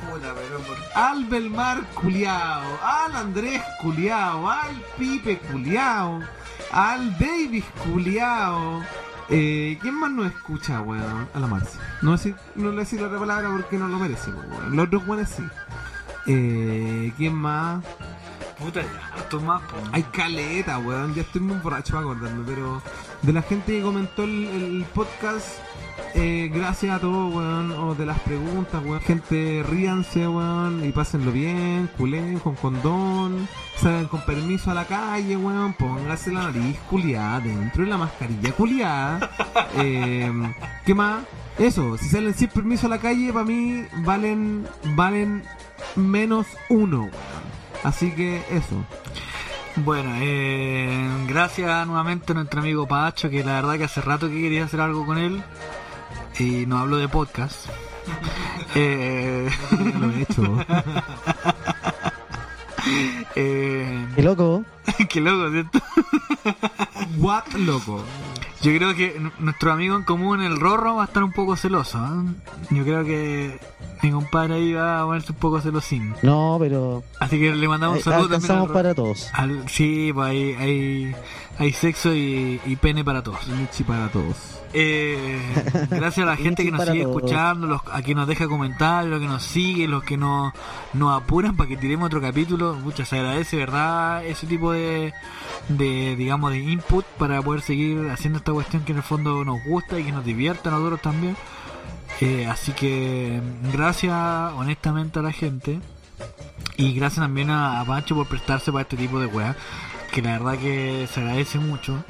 Al 0.94 1.24
Belmar 1.26 1.84
culiao, 1.94 2.78
al 2.82 3.14
Andrés 3.14 3.62
culiao, 3.82 4.48
al 4.48 4.82
Pipe 4.98 5.38
culiao, 5.38 6.20
al 6.72 7.18
Davis 7.18 7.64
culiao. 7.84 8.82
Eh, 9.30 9.78
¿Quién 9.82 9.94
más 9.94 10.10
no 10.10 10.24
escucha, 10.24 10.80
weón? 10.80 11.28
A 11.34 11.38
la 11.38 11.46
Marcia. 11.46 11.78
No, 12.00 12.12
decir, 12.12 12.34
no 12.54 12.70
le 12.70 12.78
decir 12.78 13.00
la 13.00 13.08
otra 13.08 13.18
palabra 13.18 13.50
porque 13.50 13.76
no 13.76 13.88
lo 13.88 13.98
merece, 13.98 14.30
weón. 14.30 14.74
Los 14.74 14.86
otros 14.86 15.06
weones 15.06 15.28
sí. 15.28 15.44
Eh, 16.26 17.12
¿Quién 17.16 17.34
más? 17.34 17.84
Puta, 18.58 18.82
ya, 18.82 19.14
harto 19.14 19.40
más, 19.40 19.62
po. 19.62 19.76
Hay 19.92 20.02
caleta, 20.02 20.78
weón. 20.78 21.14
Ya 21.14 21.22
estoy 21.22 21.40
muy 21.40 21.56
borracho 21.58 21.92
para 21.94 22.06
acordarme, 22.06 22.42
pero 22.44 22.82
de 23.22 23.32
la 23.32 23.42
gente 23.42 23.76
que 23.76 23.82
comentó 23.82 24.24
el, 24.24 24.46
el 24.46 24.86
podcast, 24.92 25.46
eh, 26.14 26.50
gracias 26.52 26.96
a 26.96 26.98
todos, 26.98 27.32
weón. 27.32 27.70
O 27.72 27.94
de 27.94 28.04
las 28.04 28.18
preguntas, 28.20 28.82
weón. 28.84 29.00
Gente, 29.00 29.62
ríanse, 29.62 30.26
weón. 30.26 30.84
Y 30.84 30.90
pásenlo 30.90 31.30
bien, 31.30 31.88
culen 31.96 32.40
con 32.40 32.56
condón. 32.56 33.48
Salgan 33.76 34.08
con 34.08 34.22
permiso 34.22 34.72
a 34.72 34.74
la 34.74 34.86
calle, 34.86 35.36
weón. 35.36 35.74
Pónganse 35.74 36.32
la 36.32 36.50
nariz 36.50 36.78
culiada 36.90 37.38
dentro 37.38 37.84
de 37.84 37.90
la 37.90 37.98
mascarilla 37.98 38.52
culiada. 38.52 39.30
Eh, 39.76 40.32
¿Qué 40.84 40.94
más? 40.94 41.22
Eso, 41.58 41.98
si 41.98 42.08
salen 42.08 42.34
sin 42.34 42.48
permiso 42.48 42.86
a 42.86 42.90
la 42.90 42.98
calle, 42.98 43.32
para 43.32 43.44
mí 43.44 43.84
valen, 43.98 44.66
valen 44.96 45.44
menos 45.94 46.46
uno, 46.68 47.02
weón. 47.02 47.47
Así 47.84 48.12
que 48.12 48.42
eso. 48.50 48.84
Bueno, 49.76 50.10
eh, 50.20 51.08
gracias 51.28 51.86
nuevamente 51.86 52.32
a 52.32 52.34
nuestro 52.34 52.60
amigo 52.60 52.86
Pacho, 52.88 53.30
que 53.30 53.44
la 53.44 53.54
verdad 53.54 53.78
que 53.78 53.84
hace 53.84 54.00
rato 54.00 54.28
que 54.28 54.40
quería 54.40 54.64
hacer 54.64 54.80
algo 54.80 55.06
con 55.06 55.18
él. 55.18 55.42
Y 56.38 56.66
nos 56.66 56.80
habló 56.82 56.96
de 56.96 57.08
podcast. 57.08 57.66
eh, 58.74 59.48
Lo 60.00 60.10
he 60.10 60.22
hecho. 60.22 60.42
eh, 63.36 64.06
Qué 64.14 64.22
loco. 64.22 64.64
qué 65.08 65.20
loco, 65.20 65.50
¿cierto? 65.50 65.78
What 67.18 67.46
loco. 67.54 68.02
Yo 68.62 68.74
creo 68.76 68.94
que 68.94 69.20
nuestro 69.38 69.72
amigo 69.72 69.94
en 69.96 70.02
común, 70.02 70.42
el 70.42 70.58
Rorro, 70.58 70.96
va 70.96 71.02
a 71.02 71.06
estar 71.06 71.22
un 71.22 71.32
poco 71.32 71.54
celoso. 71.56 71.98
¿eh? 71.98 72.34
Yo 72.70 72.84
creo 72.84 73.04
que 73.04 73.58
mi 74.02 74.10
compadre 74.10 74.54
ahí 74.54 74.72
va 74.72 75.02
a 75.02 75.04
ponerse 75.04 75.32
un 75.32 75.38
poco 75.38 75.60
celosín. 75.60 76.14
No, 76.22 76.56
pero 76.58 77.04
Así 77.20 77.38
que 77.38 77.54
le 77.54 77.68
mandamos 77.68 77.96
un 77.96 78.00
eh, 78.00 78.04
saludo 78.04 78.28
también 78.28 78.50
al 78.50 78.56
alcanzamos 78.58 78.68
Rorro. 78.68 78.74
para 78.74 78.94
todos. 78.94 79.28
Al- 79.32 79.68
sí, 79.68 80.10
pues 80.12 80.28
hay, 80.28 80.52
hay, 80.54 81.14
hay 81.58 81.72
sexo 81.72 82.12
y, 82.14 82.60
y 82.66 82.76
pene 82.76 83.04
para 83.04 83.22
todos. 83.22 83.46
Michi 83.46 83.84
para 83.84 84.08
todos. 84.08 84.36
Eh, 84.74 85.40
gracias 85.90 86.18
a 86.26 86.30
la 86.30 86.36
gente 86.36 86.62
que 86.64 86.70
nos 86.70 86.84
sigue 86.84 87.04
todos. 87.04 87.16
escuchando, 87.16 87.66
los, 87.68 87.80
a 87.90 88.02
quien 88.02 88.18
nos 88.18 88.28
deja 88.28 88.48
comentarios, 88.48 89.10
los 89.10 89.20
que 89.20 89.26
nos 89.26 89.42
sigue, 89.42 89.88
los 89.88 90.02
que 90.04 90.16
nos, 90.18 90.52
nos 90.92 91.16
apuran 91.22 91.56
para 91.56 91.68
que 91.68 91.76
tiremos 91.76 92.06
otro 92.06 92.20
capítulo. 92.20 92.74
Muchas 92.74 93.10
agradece, 93.12 93.56
¿verdad? 93.56 94.24
Ese 94.26 94.46
tipo 94.46 94.72
de, 94.72 95.14
de, 95.68 96.16
digamos, 96.16 96.50
de 96.50 96.58
input 96.58 97.04
para 97.18 97.40
poder 97.40 97.62
seguir 97.62 98.10
haciendo 98.10 98.38
esta 98.48 98.54
cuestión 98.54 98.84
que 98.84 98.92
en 98.92 98.98
el 98.98 99.04
fondo 99.04 99.44
nos 99.44 99.62
gusta 99.62 99.98
y 99.98 100.04
que 100.04 100.12
nos 100.12 100.24
divierta 100.24 100.70
a 100.70 100.72
nosotros 100.72 101.02
también. 101.02 101.36
Eh, 102.22 102.46
así 102.46 102.72
que 102.72 103.42
gracias 103.70 104.14
honestamente 104.56 105.18
a 105.18 105.22
la 105.22 105.32
gente. 105.32 105.80
Y 106.78 106.94
gracias 106.94 107.20
también 107.20 107.50
a, 107.50 107.78
a 107.78 107.84
Pancho 107.84 108.14
por 108.14 108.26
prestarse 108.26 108.72
para 108.72 108.82
este 108.82 108.96
tipo 108.96 109.20
de 109.20 109.26
weas. 109.26 109.54
Que 110.12 110.22
la 110.22 110.38
verdad 110.38 110.58
que 110.58 111.06
se 111.12 111.20
agradece 111.20 111.58
mucho. 111.58 112.02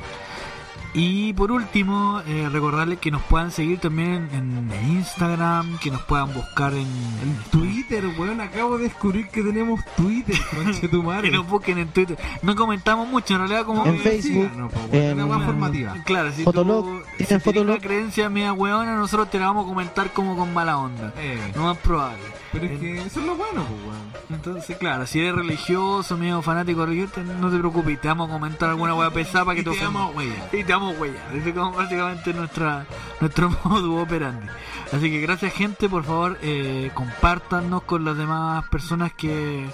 Y 0.95 1.33
por 1.35 1.53
último, 1.53 2.23
eh, 2.27 2.49
recordarles 2.51 2.99
que 2.99 3.11
nos 3.11 3.23
puedan 3.23 3.51
seguir 3.51 3.79
también 3.79 4.29
en, 4.33 4.69
Instagram, 4.91 5.79
que 5.79 5.91
nos 5.91 6.01
puedan 6.03 6.33
buscar 6.33 6.73
en, 6.73 6.81
En 6.87 7.37
Twitter, 7.51 8.05
weón, 8.19 8.41
acabo 8.41 8.79
de 8.79 8.85
descubrir 8.85 9.29
que 9.29 9.43
tenemos 9.43 9.81
Twitter, 9.97 10.37
conche 10.57 10.89
tu 10.89 11.03
madre. 11.03 11.31
que 11.31 11.37
nos 11.37 11.47
busquen 11.49 11.79
en 11.79 11.89
Twitter. 11.89 12.19
No 12.43 12.57
comentamos 12.57 13.07
mucho, 13.09 13.35
en 13.35 13.41
realidad 13.41 13.65
como... 13.65 13.85
En 13.87 13.97
Eh, 13.97 13.99
Facebook, 13.99 14.51
weón, 14.57 14.71
en- 14.93 15.21
una 15.21 15.27
weá 15.37 15.47
formativa. 15.47 15.95
Claro, 16.05 16.33
si 16.33 16.43
Fotolog, 16.45 16.85
tú 16.85 17.03
¿tienen 17.19 17.39
si 17.41 17.45
Fotolog? 17.45 17.77
una 17.77 17.79
creencia 17.87 18.29
media 18.31 18.53
hueona, 18.53 18.97
nosotros 18.97 19.31
te 19.31 19.39
la 19.39 19.47
vamos 19.47 19.67
a 19.67 19.69
comentar 19.69 20.11
como 20.13 20.37
con 20.37 20.53
mala 20.55 20.79
onda. 20.79 21.13
Eh, 21.19 21.39
No 21.55 21.65
más 21.65 21.77
probable. 21.79 22.19
Pero 22.53 22.65
es 22.67 22.81
que 22.81 22.99
eso 23.03 23.21
es 23.21 23.27
lo 23.27 23.37
bueno, 23.37 23.65
pues, 23.65 23.81
weón. 23.83 24.09
Entonces, 24.31 24.77
claro, 24.77 25.07
si 25.07 25.21
eres 25.21 25.35
religioso, 25.35 26.17
medio 26.17 26.43
fanático 26.43 26.85
religioso, 26.87 27.23
no 27.23 27.51
te 27.51 27.59
preocupes, 27.59 28.01
te 28.01 28.09
vamos 28.09 28.29
a 28.31 28.33
comentar 28.33 28.71
alguna 28.71 28.95
hueá 28.95 29.11
pesada 29.11 29.45
para 29.45 29.55
que 29.57 29.61
Y 29.63 29.65
te 29.65 29.71
te 29.71 29.77
ofenda. 29.77 30.01
damos 30.01 30.17
huella. 30.17 30.47
Y 30.53 30.65
te 30.65 30.65
damos 30.65 30.99
huella. 30.99 31.21
Ese 31.35 31.49
es 31.51 31.55
como 31.55 31.73
básicamente 31.73 32.35
nuestra, 32.35 32.87
nuestro 33.21 33.51
modo 33.65 33.97
operandi. 33.97 34.47
Así 34.93 35.11
que 35.11 35.21
gracias 35.21 35.53
gente, 35.53 35.89
por 35.89 36.05
favor, 36.05 36.39
eh, 36.43 36.91
compártanos 36.95 37.83
con 37.83 38.05
las 38.05 38.17
demás 38.17 38.67
personas 38.69 39.13
que, 39.13 39.69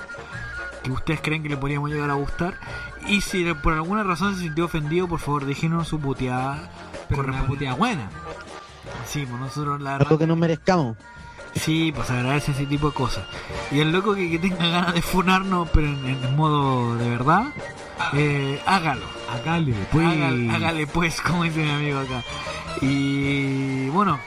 que 0.83 0.91
ustedes 0.91 1.21
creen 1.21 1.43
que 1.43 1.49
le 1.49 1.57
podríamos 1.57 1.91
llegar 1.91 2.11
a 2.11 2.15
gustar. 2.15 2.55
Y 3.07 3.21
si 3.21 3.45
por 3.55 3.75
alguna 3.75 4.03
razón 4.03 4.35
se 4.35 4.43
sintió 4.43 4.65
ofendido, 4.65 5.07
por 5.09 5.21
favor, 5.21 5.45
déjenos 5.45 5.89
su 5.89 6.01
puteada. 6.01 6.71
Pero 7.09 7.23
una 7.23 7.47
puteada 7.47 7.77
buena. 7.77 8.09
Sí, 9.07 9.27
pues 9.29 9.41
nosotros 9.41 9.81
la 9.81 9.93
Algo 9.97 10.05
verdad. 10.05 10.19
que 10.19 10.27
nos 10.27 10.39
merezcamos. 10.39 10.97
Sí, 11.55 11.93
pues 11.95 12.11
agradece 12.11 12.53
ese 12.53 12.67
tipo 12.67 12.89
de 12.89 12.95
cosas. 12.95 13.25
Y 13.71 13.81
el 13.81 13.93
loco 13.93 14.15
que, 14.15 14.31
que 14.31 14.39
tenga 14.39 14.69
ganas 14.69 14.95
de 14.95 15.03
funarnos, 15.03 15.69
pero 15.73 15.87
en, 15.87 16.05
en 16.07 16.37
modo 16.37 16.97
de 16.97 17.09
verdad, 17.09 17.45
eh, 18.13 18.61
hágalo. 18.67 19.07
Hágale, 19.33 19.75
pues. 19.93 20.07
Hágale, 20.07 20.51
hágale, 20.51 20.87
pues, 20.87 21.21
como 21.21 21.45
dice 21.45 21.63
mi 21.65 21.71
amigo 21.71 21.99
acá. 22.01 22.23
Y 22.81 23.89
bueno, 23.91 24.19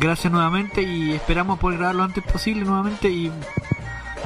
gracias 0.00 0.32
nuevamente 0.32 0.82
y 0.82 1.12
esperamos 1.12 1.58
poder 1.58 1.78
grabar 1.78 1.96
lo 1.96 2.04
antes 2.04 2.22
posible 2.24 2.64
nuevamente 2.64 3.08
y 3.10 3.30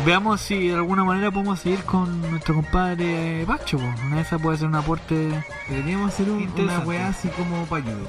veamos 0.04 0.40
si 0.42 0.68
de 0.68 0.74
alguna 0.74 1.02
manera 1.02 1.30
podemos 1.30 1.60
seguir 1.60 1.82
con 1.84 2.20
nuestro 2.30 2.54
compadre 2.54 3.44
Pacho. 3.46 3.78
Una 3.78 4.16
de 4.16 4.22
esas 4.22 4.40
puede 4.40 4.58
ser 4.58 4.68
un 4.68 4.74
aporte. 4.76 5.30
Deberíamos 5.68 6.12
hacer 6.12 6.30
un- 6.30 6.42
una 6.58 6.78
weá 6.80 7.08
así 7.08 7.28
como 7.28 7.64
para 7.66 7.84
ayudo. 7.84 8.06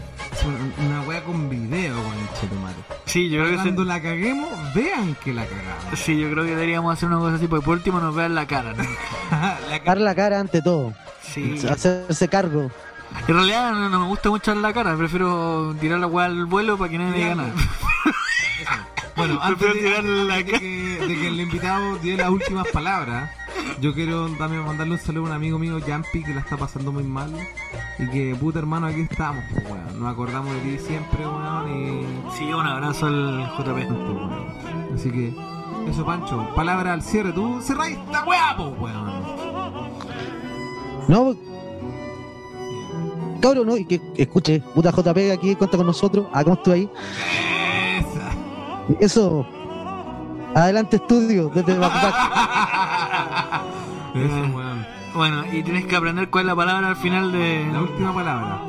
Una 0.85 1.01
weá 1.01 1.23
con 1.23 1.49
video, 1.49 1.95
conche 1.95 2.47
tu 2.47 2.55
madre. 2.55 2.75
Sí, 3.17 3.29
yo 3.29 3.39
creo 3.39 3.49
que 3.49 3.55
Cuando 3.55 3.81
se- 3.81 3.87
la 3.87 3.99
caguemos, 3.99 4.73
vean 4.75 5.15
que 5.23 5.33
la 5.33 5.43
cagamos. 5.43 5.99
Sí, 5.99 6.19
yo 6.19 6.29
creo 6.29 6.43
que 6.43 6.51
deberíamos 6.51 6.93
hacer 6.93 7.09
una 7.09 7.17
cosa 7.17 7.35
así, 7.37 7.47
porque 7.47 7.65
por 7.65 7.73
último 7.77 7.99
nos 7.99 8.13
vean 8.13 8.35
la 8.35 8.45
cara. 8.45 8.73
¿no? 8.75 8.83
la 9.71 9.79
Dar 9.83 9.97
la 9.99 10.13
cara 10.13 10.39
ante 10.39 10.61
todo. 10.61 10.93
Sí. 11.23 11.59
Hacerse 11.67 12.27
cargo. 12.27 12.69
En 13.27 13.33
realidad 13.33 13.71
no, 13.71 13.89
no 13.89 13.99
me 14.01 14.05
gusta 14.05 14.29
mucho 14.29 14.51
dar 14.51 14.61
la 14.61 14.71
cara, 14.71 14.95
prefiero 14.95 15.75
tirar 15.81 15.97
la 15.97 16.05
weá 16.05 16.27
al 16.27 16.45
vuelo 16.45 16.77
para 16.77 16.91
que 16.91 16.99
nadie 16.99 17.11
me 17.11 17.17
diga 17.17 17.35
nada. 17.35 17.53
Bueno, 19.15 19.39
antes, 19.41 19.59
de, 19.61 19.65
Prefiero 19.71 19.89
tirarle 20.03 20.23
la 20.25 20.35
antes 20.35 20.51
de 20.53 20.59
que, 20.59 21.07
de 21.07 21.15
que 21.15 21.27
el 21.27 21.41
invitado 21.41 21.95
diera 21.97 22.23
las 22.25 22.31
últimas 22.33 22.67
palabras, 22.67 23.31
yo 23.81 23.93
quiero 23.93 24.27
también 24.37 24.65
mandarle 24.65 24.93
un 24.93 24.99
saludo 24.99 25.25
a 25.25 25.27
un 25.27 25.33
amigo 25.33 25.59
mío, 25.59 25.79
Jampi, 25.85 26.23
que 26.23 26.33
la 26.33 26.41
está 26.41 26.57
pasando 26.57 26.91
muy 26.91 27.03
mal. 27.03 27.31
Y 27.99 28.07
que, 28.07 28.35
puta 28.35 28.59
hermano, 28.59 28.87
aquí 28.87 29.01
estamos, 29.01 29.43
pues, 29.51 29.65
weón. 29.65 29.99
Nos 29.99 30.11
acordamos 30.11 30.53
de 30.53 30.59
ti 30.61 30.77
siempre, 30.79 31.25
weón. 31.25 31.69
Y. 31.69 32.37
Sí, 32.37 32.45
un 32.45 32.65
abrazo 32.65 33.07
al 33.07 33.49
JP. 33.57 33.87
Pues. 33.87 34.99
Así 34.99 35.11
que, 35.11 35.33
eso, 35.89 36.05
Pancho. 36.05 36.47
Palabra 36.55 36.93
al 36.93 37.01
cierre. 37.01 37.31
Tú 37.31 37.61
cerráis 37.61 37.97
esta 37.97 38.23
weá, 38.25 38.55
pues, 38.57 38.79
weón. 38.79 39.87
No, 41.07 41.35
cabrón, 43.39 43.67
no, 43.67 43.77
y 43.77 43.85
que 43.85 44.01
escuche, 44.17 44.61
puta 44.75 44.91
JP 44.91 45.31
aquí 45.31 45.55
cuenta 45.55 45.77
con 45.77 45.85
nosotros. 45.85 46.27
Ah, 46.33 46.43
¿cómo 46.43 46.55
estoy 46.55 46.73
ahí? 46.73 46.89
Esa. 47.99 48.99
Eso. 48.99 49.56
Adelante 50.55 50.95
estudio, 50.97 51.49
desde 51.53 51.77
Backpack. 51.77 52.15
Eso, 54.15 54.35
Eh. 54.37 54.87
Bueno, 55.13 55.43
y 55.51 55.63
tienes 55.63 55.85
que 55.85 55.95
aprender 55.95 56.29
cuál 56.29 56.43
es 56.43 56.47
la 56.47 56.55
palabra 56.55 56.87
al 56.89 56.95
final 56.95 57.31
de. 57.31 57.67
La 57.71 57.81
última 57.81 58.13
palabra. 58.13 58.59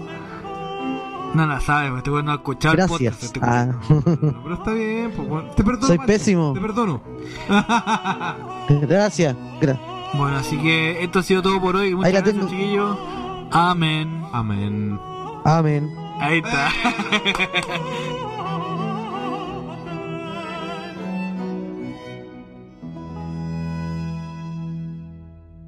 No 1.34 1.46
la 1.46 1.60
sabes, 1.60 1.92
este 1.98 2.10
weón 2.10 2.24
no 2.24 2.32
ha 2.32 2.36
escuchado 2.36 2.74
el 2.74 2.86
podcast. 2.88 3.22
Gracias. 3.22 3.22
este 3.24 3.40
Ah, 3.42 3.66
No, 3.66 3.80
pero 4.42 4.54
está 4.54 4.70
bien, 4.72 5.12
pues. 5.16 5.54
Te 5.56 5.62
perdono. 5.64 5.86
Soy 5.86 5.98
pésimo. 5.98 6.52
Te 6.54 6.60
perdono. 6.60 7.00
gracias. 8.68 9.36
gra- 9.60 9.78
Bueno, 10.14 10.36
así 10.38 10.56
que 10.58 11.04
esto 11.04 11.18
ha 11.18 11.22
sido 11.22 11.42
todo 11.42 11.60
por 11.60 11.76
hoy. 11.76 11.94
Muchas 11.94 12.12
gracias, 12.12 12.34
tengo. 12.34 12.48
chiquillos. 12.48 12.98
Amén. 13.52 14.22
Amén. 14.32 14.98
Amén. 15.44 15.94
Ahí 16.20 16.38
está. 16.38 16.68